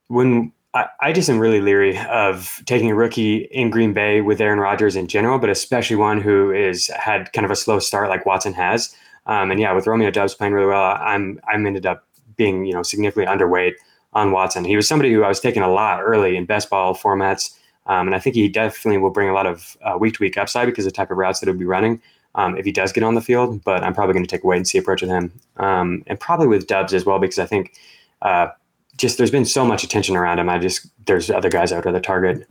when 0.08 0.52
I, 0.74 0.88
I 1.00 1.14
just 1.14 1.30
am 1.30 1.38
really 1.38 1.62
leery 1.62 1.96
of 2.00 2.60
taking 2.66 2.90
a 2.90 2.94
rookie 2.94 3.48
in 3.50 3.70
Green 3.70 3.94
Bay 3.94 4.20
with 4.20 4.42
Aaron 4.42 4.60
Rodgers 4.60 4.94
in 4.94 5.06
general, 5.06 5.38
but 5.38 5.48
especially 5.48 5.96
one 5.96 6.20
who 6.20 6.50
is 6.50 6.88
had 6.88 7.32
kind 7.32 7.46
of 7.46 7.50
a 7.50 7.56
slow 7.56 7.78
start 7.78 8.10
like 8.10 8.26
Watson 8.26 8.52
has. 8.52 8.94
Um, 9.24 9.50
and 9.50 9.58
yeah, 9.58 9.72
with 9.72 9.86
Romeo 9.86 10.10
Doubs 10.10 10.34
playing 10.34 10.52
really 10.52 10.66
well, 10.66 10.98
I'm 11.00 11.40
I'm 11.48 11.64
ended 11.64 11.86
up 11.86 12.04
being 12.36 12.66
you 12.66 12.74
know 12.74 12.82
significantly 12.82 13.24
underweight 13.24 13.76
on 14.12 14.32
Watson. 14.32 14.66
He 14.66 14.76
was 14.76 14.86
somebody 14.86 15.14
who 15.14 15.24
I 15.24 15.28
was 15.28 15.40
taking 15.40 15.62
a 15.62 15.72
lot 15.72 16.02
early 16.02 16.36
in 16.36 16.44
best 16.44 16.68
ball 16.68 16.94
formats. 16.94 17.54
Um, 17.88 18.06
and 18.06 18.14
I 18.14 18.20
think 18.20 18.36
he 18.36 18.48
definitely 18.48 18.98
will 18.98 19.10
bring 19.10 19.28
a 19.28 19.32
lot 19.32 19.46
of 19.46 19.76
week 19.98 20.14
to 20.14 20.22
week 20.22 20.36
upside 20.36 20.66
because 20.66 20.86
of 20.86 20.92
the 20.92 20.96
type 20.96 21.10
of 21.10 21.16
routes 21.16 21.40
that 21.40 21.46
he'll 21.46 21.58
be 21.58 21.64
running 21.64 22.00
um, 22.34 22.56
if 22.56 22.64
he 22.64 22.72
does 22.72 22.92
get 22.92 23.02
on 23.02 23.14
the 23.14 23.20
field. 23.20 23.62
But 23.64 23.82
I'm 23.82 23.94
probably 23.94 24.14
going 24.14 24.24
to 24.24 24.30
take 24.30 24.44
a 24.44 24.46
wait 24.46 24.56
and 24.56 24.68
see 24.68 24.78
approach 24.78 25.02
with 25.02 25.10
him, 25.10 25.32
um, 25.56 26.04
and 26.06 26.18
probably 26.18 26.46
with 26.46 26.66
Doubs 26.66 26.94
as 26.94 27.04
well 27.04 27.18
because 27.18 27.38
I 27.38 27.46
think 27.46 27.74
uh, 28.22 28.48
just 28.96 29.18
there's 29.18 29.30
been 29.30 29.44
so 29.44 29.64
much 29.64 29.84
attention 29.84 30.16
around 30.16 30.38
him. 30.38 30.48
I 30.48 30.58
just 30.58 30.86
there's 31.06 31.30
other 31.30 31.50
guys 31.50 31.72
out 31.72 31.84
there 31.84 31.92
that 31.92 32.04
target. 32.04 32.48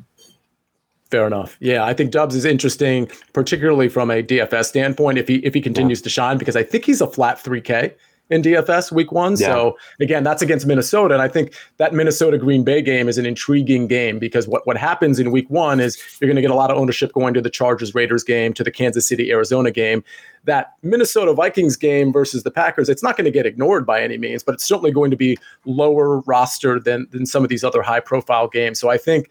Fair 1.09 1.25
enough. 1.25 1.55
Yeah, 1.61 1.85
I 1.85 1.93
think 1.93 2.11
Doubs 2.11 2.35
is 2.35 2.43
interesting, 2.43 3.09
particularly 3.31 3.87
from 3.87 4.11
a 4.11 4.21
DFS 4.21 4.65
standpoint. 4.65 5.17
If 5.17 5.27
he 5.27 5.35
if 5.37 5.53
he 5.53 5.61
continues 5.61 6.01
yeah. 6.01 6.03
to 6.03 6.09
shine, 6.09 6.37
because 6.37 6.55
I 6.55 6.63
think 6.63 6.85
he's 6.85 7.01
a 7.01 7.07
flat 7.07 7.39
three 7.39 7.61
K 7.61 7.93
in 8.29 8.41
DFS 8.41 8.91
week 8.91 9.11
one. 9.11 9.33
Yeah. 9.33 9.47
So 9.47 9.77
again, 9.99 10.23
that's 10.23 10.41
against 10.41 10.65
Minnesota. 10.65 11.13
And 11.13 11.21
I 11.21 11.27
think 11.27 11.53
that 11.77 11.93
Minnesota 11.93 12.37
Green 12.37 12.63
Bay 12.63 12.81
game 12.81 13.07
is 13.07 13.17
an 13.17 13.25
intriguing 13.25 13.87
game 13.87 14.19
because 14.19 14.47
what, 14.47 14.65
what 14.67 14.77
happens 14.77 15.19
in 15.19 15.31
week 15.31 15.49
one 15.49 15.79
is 15.79 15.97
you're 16.19 16.27
going 16.27 16.35
to 16.35 16.41
get 16.41 16.51
a 16.51 16.55
lot 16.55 16.71
of 16.71 16.77
ownership 16.77 17.13
going 17.13 17.33
to 17.33 17.41
the 17.41 17.49
Chargers 17.49 17.95
Raiders 17.95 18.23
game, 18.23 18.53
to 18.53 18.63
the 18.63 18.71
Kansas 18.71 19.07
City 19.07 19.31
Arizona 19.31 19.71
game. 19.71 20.03
That 20.43 20.73
Minnesota 20.81 21.33
Vikings 21.33 21.75
game 21.75 22.13
versus 22.13 22.43
the 22.43 22.51
Packers, 22.51 22.89
it's 22.89 23.03
not 23.03 23.17
going 23.17 23.25
to 23.25 23.31
get 23.31 23.45
ignored 23.45 23.85
by 23.85 24.01
any 24.01 24.17
means, 24.17 24.43
but 24.43 24.55
it's 24.55 24.65
certainly 24.65 24.91
going 24.91 25.11
to 25.11 25.17
be 25.17 25.37
lower 25.65 26.19
roster 26.21 26.79
than 26.79 27.07
than 27.11 27.25
some 27.25 27.43
of 27.43 27.49
these 27.49 27.63
other 27.63 27.81
high 27.81 27.99
profile 27.99 28.47
games. 28.47 28.79
So 28.79 28.89
I 28.89 28.97
think 28.97 29.29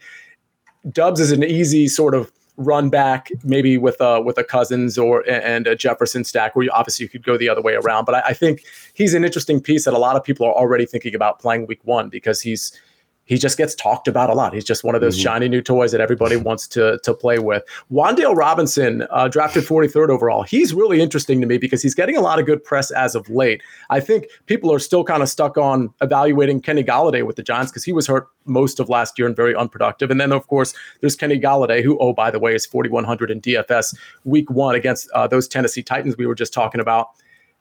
Doubs 0.91 1.19
is 1.19 1.31
an 1.31 1.43
easy 1.43 1.87
sort 1.87 2.13
of 2.13 2.31
run 2.57 2.89
back 2.89 3.29
maybe 3.43 3.77
with 3.77 4.01
a 4.01 4.19
with 4.19 4.37
a 4.37 4.43
Cousins 4.43 4.97
or 4.97 5.27
and 5.29 5.67
a 5.67 5.75
Jefferson 5.75 6.23
stack 6.23 6.55
where 6.55 6.65
you 6.65 6.71
obviously 6.71 7.03
you 7.03 7.09
could 7.09 7.23
go 7.23 7.37
the 7.37 7.47
other 7.47 7.61
way 7.61 7.75
around. 7.75 8.05
But 8.05 8.15
I, 8.15 8.21
I 8.29 8.33
think 8.33 8.63
he's 8.93 9.13
an 9.13 9.23
interesting 9.23 9.61
piece 9.61 9.85
that 9.85 9.93
a 9.93 9.99
lot 9.99 10.15
of 10.15 10.23
people 10.23 10.45
are 10.47 10.53
already 10.53 10.85
thinking 10.85 11.15
about 11.15 11.39
playing 11.39 11.67
week 11.67 11.81
one 11.83 12.09
because 12.09 12.41
he's 12.41 12.77
he 13.27 13.37
just 13.37 13.57
gets 13.57 13.75
talked 13.75 14.07
about 14.07 14.29
a 14.29 14.33
lot. 14.33 14.53
He's 14.53 14.63
just 14.63 14.83
one 14.83 14.95
of 14.95 15.01
those 15.01 15.15
mm-hmm. 15.15 15.23
shiny 15.23 15.49
new 15.49 15.61
toys 15.61 15.91
that 15.91 16.01
everybody 16.01 16.35
wants 16.35 16.67
to 16.69 16.97
to 17.03 17.13
play 17.13 17.37
with. 17.39 17.63
Wan'Dale 17.91 18.35
Robinson, 18.35 19.05
uh, 19.11 19.27
drafted 19.27 19.63
43rd 19.65 20.09
overall, 20.09 20.43
he's 20.43 20.73
really 20.73 21.01
interesting 21.01 21.39
to 21.41 21.47
me 21.47 21.57
because 21.57 21.81
he's 21.83 21.93
getting 21.93 22.17
a 22.17 22.21
lot 22.21 22.39
of 22.39 22.45
good 22.45 22.63
press 22.63 22.89
as 22.89 23.13
of 23.13 23.29
late. 23.29 23.61
I 23.89 23.99
think 23.99 24.27
people 24.47 24.73
are 24.73 24.79
still 24.79 25.03
kind 25.03 25.21
of 25.21 25.29
stuck 25.29 25.57
on 25.57 25.93
evaluating 26.01 26.61
Kenny 26.61 26.83
Golladay 26.83 27.25
with 27.25 27.35
the 27.35 27.43
Giants 27.43 27.71
because 27.71 27.83
he 27.83 27.91
was 27.91 28.07
hurt 28.07 28.27
most 28.45 28.79
of 28.79 28.89
last 28.89 29.19
year 29.19 29.27
and 29.27 29.35
very 29.35 29.53
unproductive. 29.53 30.09
And 30.09 30.19
then 30.19 30.31
of 30.31 30.47
course 30.47 30.73
there's 31.01 31.15
Kenny 31.15 31.39
Golladay, 31.39 31.83
who 31.83 31.97
oh 31.99 32.13
by 32.13 32.31
the 32.31 32.39
way 32.39 32.55
is 32.55 32.65
4100 32.65 33.29
in 33.29 33.41
DFS 33.41 33.95
week 34.23 34.49
one 34.49 34.75
against 34.75 35.09
uh, 35.11 35.27
those 35.27 35.47
Tennessee 35.47 35.83
Titans 35.83 36.17
we 36.17 36.25
were 36.25 36.35
just 36.35 36.53
talking 36.53 36.81
about. 36.81 37.09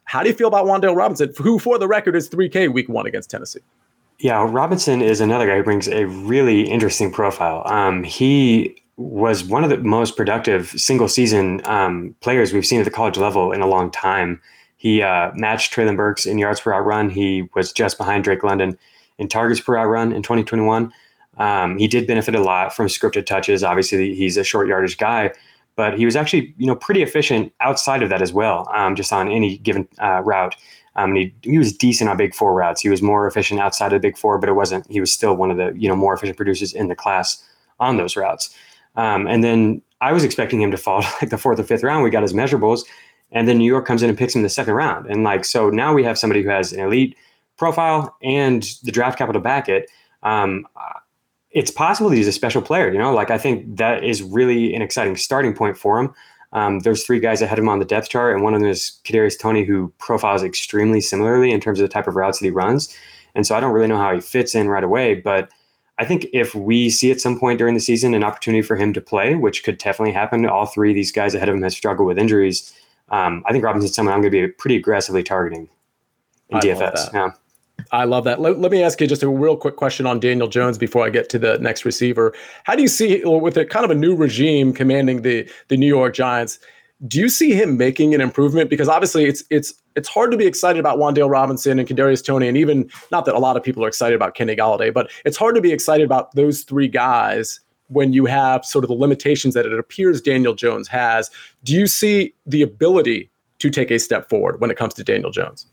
How 0.04 0.22
do 0.22 0.28
you 0.28 0.34
feel 0.36 0.46
about 0.46 0.66
Wan'Dale 0.66 0.94
Robinson, 0.94 1.32
who 1.36 1.58
for 1.58 1.78
the 1.78 1.88
record 1.88 2.14
is 2.14 2.30
3K 2.30 2.72
week 2.72 2.88
one 2.88 3.06
against 3.06 3.28
Tennessee? 3.28 3.60
Yeah, 4.18 4.46
Robinson 4.50 5.02
is 5.02 5.20
another 5.20 5.46
guy 5.46 5.56
who 5.56 5.62
brings 5.62 5.88
a 5.88 6.06
really 6.06 6.62
interesting 6.62 7.12
profile. 7.12 7.62
Um, 7.66 8.02
he 8.02 8.82
was 8.96 9.44
one 9.44 9.62
of 9.62 9.68
the 9.68 9.76
most 9.78 10.16
productive 10.16 10.68
single 10.70 11.08
season 11.08 11.60
um, 11.66 12.14
players 12.20 12.52
we've 12.52 12.64
seen 12.64 12.80
at 12.80 12.84
the 12.84 12.90
college 12.90 13.18
level 13.18 13.52
in 13.52 13.60
a 13.60 13.66
long 13.66 13.90
time. 13.90 14.40
He 14.78 15.02
uh, 15.02 15.32
matched 15.34 15.74
Treylon 15.74 15.96
Burks 15.96 16.24
in 16.24 16.38
yards 16.38 16.60
per 16.60 16.72
out 16.72 16.86
run. 16.86 17.10
He 17.10 17.48
was 17.54 17.72
just 17.72 17.98
behind 17.98 18.24
Drake 18.24 18.42
London 18.42 18.78
in 19.18 19.28
targets 19.28 19.60
per 19.60 19.76
out 19.76 19.86
run 19.86 20.12
in 20.12 20.22
2021. 20.22 20.92
Um, 21.36 21.76
he 21.76 21.86
did 21.86 22.06
benefit 22.06 22.34
a 22.34 22.40
lot 22.40 22.74
from 22.74 22.86
scripted 22.86 23.26
touches. 23.26 23.62
Obviously, 23.62 24.14
he's 24.14 24.38
a 24.38 24.44
short 24.44 24.66
yardage 24.66 24.96
guy, 24.96 25.32
but 25.76 25.98
he 25.98 26.06
was 26.06 26.16
actually 26.16 26.54
you 26.56 26.66
know 26.66 26.76
pretty 26.76 27.02
efficient 27.02 27.52
outside 27.60 28.02
of 28.02 28.08
that 28.08 28.22
as 28.22 28.32
well, 28.32 28.66
um, 28.74 28.96
just 28.96 29.12
on 29.12 29.30
any 29.30 29.58
given 29.58 29.86
uh, 29.98 30.22
route. 30.24 30.56
Um, 30.96 31.10
and 31.10 31.18
he, 31.18 31.34
he 31.42 31.58
was 31.58 31.76
decent 31.76 32.10
on 32.10 32.16
big 32.16 32.34
four 32.34 32.54
routes. 32.54 32.80
He 32.80 32.88
was 32.88 33.02
more 33.02 33.26
efficient 33.26 33.60
outside 33.60 33.92
of 33.92 34.02
the 34.02 34.08
big 34.08 34.16
four, 34.16 34.38
but 34.38 34.48
it 34.48 34.54
wasn't. 34.54 34.90
He 34.90 35.00
was 35.00 35.12
still 35.12 35.34
one 35.34 35.50
of 35.50 35.56
the 35.56 35.72
you 35.76 35.88
know 35.88 35.96
more 35.96 36.14
efficient 36.14 36.36
producers 36.36 36.72
in 36.72 36.88
the 36.88 36.96
class 36.96 37.42
on 37.78 37.96
those 37.96 38.16
routes. 38.16 38.54
Um, 38.96 39.26
and 39.26 39.44
then 39.44 39.82
I 40.00 40.12
was 40.12 40.24
expecting 40.24 40.60
him 40.60 40.70
to 40.70 40.76
fall 40.76 41.02
to 41.02 41.08
like 41.20 41.30
the 41.30 41.38
fourth 41.38 41.60
or 41.60 41.64
fifth 41.64 41.82
round. 41.82 42.02
We 42.02 42.10
got 42.10 42.22
his 42.22 42.32
measurables, 42.32 42.84
and 43.30 43.46
then 43.46 43.58
New 43.58 43.66
York 43.66 43.86
comes 43.86 44.02
in 44.02 44.08
and 44.08 44.18
picks 44.18 44.34
him 44.34 44.40
in 44.40 44.44
the 44.44 44.48
second 44.48 44.74
round. 44.74 45.06
And 45.06 45.22
like 45.22 45.44
so 45.44 45.70
now 45.70 45.92
we 45.92 46.02
have 46.04 46.18
somebody 46.18 46.42
who 46.42 46.48
has 46.48 46.72
an 46.72 46.80
elite 46.80 47.16
profile 47.58 48.16
and 48.22 48.62
the 48.82 48.92
draft 48.92 49.18
capital 49.18 49.40
to 49.40 49.44
back 49.44 49.68
it. 49.68 49.90
Um, 50.22 50.66
it's 51.50 51.70
possible 51.70 52.10
he's 52.10 52.26
a 52.28 52.32
special 52.32 52.60
player. 52.60 52.90
You 52.92 52.98
know, 52.98 53.12
like 53.12 53.30
I 53.30 53.38
think 53.38 53.76
that 53.76 54.02
is 54.02 54.22
really 54.22 54.74
an 54.74 54.82
exciting 54.82 55.16
starting 55.16 55.54
point 55.54 55.76
for 55.76 55.98
him. 55.98 56.14
Um, 56.56 56.80
there's 56.80 57.04
three 57.04 57.20
guys 57.20 57.42
ahead 57.42 57.58
of 57.58 57.64
him 57.64 57.68
on 57.68 57.80
the 57.80 57.84
depth 57.84 58.08
chart, 58.08 58.34
and 58.34 58.42
one 58.42 58.54
of 58.54 58.60
them 58.60 58.70
is 58.70 58.98
Kadarius 59.04 59.38
Toney, 59.38 59.62
who 59.62 59.92
profiles 59.98 60.42
extremely 60.42 61.02
similarly 61.02 61.52
in 61.52 61.60
terms 61.60 61.78
of 61.78 61.84
the 61.84 61.92
type 61.92 62.08
of 62.08 62.16
routes 62.16 62.38
that 62.38 62.46
he 62.46 62.50
runs. 62.50 62.96
And 63.34 63.46
so 63.46 63.54
I 63.54 63.60
don't 63.60 63.72
really 63.72 63.88
know 63.88 63.98
how 63.98 64.14
he 64.14 64.22
fits 64.22 64.54
in 64.54 64.66
right 64.66 64.82
away, 64.82 65.16
but 65.16 65.50
I 65.98 66.06
think 66.06 66.26
if 66.32 66.54
we 66.54 66.88
see 66.88 67.10
at 67.10 67.20
some 67.20 67.38
point 67.38 67.58
during 67.58 67.74
the 67.74 67.80
season 67.80 68.14
an 68.14 68.24
opportunity 68.24 68.62
for 68.62 68.74
him 68.74 68.94
to 68.94 69.02
play, 69.02 69.34
which 69.34 69.64
could 69.64 69.76
definitely 69.76 70.12
happen, 70.12 70.46
all 70.46 70.64
three 70.64 70.90
of 70.90 70.94
these 70.94 71.12
guys 71.12 71.34
ahead 71.34 71.50
of 71.50 71.54
him 71.54 71.62
have 71.62 71.72
struggled 71.72 72.08
with 72.08 72.18
injuries. 72.18 72.72
Um, 73.10 73.44
I 73.46 73.52
think 73.52 73.62
Robinson's 73.62 73.94
someone 73.94 74.14
I'm 74.14 74.22
going 74.22 74.32
to 74.32 74.48
be 74.48 74.52
pretty 74.52 74.76
aggressively 74.76 75.22
targeting 75.22 75.68
in 76.48 76.56
I 76.56 76.60
DFS. 76.60 77.12
Yeah. 77.12 77.30
I 77.92 78.04
love 78.04 78.24
that. 78.24 78.40
Let, 78.40 78.58
let, 78.58 78.72
me 78.72 78.82
ask 78.82 79.00
you 79.00 79.06
just 79.06 79.22
a 79.22 79.28
real 79.28 79.56
quick 79.56 79.76
question 79.76 80.06
on 80.06 80.18
Daniel 80.18 80.48
Jones 80.48 80.78
before 80.78 81.04
I 81.04 81.10
get 81.10 81.28
to 81.30 81.38
the 81.38 81.58
next 81.58 81.84
receiver. 81.84 82.34
How 82.64 82.74
do 82.74 82.82
you 82.82 82.88
see 82.88 83.22
with 83.24 83.56
a 83.56 83.64
kind 83.64 83.84
of 83.84 83.90
a 83.90 83.94
new 83.94 84.14
regime 84.14 84.72
commanding 84.72 85.22
the 85.22 85.48
the 85.68 85.76
New 85.76 85.86
York 85.86 86.14
Giants? 86.14 86.58
Do 87.06 87.20
you 87.20 87.28
see 87.28 87.52
him 87.52 87.76
making 87.76 88.14
an 88.14 88.20
improvement? 88.20 88.70
Because 88.70 88.88
obviously 88.88 89.26
it's 89.26 89.44
it's 89.50 89.74
it's 89.94 90.08
hard 90.08 90.30
to 90.30 90.36
be 90.36 90.46
excited 90.46 90.80
about 90.80 90.98
Wan'Dale 90.98 91.30
Robinson 91.30 91.78
and 91.78 91.88
Kadarius 91.88 92.24
Toney, 92.24 92.48
and 92.48 92.56
even 92.56 92.90
not 93.12 93.24
that 93.26 93.34
a 93.34 93.38
lot 93.38 93.56
of 93.56 93.62
people 93.62 93.84
are 93.84 93.88
excited 93.88 94.14
about 94.14 94.34
Kenny 94.34 94.56
Golladay, 94.56 94.92
but 94.92 95.10
it's 95.24 95.36
hard 95.36 95.54
to 95.54 95.60
be 95.60 95.72
excited 95.72 96.04
about 96.04 96.34
those 96.34 96.62
three 96.62 96.88
guys 96.88 97.60
when 97.88 98.12
you 98.12 98.26
have 98.26 98.64
sort 98.64 98.84
of 98.84 98.88
the 98.88 98.94
limitations 98.96 99.54
that 99.54 99.66
it 99.66 99.78
appears 99.78 100.20
Daniel 100.20 100.54
Jones 100.54 100.88
has. 100.88 101.30
Do 101.62 101.74
you 101.74 101.86
see 101.86 102.34
the 102.46 102.62
ability 102.62 103.30
to 103.58 103.70
take 103.70 103.90
a 103.90 103.98
step 103.98 104.28
forward 104.28 104.60
when 104.60 104.70
it 104.70 104.76
comes 104.76 104.94
to 104.94 105.04
Daniel 105.04 105.30
Jones? 105.30 105.66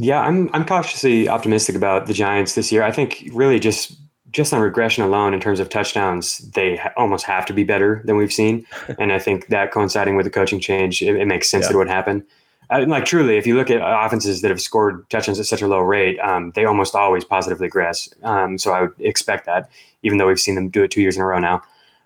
Yeah, 0.00 0.22
I'm 0.22 0.48
I'm 0.54 0.64
cautiously 0.64 1.28
optimistic 1.28 1.76
about 1.76 2.06
the 2.06 2.14
Giants 2.14 2.54
this 2.54 2.72
year. 2.72 2.82
I 2.82 2.90
think 2.90 3.28
really 3.34 3.60
just 3.60 3.92
just 4.30 4.54
on 4.54 4.60
regression 4.62 5.04
alone 5.04 5.34
in 5.34 5.40
terms 5.40 5.60
of 5.60 5.68
touchdowns, 5.68 6.38
they 6.38 6.76
ha- 6.76 6.92
almost 6.96 7.26
have 7.26 7.44
to 7.44 7.52
be 7.52 7.64
better 7.64 8.00
than 8.06 8.16
we've 8.16 8.32
seen. 8.32 8.64
and 8.98 9.12
I 9.12 9.18
think 9.18 9.48
that 9.48 9.72
coinciding 9.72 10.16
with 10.16 10.24
the 10.24 10.30
coaching 10.30 10.58
change, 10.58 11.02
it, 11.02 11.16
it 11.16 11.26
makes 11.26 11.50
sense 11.50 11.64
yeah. 11.66 11.72
that 11.72 11.78
would 11.78 11.88
happen. 11.88 12.24
Uh, 12.70 12.86
like 12.88 13.04
truly, 13.04 13.36
if 13.36 13.46
you 13.46 13.54
look 13.56 13.70
at 13.70 13.82
offenses 13.82 14.40
that 14.40 14.48
have 14.48 14.60
scored 14.60 15.08
touchdowns 15.10 15.38
at 15.38 15.44
such 15.44 15.60
a 15.60 15.66
low 15.66 15.80
rate, 15.80 16.18
um, 16.20 16.52
they 16.54 16.64
almost 16.64 16.94
always 16.94 17.24
positively 17.24 17.66
regress. 17.66 18.08
Um, 18.22 18.56
so 18.56 18.72
I 18.72 18.82
would 18.82 18.94
expect 19.00 19.44
that, 19.46 19.68
even 20.02 20.16
though 20.16 20.28
we've 20.28 20.40
seen 20.40 20.54
them 20.54 20.70
do 20.70 20.82
it 20.82 20.90
two 20.90 21.02
years 21.02 21.16
in 21.16 21.22
a 21.22 21.26
row 21.26 21.40
now. 21.40 21.62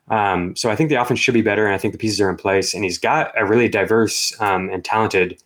Um, 0.08 0.56
so 0.56 0.68
I 0.68 0.74
think 0.74 0.88
the 0.88 0.96
offense 0.96 1.20
should 1.20 1.34
be 1.34 1.42
better, 1.42 1.64
and 1.64 1.74
I 1.74 1.78
think 1.78 1.92
the 1.92 1.98
pieces 1.98 2.20
are 2.20 2.28
in 2.28 2.36
place. 2.36 2.74
And 2.74 2.82
he's 2.82 2.98
got 2.98 3.30
a 3.38 3.46
really 3.46 3.68
diverse 3.68 4.34
um, 4.40 4.68
and 4.70 4.84
talented 4.84 5.38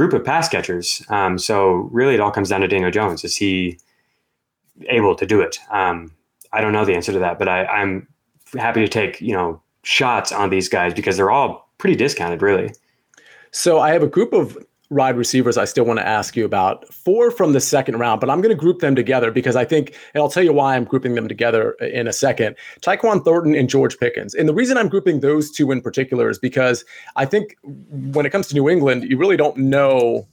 group 0.00 0.14
of 0.14 0.24
pass 0.24 0.48
catchers. 0.48 1.04
Um, 1.10 1.36
so 1.38 1.90
really, 1.92 2.14
it 2.14 2.20
all 2.20 2.30
comes 2.30 2.48
down 2.48 2.62
to 2.62 2.68
Daniel 2.68 2.90
Jones. 2.90 3.22
Is 3.22 3.36
he 3.36 3.78
able 4.88 5.14
to 5.14 5.26
do 5.26 5.42
it? 5.42 5.58
Um, 5.70 6.10
I 6.54 6.62
don't 6.62 6.72
know 6.72 6.86
the 6.86 6.94
answer 6.94 7.12
to 7.12 7.18
that, 7.18 7.38
but 7.38 7.48
I, 7.48 7.66
I'm 7.66 8.08
happy 8.54 8.80
to 8.80 8.88
take 8.88 9.20
you 9.20 9.34
know 9.34 9.60
shots 9.82 10.32
on 10.32 10.48
these 10.48 10.70
guys 10.70 10.94
because 10.94 11.18
they're 11.18 11.30
all 11.30 11.70
pretty 11.76 11.96
discounted, 11.96 12.40
really. 12.40 12.72
So 13.50 13.78
I 13.78 13.92
have 13.92 14.02
a 14.02 14.06
group 14.06 14.32
of 14.32 14.56
wide 14.90 15.16
receivers 15.16 15.56
I 15.56 15.64
still 15.64 15.84
want 15.84 16.00
to 16.00 16.06
ask 16.06 16.36
you 16.36 16.44
about. 16.44 16.92
Four 16.92 17.30
from 17.30 17.52
the 17.52 17.60
second 17.60 17.98
round, 17.98 18.20
but 18.20 18.28
I'm 18.28 18.40
going 18.40 18.54
to 18.54 18.60
group 18.60 18.80
them 18.80 18.96
together 18.96 19.30
because 19.30 19.54
I 19.56 19.64
think, 19.64 19.96
and 20.14 20.22
I'll 20.22 20.28
tell 20.28 20.42
you 20.42 20.52
why 20.52 20.74
I'm 20.74 20.84
grouping 20.84 21.14
them 21.14 21.28
together 21.28 21.72
in 21.74 22.08
a 22.08 22.12
second. 22.12 22.56
Tyquan 22.80 23.24
Thornton 23.24 23.54
and 23.54 23.68
George 23.68 23.98
Pickens. 23.98 24.34
And 24.34 24.48
the 24.48 24.54
reason 24.54 24.76
I'm 24.76 24.88
grouping 24.88 25.20
those 25.20 25.50
two 25.50 25.70
in 25.70 25.80
particular 25.80 26.28
is 26.28 26.38
because 26.38 26.84
I 27.16 27.24
think 27.24 27.56
when 27.62 28.26
it 28.26 28.30
comes 28.30 28.48
to 28.48 28.54
New 28.54 28.68
England, 28.68 29.04
you 29.04 29.16
really 29.16 29.36
don't 29.36 29.56
know, 29.56 30.26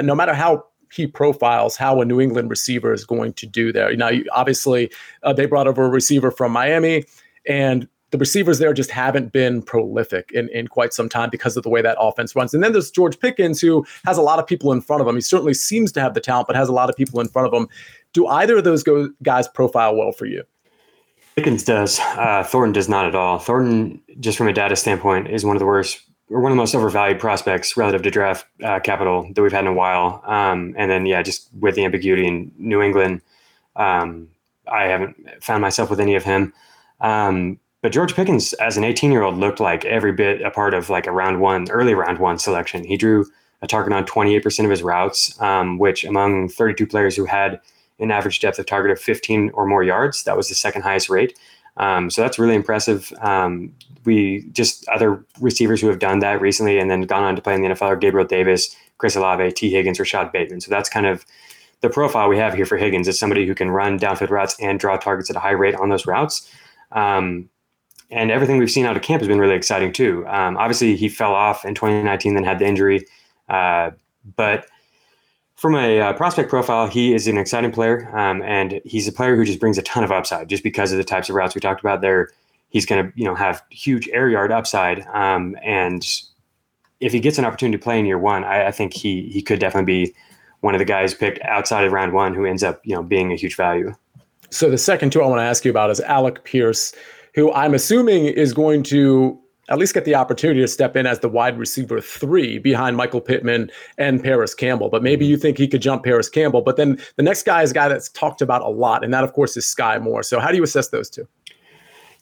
no 0.00 0.14
matter 0.14 0.34
how 0.34 0.66
he 0.92 1.06
profiles 1.06 1.74
how 1.74 2.02
a 2.02 2.04
New 2.04 2.20
England 2.20 2.50
receiver 2.50 2.92
is 2.92 3.04
going 3.04 3.32
to 3.32 3.46
do 3.46 3.72
there. 3.72 3.96
Now, 3.96 4.10
obviously, 4.32 4.90
uh, 5.22 5.32
they 5.32 5.46
brought 5.46 5.66
over 5.66 5.84
a 5.84 5.88
receiver 5.88 6.30
from 6.30 6.52
Miami, 6.52 7.04
and 7.48 7.88
the 8.12 8.18
receivers 8.18 8.58
there 8.58 8.72
just 8.72 8.90
haven't 8.90 9.32
been 9.32 9.62
prolific 9.62 10.30
in, 10.32 10.48
in 10.50 10.68
quite 10.68 10.92
some 10.92 11.08
time 11.08 11.30
because 11.30 11.56
of 11.56 11.62
the 11.62 11.70
way 11.70 11.82
that 11.82 11.96
offense 11.98 12.36
runs. 12.36 12.54
And 12.54 12.62
then 12.62 12.72
there's 12.72 12.90
George 12.90 13.18
Pickens, 13.18 13.60
who 13.60 13.84
has 14.04 14.18
a 14.18 14.22
lot 14.22 14.38
of 14.38 14.46
people 14.46 14.70
in 14.70 14.82
front 14.82 15.00
of 15.00 15.08
him. 15.08 15.14
He 15.14 15.22
certainly 15.22 15.54
seems 15.54 15.90
to 15.92 16.00
have 16.00 16.12
the 16.12 16.20
talent, 16.20 16.46
but 16.46 16.54
has 16.54 16.68
a 16.68 16.72
lot 16.72 16.90
of 16.90 16.96
people 16.96 17.20
in 17.20 17.28
front 17.28 17.48
of 17.48 17.54
him. 17.54 17.68
Do 18.12 18.26
either 18.26 18.58
of 18.58 18.64
those 18.64 18.82
go, 18.82 19.08
guys 19.22 19.48
profile 19.48 19.96
well 19.96 20.12
for 20.12 20.26
you? 20.26 20.44
Pickens 21.36 21.64
does. 21.64 21.98
Uh, 22.00 22.44
Thornton 22.46 22.72
does 22.72 22.88
not 22.88 23.06
at 23.06 23.14
all. 23.14 23.38
Thornton, 23.38 24.02
just 24.20 24.36
from 24.36 24.46
a 24.46 24.52
data 24.52 24.76
standpoint, 24.76 25.28
is 25.28 25.44
one 25.44 25.56
of 25.56 25.60
the 25.60 25.66
worst 25.66 26.02
or 26.28 26.40
one 26.40 26.52
of 26.52 26.56
the 26.56 26.60
most 26.60 26.74
overvalued 26.74 27.18
prospects 27.18 27.76
relative 27.76 28.02
to 28.02 28.10
draft 28.10 28.46
uh, 28.62 28.80
capital 28.80 29.30
that 29.34 29.40
we've 29.40 29.52
had 29.52 29.64
in 29.64 29.68
a 29.68 29.72
while. 29.72 30.22
Um, 30.26 30.74
and 30.76 30.90
then, 30.90 31.06
yeah, 31.06 31.22
just 31.22 31.48
with 31.58 31.74
the 31.74 31.84
ambiguity 31.84 32.26
in 32.26 32.52
New 32.58 32.82
England, 32.82 33.22
um, 33.76 34.28
I 34.70 34.84
haven't 34.84 35.16
found 35.42 35.62
myself 35.62 35.88
with 35.88 36.00
any 36.00 36.14
of 36.14 36.24
him. 36.24 36.52
Um, 37.00 37.58
but 37.82 37.92
George 37.92 38.14
Pickens, 38.14 38.52
as 38.54 38.76
an 38.76 38.84
18 38.84 39.12
year 39.12 39.22
old, 39.22 39.36
looked 39.36 39.60
like 39.60 39.84
every 39.84 40.12
bit 40.12 40.40
a 40.40 40.50
part 40.50 40.72
of 40.72 40.88
like 40.88 41.06
a 41.06 41.12
round 41.12 41.40
one, 41.40 41.68
early 41.70 41.94
round 41.94 42.18
one 42.18 42.38
selection. 42.38 42.84
He 42.84 42.96
drew 42.96 43.26
a 43.60 43.66
target 43.66 43.92
on 43.92 44.04
28% 44.04 44.64
of 44.64 44.70
his 44.70 44.82
routes, 44.82 45.40
um, 45.40 45.78
which 45.78 46.04
among 46.04 46.48
32 46.48 46.86
players 46.86 47.16
who 47.16 47.24
had 47.24 47.60
an 47.98 48.10
average 48.10 48.40
depth 48.40 48.58
of 48.58 48.66
target 48.66 48.90
of 48.90 49.00
15 49.00 49.50
or 49.54 49.66
more 49.66 49.82
yards, 49.82 50.24
that 50.24 50.36
was 50.36 50.48
the 50.48 50.54
second 50.54 50.82
highest 50.82 51.08
rate. 51.08 51.38
Um, 51.76 52.10
so 52.10 52.22
that's 52.22 52.38
really 52.38 52.54
impressive. 52.54 53.12
Um, 53.20 53.74
we 54.04 54.48
just 54.52 54.86
other 54.88 55.24
receivers 55.40 55.80
who 55.80 55.88
have 55.88 55.98
done 55.98 56.18
that 56.20 56.40
recently 56.40 56.78
and 56.78 56.90
then 56.90 57.02
gone 57.02 57.22
on 57.22 57.36
to 57.36 57.42
play 57.42 57.54
in 57.54 57.62
the 57.62 57.68
NFL 57.68 57.82
are 57.82 57.96
Gabriel 57.96 58.26
Davis, 58.26 58.76
Chris 58.98 59.16
Olave, 59.16 59.52
Tee 59.52 59.70
Higgins, 59.70 59.98
Rashod 59.98 60.32
Bateman. 60.32 60.60
So 60.60 60.70
that's 60.70 60.88
kind 60.88 61.06
of 61.06 61.24
the 61.80 61.88
profile 61.88 62.28
we 62.28 62.38
have 62.38 62.54
here 62.54 62.66
for 62.66 62.76
Higgins 62.76 63.08
is 63.08 63.18
somebody 63.18 63.46
who 63.46 63.54
can 63.54 63.70
run 63.70 63.98
downfield 63.98 64.30
routes 64.30 64.56
and 64.60 64.78
draw 64.78 64.96
targets 64.96 65.30
at 65.30 65.36
a 65.36 65.40
high 65.40 65.50
rate 65.50 65.74
on 65.74 65.88
those 65.88 66.06
routes. 66.06 66.48
Um, 66.92 67.48
and 68.12 68.30
everything 68.30 68.58
we've 68.58 68.70
seen 68.70 68.86
out 68.86 68.96
of 68.96 69.02
camp 69.02 69.20
has 69.20 69.28
been 69.28 69.38
really 69.38 69.54
exciting 69.54 69.92
too. 69.92 70.26
Um, 70.28 70.56
obviously, 70.56 70.96
he 70.96 71.08
fell 71.08 71.32
off 71.32 71.64
in 71.64 71.74
2019, 71.74 72.34
then 72.34 72.44
had 72.44 72.58
the 72.58 72.66
injury. 72.66 73.06
Uh, 73.48 73.90
but 74.36 74.66
from 75.56 75.74
a 75.76 76.00
uh, 76.00 76.12
prospect 76.12 76.50
profile, 76.50 76.88
he 76.88 77.14
is 77.14 77.26
an 77.28 77.38
exciting 77.38 77.70
player, 77.70 78.10
um, 78.16 78.42
and 78.42 78.80
he's 78.84 79.06
a 79.06 79.12
player 79.12 79.36
who 79.36 79.44
just 79.44 79.60
brings 79.60 79.78
a 79.78 79.82
ton 79.82 80.02
of 80.04 80.10
upside 80.10 80.48
just 80.48 80.62
because 80.62 80.92
of 80.92 80.98
the 80.98 81.04
types 81.04 81.28
of 81.28 81.36
routes 81.36 81.54
we 81.54 81.60
talked 81.60 81.80
about. 81.80 82.00
There, 82.00 82.30
he's 82.70 82.84
going 82.84 83.06
to 83.06 83.12
you 83.16 83.24
know 83.24 83.34
have 83.34 83.62
huge 83.70 84.08
air 84.08 84.28
yard 84.28 84.52
upside, 84.52 85.06
um, 85.12 85.56
and 85.64 86.04
if 87.00 87.12
he 87.12 87.20
gets 87.20 87.38
an 87.38 87.44
opportunity 87.44 87.78
to 87.78 87.82
play 87.82 87.98
in 87.98 88.06
year 88.06 88.18
one, 88.18 88.44
I, 88.44 88.66
I, 88.66 88.70
think 88.72 88.92
he 88.92 89.28
he 89.28 89.40
could 89.40 89.60
definitely 89.60 90.06
be 90.06 90.14
one 90.60 90.74
of 90.74 90.78
the 90.78 90.84
guys 90.84 91.14
picked 91.14 91.40
outside 91.42 91.84
of 91.84 91.92
round 91.92 92.12
one 92.12 92.34
who 92.34 92.44
ends 92.44 92.62
up 92.62 92.80
you 92.84 92.94
know 92.94 93.02
being 93.02 93.32
a 93.32 93.36
huge 93.36 93.56
value. 93.56 93.94
So 94.50 94.68
the 94.68 94.78
second 94.78 95.12
two 95.12 95.22
I 95.22 95.26
want 95.26 95.38
to 95.38 95.44
ask 95.44 95.64
you 95.64 95.70
about 95.70 95.90
is 95.90 96.00
Alec 96.00 96.44
Pierce 96.44 96.92
who 97.34 97.52
I'm 97.52 97.74
assuming 97.74 98.26
is 98.26 98.52
going 98.52 98.82
to 98.84 99.38
at 99.68 99.78
least 99.78 99.94
get 99.94 100.04
the 100.04 100.14
opportunity 100.14 100.60
to 100.60 100.68
step 100.68 100.96
in 100.96 101.06
as 101.06 101.20
the 101.20 101.28
wide 101.28 101.58
receiver 101.58 102.00
three 102.00 102.58
behind 102.58 102.96
Michael 102.96 103.20
Pittman 103.20 103.70
and 103.96 104.22
Parris 104.22 104.54
Campbell. 104.54 104.88
But 104.88 105.02
maybe 105.02 105.24
you 105.24 105.36
think 105.36 105.56
he 105.56 105.68
could 105.68 105.80
jump 105.80 106.04
Parris 106.04 106.28
Campbell. 106.28 106.62
But 106.62 106.76
then 106.76 107.00
the 107.16 107.22
next 107.22 107.44
guy 107.44 107.62
is 107.62 107.70
a 107.70 107.74
guy 107.74 107.88
that's 107.88 108.08
talked 108.10 108.42
about 108.42 108.62
a 108.62 108.68
lot, 108.68 109.04
and 109.04 109.14
that, 109.14 109.24
of 109.24 109.32
course, 109.32 109.56
is 109.56 109.64
Skyy 109.64 110.00
Moore. 110.02 110.22
So 110.22 110.40
how 110.40 110.50
do 110.50 110.56
you 110.56 110.62
assess 110.62 110.88
those 110.88 111.08
two? 111.08 111.26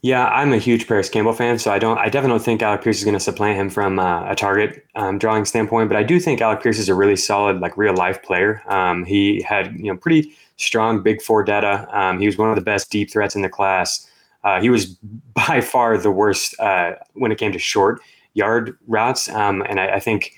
Yeah, 0.03 0.29
I'm 0.29 0.53
a 0.53 0.59
huge 0.59 0.89
Parris 0.89 1.11
Campbell 1.11 1.35
fan, 1.35 1.59
so 1.59 1.71
I 1.71 1.79
don't. 1.79 1.99
I 1.99 2.07
definitely 2.07 2.39
don't 2.39 2.45
think 2.45 2.63
Alec 2.63 2.83
Pierce 2.83 2.99
is 2.99 3.05
going 3.05 3.17
to 3.17 3.21
supplant 3.21 3.59
him 3.59 3.69
from 3.69 3.99
uh, 3.99 4.31
a 4.31 4.35
target 4.35 4.87
um, 4.95 5.19
drawing 5.19 5.45
standpoint. 5.45 5.91
But 5.91 5.99
I 5.99 6.03
do 6.03 6.19
think 6.19 6.41
Alec 6.41 6.63
Pierce 6.63 6.79
is 6.79 6.89
a 6.89 6.95
really 6.95 7.17
solid, 7.17 7.61
like 7.61 7.77
real 7.77 7.95
life 7.95 8.23
player. 8.23 8.63
Um, 8.67 9.05
he 9.05 9.43
had 9.43 9.75
you 9.79 9.93
know 9.93 9.97
pretty 9.99 10.35
strong 10.57 11.03
big 11.03 11.21
four 11.21 11.43
data. 11.43 11.87
Um, 11.93 12.19
he 12.19 12.25
was 12.25 12.39
one 12.39 12.49
of 12.49 12.55
the 12.55 12.63
best 12.63 12.91
deep 12.91 13.11
threats 13.11 13.37
in 13.37 13.43
the 13.43 13.51
class. 13.51 14.10
Uh, 14.45 14.61
he 14.61 14.71
was 14.71 14.87
by 15.35 15.61
far 15.61 15.97
the 15.97 16.11
worst 16.11 16.59
uh, 16.61 16.93
when 17.15 17.33
it 17.33 17.39
came 17.39 17.53
to 17.53 17.59
short 17.59 18.01
yard 18.35 18.77
routes, 18.87 19.29
um, 19.29 19.63
and 19.69 19.81
I, 19.81 19.97
I, 19.97 20.01
think 20.01 20.35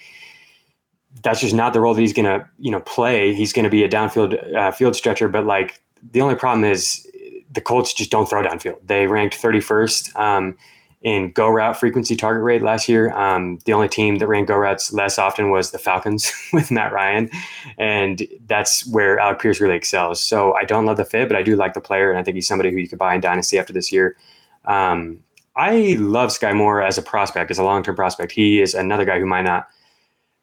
that's 1.23 1.43
just 1.43 1.55
not 1.55 1.75
the 1.75 1.81
role 1.81 1.93
that 1.93 2.01
he's 2.01 2.15
going 2.15 2.25
to 2.25 2.49
you 2.59 2.71
know 2.71 2.81
play. 2.81 3.35
He's 3.35 3.53
going 3.53 3.65
to 3.65 3.71
be 3.71 3.85
a 3.85 3.89
downfield 3.89 4.57
uh, 4.57 4.71
field 4.71 4.97
stretcher, 4.97 5.29
but 5.29 5.45
like 5.45 5.81
the 6.11 6.21
only 6.21 6.35
problem 6.35 6.65
is 6.65 7.07
the 7.53 7.61
Colts 7.61 7.93
just 7.93 8.11
don't 8.11 8.29
throw 8.29 8.43
downfield. 8.43 8.79
They 8.85 9.07
ranked 9.07 9.41
31st. 9.41 10.17
Um, 10.19 10.57
in 11.03 11.33
go 11.33 11.49
route 11.49 11.79
frequency 11.79 12.15
target 12.15 12.43
rate 12.43 12.63
last 12.63 12.89
year. 12.89 13.13
Um, 13.13 13.59
the 13.65 13.73
only 13.73 13.89
team 13.89 14.19
that 14.19 14.27
ran 14.27 14.45
go 14.45 14.57
routes 14.57 14.93
less 14.93 15.19
often 15.19 15.51
was 15.51 15.71
the 15.71 15.79
Falcons 15.79 16.33
with 16.53 16.71
Matt 16.71 16.93
Ryan, 16.93 17.31
and 17.79 18.27
that's 18.47 18.87
where 18.87 19.19
Alec 19.19 19.41
Pierce 19.41 19.61
really 19.61 19.77
excels. 19.77 20.21
So 20.21 20.55
I 20.55 20.65
don't 20.65 20.87
love 20.87 20.97
the 20.97 21.05
fit, 21.05 21.29
but 21.29 21.37
I 21.37 21.43
do 21.43 21.57
like 21.57 21.75
the 21.75 21.81
player, 21.81 22.11
and 22.11 22.19
I 22.19 22.23
think 22.23 22.37
he's 22.37 22.49
somebody 22.49 22.71
who 22.71 22.77
you 22.77 22.89
could 22.89 22.99
buy 22.99 23.15
in 23.15 23.21
dynasty 23.21 23.59
after 23.59 23.73
this 23.73 23.93
year. 23.93 24.17
Um, 24.65 25.19
I 25.57 25.97
love 25.99 26.31
Skyy 26.31 26.57
Moore 26.57 26.81
as 26.81 26.97
a 26.97 27.03
prospect, 27.03 27.51
as 27.51 27.59
a 27.59 27.65
long 27.65 27.83
term 27.83 27.97
prospect. 27.97 28.33
He 28.33 28.63
is 28.63 28.75
another 28.75 29.05
guy 29.05 29.19
who 29.19 29.27
might 29.27 29.43
not 29.43 29.69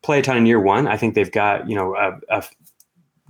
play 0.02 0.20
a 0.20 0.22
ton 0.22 0.38
in 0.38 0.46
year 0.46 0.60
one. 0.60 0.88
I 0.88 0.98
think 0.98 1.16
they've 1.16 1.32
got 1.32 1.70
you 1.70 1.76
know 1.76 1.96
a, 1.96 2.20
a 2.30 2.44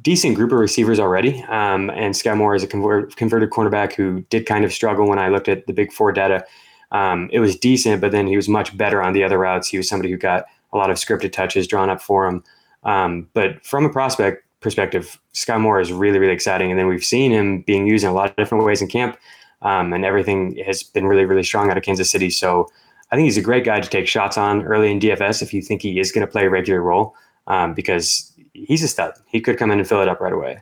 decent 0.02 0.36
group 0.36 0.52
of 0.52 0.60
receivers 0.60 1.00
already. 1.00 1.44
Um, 1.44 1.90
and 1.92 2.16
Skyy 2.16 2.36
Moore 2.36 2.56
is 2.56 2.64
a 2.64 2.68
convert, 2.68 3.16
converted 3.16 3.50
cornerback 3.50 3.94
who 3.94 4.22
did 4.30 4.46
kind 4.46 4.64
of 4.64 4.74
struggle 4.74 5.08
when 5.08 5.20
I 5.20 5.28
looked 5.28 5.50
at 5.50 5.68
the 5.68 5.74
big 5.74 5.92
four 5.92 6.12
data 6.12 6.46
um, 6.92 7.30
it 7.32 7.40
was 7.40 7.56
decent, 7.56 8.02
but 8.02 8.12
then 8.12 8.28
he 8.28 8.36
was 8.36 8.50
much 8.50 8.76
better 8.78 9.02
on 9.02 9.14
the 9.14 9.24
other 9.24 9.38
routes. 9.38 9.68
He 9.68 9.78
was 9.78 9.88
somebody 9.88 10.12
who 10.12 10.18
got 10.18 10.46
a 10.74 10.78
lot 10.78 10.90
of 10.90 10.98
scripted 10.98 11.32
touches 11.32 11.68
drawn 11.68 11.90
up 11.90 12.02
for 12.02 12.28
him. 12.28 12.44
Um, 12.84 13.28
but 13.34 13.64
from 13.66 13.86
a 13.86 13.90
prospect 13.90 14.46
perspective, 14.62 15.20
Skyy 15.34 15.60
Moore 15.60 15.80
is 15.80 15.92
really, 15.92 16.20
really 16.20 16.34
exciting. 16.34 16.70
And 16.72 16.80
then 16.80 16.88
we've 16.88 17.04
seen 17.04 17.32
him 17.32 17.62
being 17.62 17.88
used 17.88 18.04
in 18.04 18.10
a 18.10 18.14
lot 18.14 18.30
of 18.30 18.36
different 18.36 18.66
ways 18.66 18.82
in 18.82 18.88
camp, 18.88 19.18
um, 19.62 19.94
and 19.94 20.06
everything 20.06 20.62
has 20.66 20.84
been 20.84 21.06
really, 21.06 21.26
really 21.26 21.44
strong 21.44 21.70
out 21.70 21.78
of 21.78 21.84
Kansas 21.84 22.10
City. 22.10 22.30
So 22.30 22.68
I 23.12 23.16
think 23.16 23.26
he's 23.26 23.38
a 23.38 23.42
great 23.42 23.64
guy 23.64 23.80
to 23.80 23.90
take 23.90 24.08
shots 24.08 24.38
on 24.38 24.64
early 24.64 24.92
in 24.92 25.00
DFS 25.00 25.42
if 25.42 25.54
you 25.54 25.62
think 25.62 25.82
he 25.82 26.00
is 26.00 26.12
going 26.12 26.26
to 26.26 26.32
play 26.32 26.46
a 26.46 26.50
regular 26.50 26.82
role, 26.82 27.16
um, 27.48 27.74
because 27.74 28.32
he's 28.54 28.84
a 28.84 28.88
stud. 28.88 29.14
He 29.28 29.42
could 29.42 29.58
come 29.58 29.72
in 29.72 29.80
and 29.80 29.88
fill 29.88 30.02
it 30.02 30.08
up 30.08 30.20
right 30.20 30.34
away. 30.34 30.62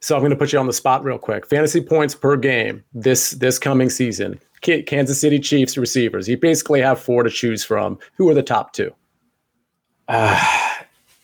So 0.00 0.14
I'm 0.16 0.22
going 0.22 0.30
to 0.30 0.36
put 0.36 0.52
you 0.52 0.58
on 0.58 0.66
the 0.66 0.72
spot 0.72 1.04
real 1.04 1.18
quick. 1.18 1.46
Fantasy 1.46 1.80
points 1.82 2.14
per 2.14 2.36
game 2.36 2.82
this 2.94 3.32
this 3.32 3.58
coming 3.58 3.90
season. 3.90 4.40
Kansas 4.60 5.20
City 5.20 5.38
Chiefs 5.38 5.76
receivers. 5.76 6.28
You 6.28 6.36
basically 6.36 6.80
have 6.80 7.00
four 7.00 7.22
to 7.22 7.30
choose 7.30 7.64
from. 7.64 7.98
Who 8.14 8.28
are 8.28 8.34
the 8.34 8.42
top 8.42 8.72
two? 8.72 8.94
Uh, 10.08 10.38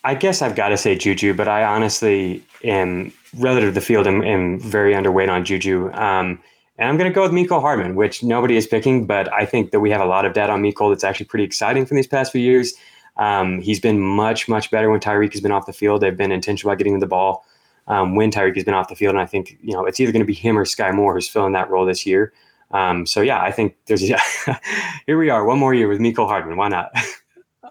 I 0.05 0.15
guess 0.15 0.43
I've 0.43 0.55
got 0.55 0.69
to 0.69 0.77
say 0.77 0.97
Juju, 0.97 1.35
but 1.35 1.49
I 1.49 1.65
honestly 1.65 2.43
am 2.63 3.13
relative 3.37 3.71
to 3.71 3.73
the 3.73 3.81
field. 3.81 4.07
am 4.07 4.61
very 4.61 4.95
underweight 4.95 5.29
on 5.29 5.45
Juju. 5.45 5.93
Um, 5.93 6.41
and 6.79 6.89
I'm 6.89 6.97
going 6.97 7.11
to 7.11 7.15
go 7.15 7.23
with 7.23 7.33
Mecole 7.33 7.61
Hardman, 7.61 7.95
which 7.95 8.23
nobody 8.23 8.57
is 8.57 8.67
picking, 8.67 9.07
but 9.07 9.33
I 9.33 9.47
think 9.47 9.71
that 9.71 9.81
we 9.81 9.91
have 9.91 10.01
a 10.01 10.07
lot 10.07 10.25
of 10.25 10.35
data 10.35 10.53
on 10.53 10.63
Mecole 10.63 10.91
that's 10.91 11.05
actually 11.05 11.27
pretty 11.27 11.45
exciting 11.45 11.87
from 11.87 11.97
these 11.97 12.07
past 12.07 12.33
few 12.33 12.41
years. 12.41 12.75
Um, 13.17 13.61
he's 13.63 13.81
been 13.81 13.99
much, 13.99 14.47
much 14.47 14.71
better 14.71 14.91
when 14.91 15.01
Tyreek 15.01 15.33
has 15.33 15.41
been 15.41 15.53
off 15.53 15.67
the 15.67 15.73
field. 15.73 16.03
They've 16.03 16.17
been 16.17 16.33
intentional 16.33 16.71
about 16.71 16.79
getting 16.79 17.01
the 17.01 17.07
ball 17.07 17.47
um, 17.89 18.15
when 18.15 18.31
Tyreek 18.31 18.57
has 18.57 18.65
been 18.65 18.75
off 18.75 18.89
the 18.89 18.95
field. 18.95 19.15
And 19.15 19.21
I 19.21 19.27
think, 19.27 19.59
you 19.63 19.73
know, 19.73 19.87
it's 19.87 20.01
either 20.01 20.13
going 20.13 20.21
to 20.21 20.27
be 20.27 20.35
him 20.35 20.59
or 20.59 20.65
Skyy 20.65 20.95
Moore 20.95 21.15
who's 21.15 21.29
filling 21.29 21.53
that 21.55 21.71
role 21.71 21.87
this 21.87 22.05
year. 22.05 22.33
Um, 22.73 23.07
so 23.07 23.21
yeah, 23.21 23.41
I 23.41 23.53
think 23.53 23.77
there's 23.87 24.03
yeah, 24.03 24.23
here 25.07 25.19
we 25.19 25.31
are, 25.31 25.45
one 25.45 25.59
more 25.59 25.75
year 25.75 25.89
with 25.89 26.01
Mecole 26.01 26.29
Hardman. 26.29 26.57
Why 26.57 26.69
not? 26.69 26.91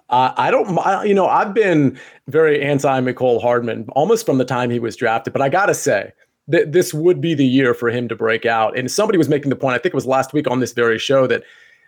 Uh, 0.10 0.34
I 0.38 0.52
don't, 0.52 1.08
you 1.08 1.16
know, 1.16 1.28
I've 1.28 1.54
been 1.54 1.98
very 2.28 2.62
anti 2.62 3.02
Mecole 3.02 3.42
Hardman 3.42 3.88
almost 3.94 4.26
from 4.26 4.38
the 4.38 4.46
time 4.46 4.70
he 4.70 4.80
was 4.80 4.96
drafted, 4.96 5.34
but 5.34 5.42
I 5.42 5.50
gotta 5.50 5.74
say, 5.74 6.12
that 6.48 6.72
this 6.72 6.94
would 6.94 7.20
be 7.20 7.34
the 7.34 7.46
year 7.46 7.74
for 7.74 7.90
him 7.90 8.08
to 8.08 8.16
break 8.16 8.46
out. 8.46 8.78
And 8.78 8.90
somebody 8.92 9.18
was 9.18 9.30
making 9.30 9.50
the 9.50 9.56
point, 9.56 9.76
I 9.76 9.78
think 9.80 9.94
it 9.94 9.96
was 9.96 10.06
last 10.06 10.34
week 10.34 10.50
on 10.50 10.60
this 10.60 10.74
very 10.74 11.00
show, 11.00 11.28
that 11.28 11.44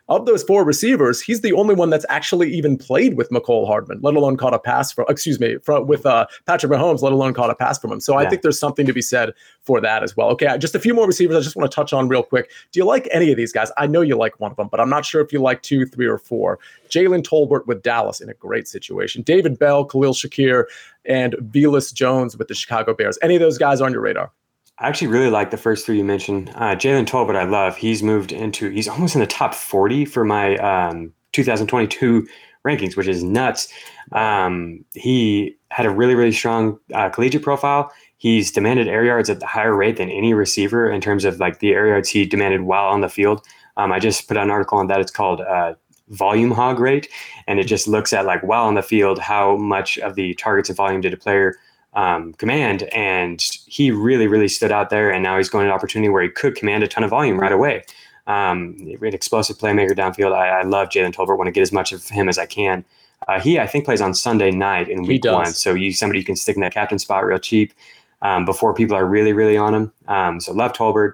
of 0.10 0.26
those 0.26 0.44
four 0.44 0.64
receivers, 0.64 1.22
he's 1.22 1.42
the 1.42 1.54
only 1.54 1.76
one 1.76 1.90
that's 1.90 2.06
actually 2.10 2.54
even 2.54 2.78
played 2.78 3.18
with 3.18 3.30
Mecole 3.30 3.68
Hardman, 3.68 4.00
let 4.02 4.16
alone 4.16 4.38
caught 4.38 4.54
a 4.54 4.60
pass 4.60 4.92
from, 4.92 5.06
excuse 5.10 5.40
me, 5.40 5.58
from, 5.58 5.88
with 5.88 6.06
uh, 6.06 6.26
Patrick 6.46 6.72
Mahomes, 6.72 7.02
let 7.02 7.12
alone 7.12 7.34
caught 7.34 7.50
a 7.50 7.56
pass 7.56 7.78
from 7.78 7.92
him. 7.92 8.00
So 8.00 8.14
yeah. 8.14 8.26
I 8.26 8.30
think 8.30 8.42
there's 8.42 8.60
something 8.60 8.86
to 8.86 8.94
be 8.94 9.02
said 9.02 9.34
for 9.62 9.82
that 9.82 10.04
as 10.04 10.16
well. 10.16 10.30
Okay, 10.30 10.58
just 10.58 10.76
a 10.76 10.80
few 10.80 10.94
more 10.94 11.06
receivers 11.06 11.36
I 11.36 11.42
just 11.42 11.56
want 11.56 11.70
to 11.70 11.76
touch 11.76 11.92
on 11.92 12.08
real 12.08 12.24
quick. 12.24 12.50
Do 12.72 12.80
you 12.80 12.86
like 12.86 13.08
any 13.12 13.32
of 13.32 13.38
these 13.38 13.52
guys? 13.52 13.72
I 13.78 13.88
know 13.88 14.02
you 14.02 14.16
like 14.16 14.40
one 14.40 14.52
of 14.52 14.58
them, 14.58 14.70
but 14.70 14.80
I'm 14.80 14.90
not 14.90 15.06
sure 15.06 15.22
if 15.22 15.34
you 15.34 15.42
like 15.42 15.62
two, 15.62 15.86
three, 15.86 16.08
or 16.08 16.18
four. 16.18 16.60
Jalen 16.90 17.24
Tolbert 17.24 17.68
with 17.68 17.84
Dallas 17.84 18.22
in 18.22 18.30
a 18.30 18.34
great 18.34 18.68
situation. 18.68 19.24
David 19.24 19.60
Bell, 19.60 19.84
Khalil 19.84 20.14
Shakir, 20.14 20.66
and 21.06 21.34
Velus 21.34 21.94
Jones 21.94 22.38
with 22.38 22.48
the 22.48 22.56
Chicago 22.56 22.94
Bears. 22.94 23.18
Any 23.22 23.36
of 23.36 23.42
those 23.42 23.58
guys 23.58 23.82
on 23.82 23.92
your 23.92 24.02
radar? 24.02 24.32
I 24.80 24.88
actually 24.88 25.08
really 25.08 25.30
like 25.30 25.50
the 25.50 25.58
first 25.58 25.86
three 25.86 25.98
you 25.98 26.04
mentioned. 26.04 26.52
Uh, 26.56 26.76
Jalen 26.76 27.08
Tolbert, 27.08 27.36
I 27.36 27.46
love. 27.46 27.78
He's 27.78 28.04
moved 28.04 28.32
into, 28.32 28.70
he's 28.70 28.88
almost 28.88 29.16
in 29.16 29.22
the 29.22 29.28
top 29.28 29.56
40 29.56 30.06
for 30.06 30.24
my 30.24 30.56
um, 30.58 31.14
2022 31.32 32.28
rankings, 32.66 32.96
which 32.96 33.08
is 33.08 33.24
nuts. 33.24 33.70
Um, 34.12 34.86
he 34.94 35.56
had 35.72 35.86
a 35.86 35.90
really, 35.90 36.14
really 36.14 36.32
strong 36.32 36.80
uh, 36.94 37.10
collegiate 37.10 37.42
profile. 37.42 37.92
He's 38.18 38.52
demanded 38.52 38.88
air 38.88 39.04
yards 39.04 39.30
at 39.30 39.40
the 39.40 39.48
higher 39.48 39.76
rate 39.76 39.98
than 39.98 40.10
any 40.10 40.34
receiver 40.34 40.90
in 40.90 41.02
terms 41.02 41.26
of 41.26 41.40
like 41.40 41.60
the 41.60 41.72
air 41.72 41.88
yards 41.88 42.10
he 42.10 42.26
demanded 42.26 42.62
while 42.62 42.88
on 42.88 43.02
the 43.02 43.10
field. 43.10 43.46
Um, 43.78 43.92
I 43.92 44.00
just 44.00 44.28
put 44.28 44.38
out 44.38 44.44
an 44.44 44.52
article 44.52 44.78
on 44.78 44.88
that. 44.88 45.00
It's 45.00 45.12
called 45.12 45.42
uh, 45.42 45.74
volume 46.10 46.52
hog 46.52 46.80
rate, 46.80 47.10
and 47.48 47.60
it 47.60 47.66
just 47.66 47.88
looks 47.88 48.14
at 48.14 48.26
like 48.26 48.42
while 48.44 48.66
on 48.66 48.76
the 48.76 48.82
field 48.82 49.20
how 49.20 49.56
much 49.58 49.98
of 50.00 50.16
the 50.16 50.34
targets 50.36 50.70
and 50.70 50.78
volume 50.78 51.02
did 51.02 51.14
a 51.14 51.18
player 51.18 51.56
um, 51.94 52.34
command, 52.34 52.84
and 52.94 53.42
he 53.66 53.92
really, 53.92 54.28
really 54.28 54.48
stood 54.48 54.72
out 54.72 54.90
there. 54.90 55.12
And 55.12 55.24
now 55.24 55.38
he's 55.38 55.50
going 55.50 55.66
an 55.66 55.72
opportunity 55.72 56.10
where 56.10 56.24
he 56.24 56.30
could 56.30 56.56
command 56.56 56.84
a 56.84 56.88
ton 56.88 57.04
of 57.04 57.10
volume 57.10 57.40
right 57.40 57.52
away. 57.52 57.84
Um, 58.28 58.76
an 58.80 59.14
explosive 59.14 59.58
playmaker 59.58 59.92
downfield. 59.92 60.34
I, 60.34 60.60
I 60.60 60.64
love 60.64 60.90
Jalen 60.90 61.14
Tolbert. 61.14 61.38
Want 61.38 61.48
to 61.48 61.52
get 61.52 61.62
as 61.62 61.72
much 61.72 61.92
of 61.94 62.08
him 62.08 62.28
as 62.28 62.38
I 62.38 62.46
can. 62.46 62.84
Uh, 63.28 63.40
he, 63.40 63.60
I 63.60 63.68
think, 63.68 63.86
plays 63.86 64.02
on 64.02 64.14
Sunday 64.14 64.52
night 64.52 64.90
in 64.90 65.04
week 65.04 65.24
one. 65.26 65.48
So 65.48 65.74
you 65.74 65.92
somebody 65.94 66.20
you 66.20 66.26
can 66.26 66.36
stick 66.36 66.56
in 66.56 66.62
that 66.62 66.74
captain 66.74 67.00
spot 67.00 67.26
real 67.26 67.40
cheap 67.40 67.74
um, 68.22 68.46
before 68.46 68.74
people 68.74 68.96
are 68.96 69.06
really, 69.06 69.34
really 69.34 69.58
on 69.58 69.74
him. 69.74 69.92
Um, 70.08 70.40
so 70.40 70.54
love 70.54 70.74
Tolbert. 70.74 71.14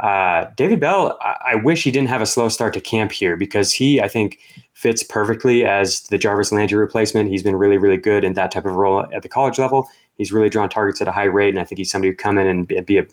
Uh, 0.00 0.46
David 0.56 0.80
Bell, 0.80 1.16
I, 1.20 1.52
I, 1.52 1.54
wish 1.54 1.84
he 1.84 1.92
didn't 1.92 2.08
have 2.08 2.20
a 2.20 2.26
slow 2.26 2.48
start 2.48 2.74
to 2.74 2.80
camp 2.80 3.12
here 3.12 3.36
because 3.36 3.72
he, 3.72 4.00
I 4.00 4.08
think, 4.08 4.40
fits 4.72 5.04
perfectly 5.04 5.64
as 5.64 6.02
the 6.08 6.18
Jarvis 6.18 6.50
Landry 6.50 6.78
replacement. 6.78 7.30
He's 7.30 7.44
been 7.44 7.54
really, 7.54 7.78
really 7.78 7.96
good 7.96 8.24
in 8.24 8.32
that 8.32 8.50
type 8.50 8.66
of 8.66 8.74
role 8.74 9.06
at 9.14 9.22
the 9.22 9.28
college 9.28 9.56
level. 9.56 9.88
He's 10.16 10.32
really 10.32 10.48
drawn 10.48 10.68
targets 10.68 11.00
at 11.00 11.08
a 11.08 11.12
high 11.12 11.24
rate, 11.24 11.50
and 11.50 11.58
I 11.58 11.64
think 11.64 11.78
he's 11.78 11.90
somebody 11.90 12.10
who 12.10 12.16
come 12.16 12.38
in 12.38 12.46
and 12.46 12.86
be 12.86 12.98
a 12.98 13.06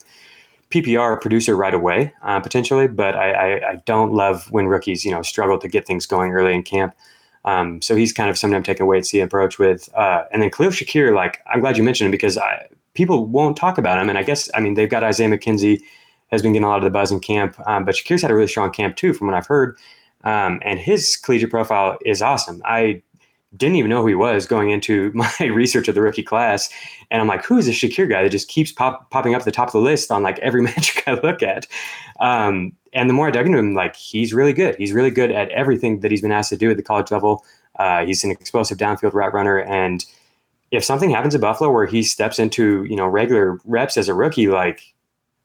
PPR 0.71 1.19
producer 1.19 1.55
right 1.55 1.73
away, 1.73 2.13
uh, 2.23 2.39
potentially. 2.39 2.87
But 2.87 3.15
I, 3.15 3.31
I, 3.31 3.69
I, 3.71 3.75
don't 3.85 4.13
love 4.13 4.49
when 4.51 4.67
rookies, 4.67 5.03
you 5.03 5.11
know, 5.11 5.21
struggle 5.21 5.59
to 5.59 5.67
get 5.67 5.85
things 5.85 6.05
going 6.05 6.31
early 6.31 6.53
in 6.53 6.63
camp. 6.63 6.95
Um, 7.43 7.81
so 7.81 7.95
he's 7.95 8.13
kind 8.13 8.29
of 8.29 8.37
something 8.37 8.55
I'm 8.55 8.63
taking 8.63 8.83
a 8.83 8.85
wait 8.85 8.97
and 8.97 9.07
see 9.07 9.19
approach 9.19 9.59
with. 9.59 9.89
Uh, 9.95 10.23
and 10.31 10.41
then 10.41 10.49
Khalil 10.49 10.71
Shakir, 10.71 11.13
like 11.13 11.41
I'm 11.51 11.59
glad 11.59 11.77
you 11.77 11.83
mentioned 11.83 12.05
him 12.05 12.11
because 12.11 12.37
I, 12.37 12.67
people 12.93 13.25
won't 13.25 13.57
talk 13.57 13.77
about 13.77 13.99
him. 13.99 14.09
And 14.09 14.17
I 14.17 14.23
guess 14.23 14.49
I 14.53 14.59
mean 14.59 14.75
they've 14.75 14.89
got 14.89 15.03
Isaiah 15.03 15.29
McKenzie 15.29 15.81
has 16.31 16.41
been 16.41 16.53
getting 16.53 16.65
a 16.65 16.69
lot 16.69 16.77
of 16.77 16.83
the 16.83 16.89
buzz 16.89 17.11
in 17.11 17.19
camp, 17.19 17.59
um, 17.67 17.83
but 17.83 17.95
Shakir's 17.95 18.21
had 18.21 18.31
a 18.31 18.35
really 18.35 18.47
strong 18.47 18.71
camp 18.71 18.95
too, 18.95 19.13
from 19.13 19.27
what 19.27 19.35
I've 19.35 19.47
heard. 19.47 19.77
Um, 20.23 20.61
and 20.63 20.79
his 20.79 21.17
collegiate 21.17 21.49
profile 21.49 21.97
is 22.05 22.21
awesome. 22.21 22.61
I 22.63 23.01
didn't 23.57 23.75
even 23.75 23.89
know 23.89 24.01
who 24.01 24.07
he 24.07 24.15
was 24.15 24.45
going 24.45 24.69
into 24.69 25.11
my 25.15 25.31
research 25.39 25.87
of 25.87 25.95
the 25.95 26.01
rookie 26.01 26.23
class. 26.23 26.69
And 27.09 27.21
I'm 27.21 27.27
like, 27.27 27.43
who 27.43 27.57
is 27.57 27.65
this 27.65 27.75
Shakir 27.75 28.09
guy 28.09 28.23
that 28.23 28.29
just 28.29 28.47
keeps 28.47 28.71
pop, 28.71 29.09
popping 29.11 29.35
up 29.35 29.41
at 29.41 29.45
the 29.45 29.51
top 29.51 29.67
of 29.67 29.73
the 29.73 29.79
list 29.79 30.11
on 30.11 30.23
like 30.23 30.39
every 30.39 30.61
metric 30.61 31.03
I 31.07 31.13
look 31.13 31.43
at? 31.43 31.67
Um, 32.19 32.73
and 32.93 33.09
the 33.09 33.13
more 33.13 33.27
I 33.27 33.31
dug 33.31 33.45
into 33.45 33.57
him, 33.57 33.73
like 33.73 33.95
he's 33.95 34.33
really 34.33 34.53
good. 34.53 34.75
He's 34.77 34.93
really 34.93 35.11
good 35.11 35.31
at 35.31 35.49
everything 35.49 35.99
that 36.01 36.11
he's 36.11 36.21
been 36.21 36.31
asked 36.31 36.49
to 36.49 36.57
do 36.57 36.71
at 36.71 36.77
the 36.77 36.83
college 36.83 37.11
level. 37.11 37.45
Uh, 37.77 38.05
he's 38.05 38.23
an 38.23 38.31
explosive 38.31 38.77
downfield 38.77 39.13
route 39.13 39.33
runner. 39.33 39.59
And 39.59 40.05
if 40.71 40.83
something 40.83 41.09
happens 41.09 41.35
at 41.35 41.41
Buffalo 41.41 41.71
where 41.71 41.85
he 41.85 42.03
steps 42.03 42.39
into, 42.39 42.83
you 42.85 42.95
know, 42.95 43.07
regular 43.07 43.59
reps 43.65 43.97
as 43.97 44.07
a 44.07 44.13
rookie, 44.13 44.47
like 44.47 44.93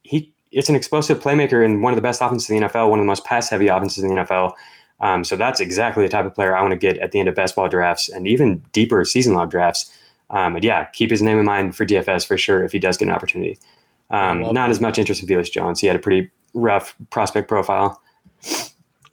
he, 0.03 0.31
it's 0.51 0.69
an 0.69 0.75
explosive 0.75 1.19
playmaker 1.19 1.63
and 1.63 1.83
one 1.83 1.93
of 1.93 1.97
the 1.97 2.01
best 2.01 2.21
offenses 2.21 2.49
in 2.49 2.59
the 2.59 2.67
NFL, 2.67 2.89
one 2.89 2.99
of 2.99 3.03
the 3.03 3.07
most 3.07 3.25
pass 3.25 3.49
heavy 3.49 3.67
offenses 3.67 4.03
in 4.03 4.15
the 4.15 4.21
NFL. 4.21 4.53
Um, 4.99 5.23
so 5.23 5.35
that's 5.35 5.59
exactly 5.59 6.03
the 6.03 6.09
type 6.09 6.25
of 6.25 6.33
player 6.33 6.55
I 6.55 6.61
want 6.61 6.71
to 6.71 6.77
get 6.77 6.97
at 6.97 7.11
the 7.11 7.19
end 7.19 7.29
of 7.29 7.35
best 7.35 7.55
ball 7.55 7.69
drafts 7.69 8.09
and 8.09 8.27
even 8.27 8.63
deeper 8.71 9.03
season 9.05 9.33
long 9.33 9.49
drafts. 9.49 9.91
Um, 10.29 10.55
and 10.55 10.63
yeah, 10.63 10.85
keep 10.85 11.09
his 11.09 11.21
name 11.21 11.37
in 11.37 11.45
mind 11.45 11.75
for 11.75 11.85
DFS 11.85 12.27
for 12.27 12.37
sure 12.37 12.63
if 12.63 12.71
he 12.71 12.79
does 12.79 12.97
get 12.97 13.07
an 13.07 13.13
opportunity. 13.13 13.57
Um, 14.09 14.41
not 14.53 14.69
as 14.69 14.79
much 14.81 14.97
interest 14.97 15.21
in 15.21 15.27
Velus 15.27 15.51
Jones. 15.51 15.79
He 15.79 15.87
had 15.87 15.95
a 15.95 15.99
pretty 15.99 16.31
rough 16.53 16.95
prospect 17.09 17.47
profile. 17.47 18.01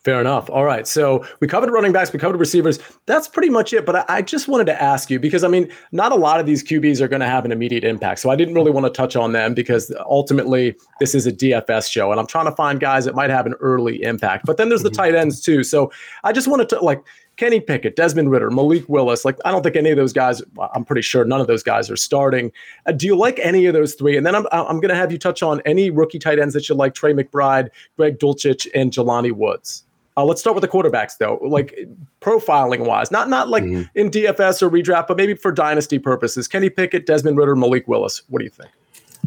Fair 0.04 0.20
enough. 0.20 0.50
All 0.50 0.64
right. 0.64 0.86
So 0.86 1.24
we 1.40 1.48
covered 1.48 1.70
running 1.70 1.90
backs, 1.90 2.12
we 2.12 2.18
covered 2.18 2.38
receivers. 2.38 2.78
That's 3.06 3.26
pretty 3.26 3.48
much 3.48 3.72
it. 3.72 3.86
But 3.86 3.96
I, 3.96 4.16
I 4.16 4.22
just 4.22 4.48
wanted 4.48 4.66
to 4.66 4.82
ask 4.82 5.08
you 5.08 5.18
because 5.18 5.42
I 5.42 5.48
mean, 5.48 5.72
not 5.92 6.12
a 6.12 6.14
lot 6.14 6.40
of 6.40 6.44
these 6.44 6.62
QBs 6.62 7.00
are 7.00 7.08
going 7.08 7.20
to 7.20 7.26
have 7.26 7.46
an 7.46 7.52
immediate 7.52 7.84
impact. 7.84 8.20
So 8.20 8.28
I 8.28 8.36
didn't 8.36 8.52
really 8.54 8.70
want 8.70 8.84
to 8.84 8.90
touch 8.90 9.16
on 9.16 9.32
them 9.32 9.54
because 9.54 9.90
ultimately 10.00 10.76
this 11.00 11.14
is 11.14 11.26
a 11.26 11.32
DFS 11.32 11.90
show 11.90 12.10
and 12.10 12.20
I'm 12.20 12.26
trying 12.26 12.44
to 12.44 12.52
find 12.52 12.78
guys 12.80 13.06
that 13.06 13.14
might 13.14 13.30
have 13.30 13.46
an 13.46 13.54
early 13.60 14.02
impact. 14.02 14.44
But 14.44 14.58
then 14.58 14.68
there's 14.68 14.82
the 14.82 14.90
mm-hmm. 14.90 14.96
tight 14.96 15.14
ends 15.14 15.40
too. 15.40 15.64
So 15.64 15.90
I 16.22 16.32
just 16.32 16.48
wanted 16.48 16.68
to 16.68 16.80
like 16.80 17.02
Kenny 17.36 17.60
Pickett, 17.60 17.96
Desmond 17.96 18.30
Ridder, 18.30 18.50
Malik 18.50 18.88
Willis. 18.88 19.24
Like, 19.24 19.38
I 19.44 19.50
don't 19.50 19.62
think 19.62 19.76
any 19.76 19.90
of 19.90 19.96
those 19.96 20.12
guys, 20.12 20.42
I'm 20.74 20.84
pretty 20.84 21.02
sure 21.02 21.24
none 21.24 21.40
of 21.40 21.46
those 21.46 21.62
guys 21.62 21.90
are 21.90 21.96
starting. 21.96 22.52
Uh, 22.86 22.92
do 22.92 23.06
you 23.06 23.16
like 23.16 23.40
any 23.40 23.66
of 23.66 23.74
those 23.74 23.94
three? 23.94 24.16
And 24.16 24.26
then 24.26 24.34
I'm, 24.34 24.46
I'm 24.52 24.80
going 24.80 24.90
to 24.90 24.94
have 24.94 25.10
you 25.10 25.18
touch 25.18 25.42
on 25.42 25.60
any 25.64 25.90
rookie 25.90 26.18
tight 26.18 26.38
ends 26.38 26.54
that 26.54 26.68
you 26.68 26.74
like 26.74 26.94
Trey 26.94 27.12
McBride, 27.12 27.70
Greg 27.96 28.18
Dulcich, 28.18 28.68
and 28.74 28.92
Jelani 28.92 29.32
Woods. 29.32 29.84
Uh, 30.16 30.24
let's 30.24 30.40
start 30.40 30.54
with 30.54 30.62
the 30.62 30.68
quarterbacks, 30.68 31.18
though. 31.18 31.38
Like 31.42 31.76
profiling 32.20 32.86
wise, 32.86 33.10
not 33.10 33.28
not 33.28 33.48
like 33.48 33.64
mm-hmm. 33.64 33.82
in 33.98 34.10
DFS 34.10 34.62
or 34.62 34.70
redraft, 34.70 35.08
but 35.08 35.16
maybe 35.16 35.34
for 35.34 35.50
dynasty 35.50 35.98
purposes. 35.98 36.46
Kenny 36.46 36.70
Pickett, 36.70 37.06
Desmond 37.06 37.36
Ridder, 37.36 37.56
Malik 37.56 37.88
Willis. 37.88 38.22
What 38.28 38.38
do 38.38 38.44
you 38.44 38.50
think? 38.50 38.70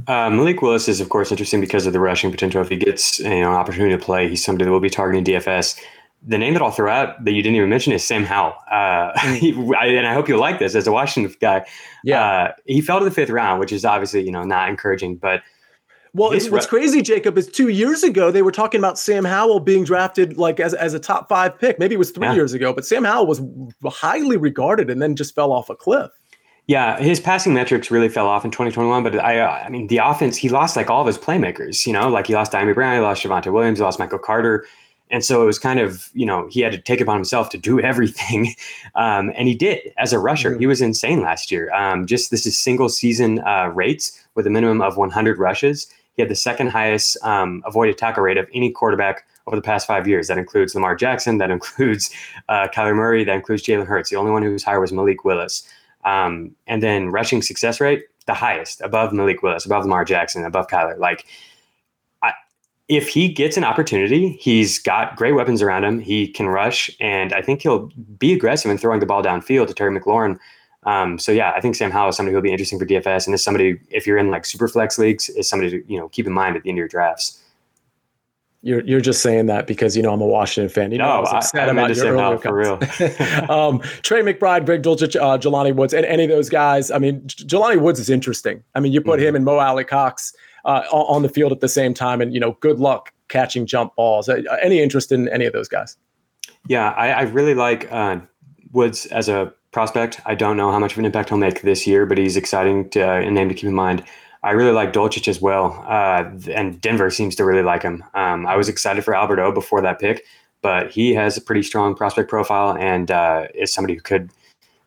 Uh, 0.08 0.30
Malik 0.30 0.62
Willis 0.62 0.88
is, 0.88 1.02
of 1.02 1.10
course, 1.10 1.32
interesting 1.32 1.60
because 1.60 1.86
of 1.86 1.94
the 1.94 2.00
rushing 2.00 2.32
potential. 2.32 2.62
If 2.62 2.70
he 2.70 2.78
gets 2.78 3.20
you 3.20 3.30
know 3.30 3.52
an 3.52 3.58
opportunity 3.58 3.98
to 3.98 4.04
play, 4.04 4.30
he's 4.30 4.44
somebody 4.44 4.66
that 4.66 4.72
will 4.72 4.80
be 4.80 4.90
targeting 4.90 5.26
DFS. 5.26 5.78
The 6.26 6.38
name 6.38 6.54
that 6.54 6.62
I'll 6.62 6.72
throw 6.72 6.92
out 6.92 7.24
that 7.26 7.32
you 7.32 7.44
didn't 7.44 7.58
even 7.58 7.70
mention 7.70 7.94
is 7.94 8.06
Sam 8.06 8.24
Howell. 8.24 8.56
Uh, 8.72 9.12
mm. 9.14 9.36
he, 9.38 9.76
I, 9.76 9.86
and 9.88 10.08
I 10.08 10.14
hope 10.14 10.30
you 10.30 10.38
like 10.38 10.60
this 10.60 10.76
as 10.76 10.88
a 10.88 10.92
Washington 10.92 11.36
guy. 11.42 11.66
Yeah, 12.04 12.26
uh, 12.26 12.54
he 12.66 12.80
fell 12.80 13.00
to 13.00 13.06
the 13.06 13.12
fifth 13.12 13.30
round, 13.30 13.60
which 13.60 13.74
is 13.74 13.84
obviously 13.84 14.24
you 14.24 14.32
know 14.32 14.44
not 14.44 14.70
encouraging, 14.70 15.18
but 15.18 15.42
well, 16.14 16.32
it's, 16.32 16.50
what's 16.50 16.66
crazy, 16.66 17.02
Jacob, 17.02 17.38
is 17.38 17.48
two 17.48 17.70
years 17.70 18.04
ago 18.04 18.32
they 18.32 18.42
were 18.42 18.52
talking 18.52 18.80
about 18.80 18.98
Sam 18.98 19.26
Howell 19.26 19.60
being 19.60 19.84
drafted 19.84 20.38
like 20.38 20.60
as, 20.60 20.74
as 20.74 20.94
a 20.94 21.00
top 21.00 21.30
five 21.30 21.58
pick. 21.60 21.80
Maybe 21.80 21.96
it 21.96 22.00
was 22.00 22.12
three 22.12 22.28
yeah. 22.28 22.34
years 22.34 22.54
ago, 22.54 22.74
but 22.74 22.86
Sam 22.86 23.04
Howell 23.04 23.28
was 23.28 23.42
highly 23.86 24.38
regarded 24.38 24.90
and 24.90 25.02
then 25.02 25.16
just 25.16 25.36
fell 25.36 25.52
off 25.52 25.70
a 25.70 25.76
cliff. 25.76 26.12
Yeah, 26.68 27.00
his 27.00 27.22
passing 27.22 27.54
metrics 27.54 27.90
really 27.90 28.10
fell 28.10 28.28
off 28.28 28.44
in 28.44 28.52
2021. 28.52 29.02
But 29.04 29.20
I, 29.20 29.40
uh, 29.40 29.64
I 29.66 29.70
mean, 29.70 29.88
the 29.88 30.00
offense 30.00 30.36
he 30.36 30.50
lost 30.50 30.76
like 30.76 30.90
all 30.90 31.02
of 31.02 31.08
his 31.08 31.18
playmakers. 31.18 31.88
You 31.88 31.94
know, 31.94 32.10
like 32.10 32.28
he 32.28 32.36
lost 32.36 32.52
Dyami 32.52 32.76
Brown, 32.76 32.96
he 32.96 33.00
lost 33.00 33.24
Javonte 33.24 33.52
Williams, 33.52 33.80
he 33.80 33.84
lost 33.84 34.00
Michael 34.00 34.20
Carter, 34.20 34.66
and 35.10 35.24
so 35.24 35.42
it 35.42 35.46
was 35.46 35.60
kind 35.60 35.80
of 35.80 36.10
you 36.14 36.26
know 36.26 36.48
he 36.48 36.62
had 36.62 36.72
to 36.72 36.78
take 36.78 37.00
it 37.00 37.04
upon 37.04 37.18
himself 37.18 37.50
to 37.50 37.58
do 37.58 37.80
everything, 37.92 38.54
um, 38.96 39.32
and 39.36 39.48
he 39.48 39.56
did 39.56 39.94
as 39.98 40.14
a 40.14 40.20
rusher. 40.20 40.52
Mm-hmm. 40.52 40.60
He 40.60 40.68
was 40.68 40.82
insane 40.82 41.22
last 41.22 41.52
year. 41.52 41.72
Um, 41.74 42.06
just 42.06 42.32
this 42.32 42.46
is 42.46 42.58
single 42.58 42.90
season 42.90 43.40
uh, 43.40 43.72
rates 43.74 44.24
with 44.36 44.48
a 44.48 44.50
minimum 44.50 44.82
of 44.82 44.98
100 44.98 45.38
rushes. 45.40 45.88
He 46.16 46.22
had 46.22 46.30
the 46.30 46.36
second 46.36 46.70
highest 46.70 47.18
um, 47.24 47.64
avoided 47.66 47.98
tackle 47.98 48.24
rate 48.24 48.38
of 48.38 48.48
any 48.54 48.72
quarterback 48.72 49.26
over 49.46 49.56
the 49.56 49.62
past 49.62 49.88
five 49.88 50.08
years. 50.08 50.28
That 50.28 50.38
includes 50.38 50.74
Lamar 50.76 50.96
Jackson. 50.96 51.38
That 51.38 51.52
includes 51.58 52.10
uh, 52.50 52.68
Kyler 52.74 52.96
Murray. 52.96 53.24
That 53.24 53.36
includes 53.36 53.64
Jalen 53.64 53.86
Hurts. 53.86 54.10
The 54.10 54.16
only 54.16 54.32
one 54.32 54.44
who 54.44 54.52
was 54.52 54.64
higher 54.64 54.80
was 54.80 54.92
Malik 54.92 55.24
Willis. 55.24 55.68
Um, 56.06 56.56
and 56.68 56.82
then 56.82 57.10
rushing 57.10 57.42
success 57.42 57.82
rate, 57.82 58.06
the 58.28 58.34
highest, 58.34 58.82
above 58.82 59.14
Malik 59.14 59.44
Willis, 59.44 59.66
above 59.66 59.84
Lamar 59.84 60.06
Jackson, 60.06 60.44
above 60.46 60.68
Kyler. 60.68 60.98
Like, 60.98 61.26
if 62.88 63.10
he 63.10 63.28
gets 63.28 63.58
an 63.58 63.64
opportunity, 63.64 64.38
he's 64.40 64.80
got 64.80 65.16
great 65.16 65.34
weapons 65.34 65.62
around 65.62 65.84
him. 65.84 66.00
He 66.00 66.28
can 66.28 66.48
rush, 66.48 66.90
and 67.00 67.34
I 67.34 67.42
think 67.42 67.62
he'll 67.62 67.92
be 68.18 68.34
aggressive 68.34 68.72
in 68.72 68.78
throwing 68.78 69.02
the 69.02 69.06
ball 69.06 69.22
downfield 69.22 69.68
to 69.68 69.74
Terry 69.74 69.98
McLaurin. 69.98 70.40
Um, 70.84 71.20
so 71.20 71.34
yeah, 71.34 71.52
I 71.54 71.60
think 71.60 71.76
Sam 71.76 71.92
Howell 71.92 72.10
is 72.10 72.16
somebody 72.16 72.34
who'll 72.34 72.42
be 72.42 72.52
interesting 72.52 72.80
for 72.80 72.86
DFS, 72.86 73.26
and 73.26 73.34
is 73.34 73.44
somebody 73.44 73.78
if 73.90 74.08
you're 74.08 74.18
in 74.18 74.32
like 74.32 74.46
super 74.46 74.70
flex 74.70 74.98
leagues, 74.98 75.28
is 75.30 75.50
somebody 75.50 75.70
to 75.72 75.92
you 75.92 76.00
know 76.00 76.08
keep 76.10 76.28
in 76.28 76.34
mind 76.34 76.56
at 76.56 76.64
the 76.64 76.70
end 76.70 76.78
of 76.78 76.80
your 76.80 76.88
drafts. 76.88 77.44
You're 78.62 78.82
you're 78.86 79.02
just 79.02 79.22
saying 79.22 79.48
that 79.48 79.68
because 79.68 79.98
you 79.98 80.02
know 80.02 80.14
I'm 80.14 80.22
a 80.22 80.26
Washington 80.26 80.74
fan. 80.74 80.92
You 80.94 81.00
know, 81.00 81.08
no, 81.08 81.12
I 81.12 81.20
was 81.20 81.34
upset 81.34 81.64
I, 81.64 81.68
I 81.68 81.72
about 81.72 81.96
your 81.96 82.18
earlier 82.18 82.38
for 82.38 82.56
real. 82.56 82.74
um, 83.52 83.82
Trey 84.02 84.22
McBride, 84.22 84.66
Greg 84.66 84.82
Dulcich, 84.82 85.18
uh, 85.18 85.38
Jelani 85.38 85.76
Woods, 85.76 85.94
and 85.94 86.06
any 86.06 86.24
of 86.24 86.30
those 86.30 86.50
guys. 86.50 86.90
I 86.90 87.00
mean, 87.00 87.22
Jelani 87.24 87.82
Woods 87.82 88.00
is 88.00 88.10
interesting. 88.10 88.64
I 88.74 88.80
mean, 88.80 88.94
you 88.94 89.02
put 89.02 89.20
mm-hmm. 89.20 89.30
him 89.30 89.36
and 89.36 89.46
Mo 89.46 89.58
Alie-Cox 89.58 90.34
uh, 90.68 90.84
on 90.92 91.24
the 91.24 91.30
field 91.30 91.52
at 91.52 91.62
the 91.62 91.70
same 91.70 91.94
time, 91.94 92.22
and 92.22 92.34
you 92.34 92.40
know, 92.40 92.58
good 92.60 92.78
luck 92.78 93.12
catching 93.30 93.66
jump 93.66 93.96
balls. 93.96 94.30
Uh, 94.30 94.42
any 94.62 94.80
interest 94.80 95.12
in 95.12 95.28
any 95.30 95.46
of 95.46 95.54
those 95.54 95.68
guys? 95.68 95.98
Yeah, 96.68 96.92
I, 96.92 97.12
I 97.12 97.22
really 97.24 97.56
like 97.56 97.92
uh, 97.92 98.20
Woods 98.74 99.06
as 99.08 99.30
a 99.30 99.54
prospect. 99.72 100.20
I 100.26 100.36
don't 100.36 100.58
know 100.58 100.72
how 100.72 100.80
much 100.80 100.92
of 100.92 101.00
an 101.00 101.06
impact 101.06 101.30
he'll 101.30 101.38
make 101.38 101.62
this 101.62 101.88
year, 101.88 102.06
but 102.06 102.18
he's 102.18 102.36
exciting 102.36 102.90
to, 102.92 103.02
uh, 103.02 103.20
a 103.22 103.32
name 103.32 103.50
to 103.50 103.56
keep 103.56 103.66
in 103.66 103.74
mind. 103.74 104.04
I 104.44 104.52
really 104.52 104.72
like 104.72 104.94
Dulcich 104.94 105.28
as 105.28 105.42
well, 105.42 105.84
uh, 105.88 106.30
and 106.52 106.80
Denver 106.80 107.10
seems 107.10 107.36
to 107.36 107.46
really 107.46 107.64
like 107.64 107.84
him. 107.84 108.04
Um, 108.14 108.46
I 108.46 108.56
was 108.56 108.70
excited 108.70 109.04
for 109.04 109.16
Albert 109.16 109.40
O 109.40 109.52
before 109.52 109.82
that 109.82 110.00
pick, 110.00 110.26
but 110.62 110.92
he 110.92 111.14
has 111.14 111.38
a 111.38 111.42
pretty 111.42 111.64
strong 111.64 111.96
prospect 111.96 112.30
profile 112.30 112.78
and 112.78 113.10
uh, 113.10 113.48
is 113.56 113.74
somebody 113.74 113.96
who 113.96 114.02
could, 114.02 114.30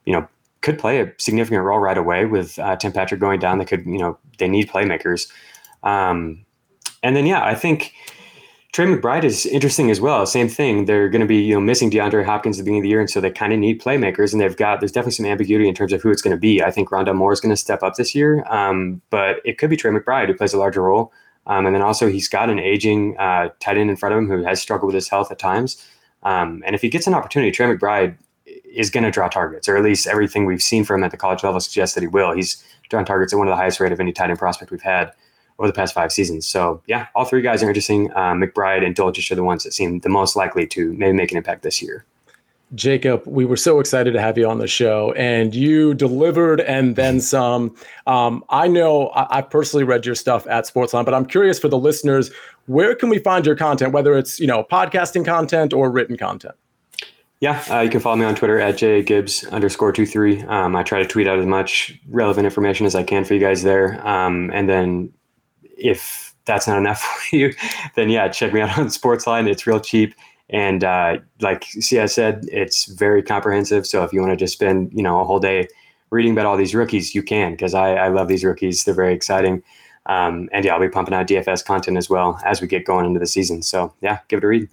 you 0.05 0.13
know, 0.13 0.29
could 0.61 0.79
play 0.79 1.01
a 1.01 1.13
significant 1.19 1.65
role 1.65 1.79
right 1.79 1.99
away 1.99 2.27
with 2.27 2.59
uh, 2.59 2.77
Tim 2.77 2.93
Patrick 2.93 3.21
going 3.21 3.41
down. 3.41 3.59
They 3.59 3.65
could, 3.65 3.85
you 3.87 3.99
know, 3.99 4.19
they 4.39 4.49
need 4.49 4.69
playmakers. 4.69 5.31
Um, 5.83 6.45
and 7.03 7.17
then, 7.17 7.27
yeah, 7.27 7.45
I 7.45 7.55
think 7.55 7.95
Trey 8.73 8.87
McBride 8.87 9.25
is 9.25 9.47
interesting 9.47 9.91
as 9.91 10.01
well. 10.01 10.25
Same 10.27 10.49
thing. 10.49 10.85
They're 10.85 11.09
going 11.09 11.23
to 11.23 11.27
be 11.27 11.39
you 11.39 11.55
know 11.55 11.61
missing 11.61 11.91
DeAndre 11.91 12.25
Hopkins 12.25 12.59
at 12.59 12.61
the 12.61 12.65
beginning 12.65 12.81
of 12.81 12.85
the 12.85 12.89
year, 12.89 13.01
and 13.01 13.11
so 13.11 13.21
they 13.21 13.31
kind 13.31 13.53
of 13.53 13.59
need 13.59 13.83
playmakers. 13.83 14.33
And 14.33 14.41
they've 14.41 14.57
got 14.57 14.81
there's 14.81 14.93
definitely 14.93 15.15
some 15.15 15.27
ambiguity 15.27 15.69
in 15.69 15.75
terms 15.75 15.93
of 15.93 16.01
who 16.03 16.11
it's 16.11 16.23
going 16.23 16.37
to 16.37 16.41
be. 16.41 16.63
I 16.63 16.71
think 16.71 16.91
Rondale 16.91 17.17
Moore 17.17 17.33
is 17.33 17.41
going 17.41 17.51
to 17.51 17.57
step 17.57 17.83
up 17.83 17.97
this 17.97 18.15
year, 18.15 18.45
um, 18.49 19.03
but 19.11 19.41
it 19.45 19.59
could 19.59 19.71
be 19.71 19.77
Trey 19.77 19.91
McBride 19.91 20.29
who 20.29 20.35
plays 20.35 20.53
a 20.53 20.59
larger 20.59 20.83
role. 20.83 21.13
Um, 21.47 21.67
and 21.67 21.75
then 21.75 21.83
also 21.83 22.09
he's 22.09 22.29
got 22.29 22.49
an 22.49 22.61
aging 22.61 23.17
uh, 23.19 23.49
tight 23.59 23.77
end 23.77 23.91
in 23.91 23.97
front 23.97 24.13
of 24.13 24.19
him 24.19 24.29
who 24.29 24.45
has 24.45 24.63
struggled 24.63 24.89
with 24.89 24.95
his 24.95 25.09
health 25.09 25.33
at 25.33 25.39
times. 25.39 25.85
Um, 26.23 26.63
and 26.65 26.77
if 26.77 26.83
he 26.83 26.89
gets 26.89 27.07
an 27.07 27.15
opportunity, 27.15 27.51
Trey 27.51 27.75
McBride 27.75 28.17
is 28.73 28.89
going 28.89 29.05
to 29.05 29.11
draw 29.11 29.29
targets, 29.29 29.69
or 29.69 29.77
at 29.77 29.83
least 29.83 30.07
everything 30.07 30.45
we've 30.45 30.63
seen 30.63 30.85
from 30.85 31.01
him 31.01 31.05
at 31.05 31.11
the 31.11 31.17
college 31.17 31.43
level 31.43 31.59
suggests 31.59 31.95
that 31.95 32.03
he 32.03 32.07
will. 32.07 32.33
He's 32.33 32.63
drawn 32.89 33.05
targets 33.05 33.33
at 33.33 33.39
one 33.39 33.49
of 33.49 33.53
the 33.53 33.57
highest 33.57 33.81
rate 33.81 33.91
of 33.91 33.99
any 33.99 34.13
tight 34.13 34.31
end 34.31 34.39
prospect 34.39 34.71
we've 34.71 34.83
had 34.83 35.13
over 35.61 35.69
the 35.69 35.75
past 35.75 35.95
five 35.95 36.11
seasons. 36.11 36.47
So 36.47 36.83
yeah, 36.87 37.07
all 37.15 37.27
three 37.27 37.43
guys 37.43 37.63
are 37.63 37.69
interesting. 37.69 38.11
Uh, 38.13 38.33
McBride 38.33 38.85
and 38.85 38.97
Dulcich 38.97 39.31
are 39.31 39.35
the 39.35 39.45
ones 39.45 39.63
that 39.63 39.73
seem 39.73 40.01
the 40.01 40.09
most 40.09 40.35
likely 40.35 40.67
to 40.69 40.93
maybe 40.95 41.13
make 41.13 41.31
an 41.31 41.37
impact 41.37 41.63
this 41.63 41.81
year. 41.81 42.07
Jacob, 42.75 43.23
we 43.27 43.45
were 43.45 43.57
so 43.57 43.81
excited 43.81 44.13
to 44.13 44.21
have 44.21 44.39
you 44.39 44.49
on 44.49 44.59
the 44.59 44.69
show, 44.69 45.13
and 45.17 45.55
you 45.55 45.93
delivered 45.93 46.61
and 46.61 46.95
then 46.95 47.21
some. 47.21 47.75
Um, 48.07 48.45
I 48.49 48.69
know 48.69 49.09
I, 49.09 49.39
I, 49.39 49.43
personally 49.43 49.83
read 49.83 50.07
your 50.07 50.15
stuff 50.15 50.47
at 50.47 50.67
Sportsline, 50.67 51.05
but 51.05 51.13
I'm 51.13 51.27
curious 51.27 51.59
for 51.59 51.67
the 51.67 51.79
listeners, 51.79 52.31
where 52.67 52.95
can 52.95 53.09
we 53.09 53.19
find 53.19 53.45
your 53.45 53.57
content, 53.57 53.93
whether 53.93 54.17
it's 54.17 54.39
you 54.39 54.47
know 54.47 54.63
podcasting 54.63 55.25
content 55.27 55.73
or 55.73 55.91
written 55.91 56.17
content? 56.17 56.55
Yeah, 57.41 57.61
uh, 57.69 57.81
you 57.81 57.91
can 57.91 57.99
follow 58.01 58.17
me 58.17 58.25
on 58.25 58.37
Twitter 58.37 58.61
at 58.61 58.77
jgibbs 58.77 59.51
underscore 59.51 59.91
two 59.91 60.07
three. 60.07 60.41
Um, 60.43 60.77
I 60.77 60.85
try 60.85 61.01
to 61.03 61.09
tweet 61.09 61.27
out 61.27 61.41
as 61.41 61.47
much 61.47 61.99
relevant 62.09 62.45
information 62.45 62.87
as 62.87 62.95
I 62.95 63.03
can 63.03 63.25
for 63.25 63.35
you 63.35 63.41
guys 63.41 63.65
there, 63.65 64.07
um, 64.07 64.49
and 64.55 64.69
then 64.69 65.13
if 65.81 66.35
that's 66.45 66.67
not 66.67 66.79
enough 66.79 67.01
for 67.31 67.37
you, 67.37 67.55
then 67.97 68.09
yeah, 68.09 68.29
check 68.29 68.53
me 68.53 68.61
out 68.61 68.79
on 68.79 68.87
Sportsline. 68.87 69.49
It's 69.49 69.67
real 69.67 69.81
cheap. 69.81 70.15
And 70.51 70.83
uh, 70.83 71.19
like 71.41 71.67
I 71.93 72.07
said, 72.07 72.45
it's 72.51 72.87
very 72.87 73.23
comprehensive. 73.23 73.87
So 73.87 74.03
if 74.03 74.13
you 74.13 74.21
want 74.21 74.33
to 74.33 74.37
just 74.37 74.53
spend, 74.53 74.93
you 74.93 75.03
know, 75.03 75.21
a 75.21 75.25
whole 75.25 75.39
day 75.39 75.69
reading 76.11 76.33
about 76.33 76.47
all 76.47 76.57
these 76.57 76.75
rookies, 76.75 77.15
you 77.15 77.23
can, 77.23 77.53
because 77.53 77.73
I, 77.73 77.95
I, 77.95 78.09
love 78.09 78.27
these 78.27 78.43
rookies. 78.43 78.83
They're 78.83 78.93
very 78.95 79.15
exciting. 79.15 79.63
Um, 80.07 80.49
and 80.53 80.65
yeah, 80.65 80.75
I'll 80.75 80.81
be 80.81 80.89
pumping 80.89 81.15
out 81.15 81.29
DFS 81.29 81.65
content 81.65 81.97
as 81.97 82.11
well 82.11 82.41
as 82.45 82.61
we 82.61 82.67
get 82.67 82.85
going 82.85 83.07
into 83.07 83.21
the 83.21 83.29
season. 83.29 83.63
So 83.63 83.95
yeah, 84.01 84.19
give 84.27 84.39
it 84.39 84.45
a 84.45 84.49
read. 84.49 84.69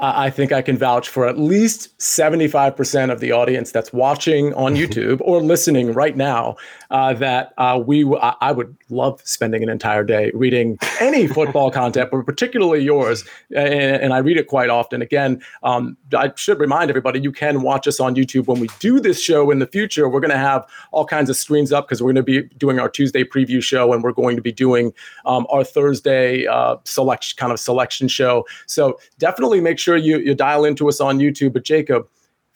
I 0.00 0.30
think 0.30 0.52
I 0.52 0.62
can 0.62 0.78
vouch 0.78 1.08
for 1.08 1.26
at 1.26 1.38
least 1.38 1.96
75% 1.98 3.10
of 3.10 3.18
the 3.18 3.32
audience 3.32 3.72
that's 3.72 3.92
watching 3.92 4.54
on 4.54 4.74
YouTube 4.76 5.20
or 5.22 5.42
listening 5.42 5.92
right 5.92 6.16
now 6.16 6.56
uh, 6.90 7.14
that 7.14 7.52
uh, 7.58 7.82
we 7.84 8.04
I 8.20 8.52
would 8.52 8.76
love 8.90 9.20
spending 9.24 9.62
an 9.62 9.68
entire 9.68 10.04
day 10.04 10.30
reading 10.34 10.78
any 11.00 11.26
football 11.26 11.70
content, 11.70 12.10
but 12.10 12.24
particularly 12.24 12.82
yours. 12.82 13.24
And, 13.54 14.02
and, 14.02 14.12
I 14.14 14.18
read 14.18 14.38
it 14.38 14.46
quite 14.46 14.70
often. 14.70 15.02
Again, 15.02 15.42
um, 15.62 15.96
I 16.16 16.32
should 16.36 16.58
remind 16.58 16.90
everybody 16.90 17.20
you 17.20 17.32
can 17.32 17.62
watch 17.62 17.86
us 17.86 18.00
on 18.00 18.14
YouTube 18.14 18.46
when 18.46 18.60
we 18.60 18.68
do 18.78 19.00
this 19.00 19.20
show 19.22 19.50
in 19.50 19.58
the 19.58 19.66
future. 19.66 20.08
We're 20.08 20.20
going 20.20 20.30
to 20.30 20.38
have 20.38 20.66
all 20.92 21.04
kinds 21.04 21.28
of 21.28 21.36
screens 21.36 21.72
up 21.72 21.86
because 21.86 22.02
we're 22.02 22.12
going 22.12 22.24
to 22.24 22.42
be 22.42 22.42
doing 22.56 22.78
our 22.78 22.88
Tuesday 22.88 23.24
preview 23.24 23.62
show 23.62 23.92
and 23.92 24.02
we're 24.02 24.12
going 24.12 24.36
to 24.36 24.42
be 24.42 24.52
doing 24.52 24.94
um, 25.26 25.46
our 25.50 25.64
Thursday 25.64 26.46
uh, 26.46 26.76
select 26.84 27.36
kind 27.36 27.52
of 27.52 27.60
selection 27.60 28.08
show. 28.08 28.46
So 28.66 28.98
definitely 29.18 29.60
make 29.60 29.78
sure 29.78 29.87
you, 29.96 30.18
you 30.18 30.34
dial 30.34 30.64
into 30.64 30.88
us 30.88 31.00
on 31.00 31.18
YouTube. 31.18 31.52
But 31.52 31.64
Jacob, 31.64 32.08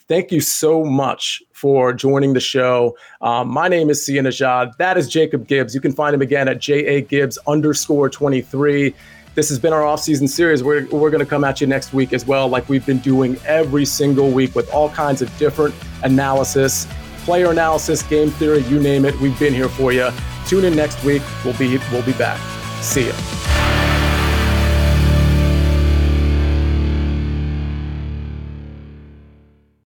thank 0.09 0.33
you 0.33 0.41
so 0.41 0.85
much 0.85 1.43
for 1.53 1.93
joining 1.93 2.33
the 2.33 2.41
show. 2.41 2.97
Um, 3.21 3.49
my 3.49 3.69
name 3.69 3.91
is 3.91 4.05
Sia 4.05 4.23
Nejad. 4.23 4.77
That 4.77 4.99
is 4.99 5.09
Jacob 5.09 5.47
Gibbs. 5.47 5.75
You 5.75 5.81
can 5.81 5.93
find 5.93 6.15
him 6.15 6.23
again 6.23 6.49
at 6.49 6.61
JA 6.61 7.01
Gibbs 7.01 7.39
underscore 7.47 8.11
23. 8.11 8.95
This 9.35 9.49
has 9.49 9.59
been 9.59 9.73
our 9.73 9.83
offseason 9.83 10.29
series. 10.29 10.63
We're, 10.63 10.87
we're 10.89 11.11
going 11.11 11.25
to 11.25 11.31
come 11.31 11.45
at 11.45 11.61
you 11.61 11.67
next 11.67 11.95
week 11.95 12.13
as 12.13 12.27
well, 12.27 12.49
like 12.49 12.69
we've 12.69 12.85
been 12.85 12.99
doing 12.99 13.39
every 13.47 13.87
single 13.87 14.31
week 14.31 14.55
with 14.55 14.71
all 14.71 14.91
kinds 14.91 15.23
of 15.23 15.35
different 15.39 15.75
analysis, 16.03 16.87
player 17.25 17.51
analysis, 17.51 18.03
game 18.03 18.31
theory, 18.31 18.63
you 18.65 18.79
name 18.79 19.07
it. 19.07 19.19
We've 19.21 19.39
been 19.39 19.55
here 19.55 19.71
for 19.71 19.93
you. 19.93 20.11
Tune 20.47 20.65
in 20.65 20.77
next 20.77 21.03
week. 21.05 21.23
We'll 21.45 21.57
be 21.57 21.79
we'll 21.91 22.03
be 22.03 22.13
back. 22.13 22.39
See 22.83 23.07
you. 23.07 23.62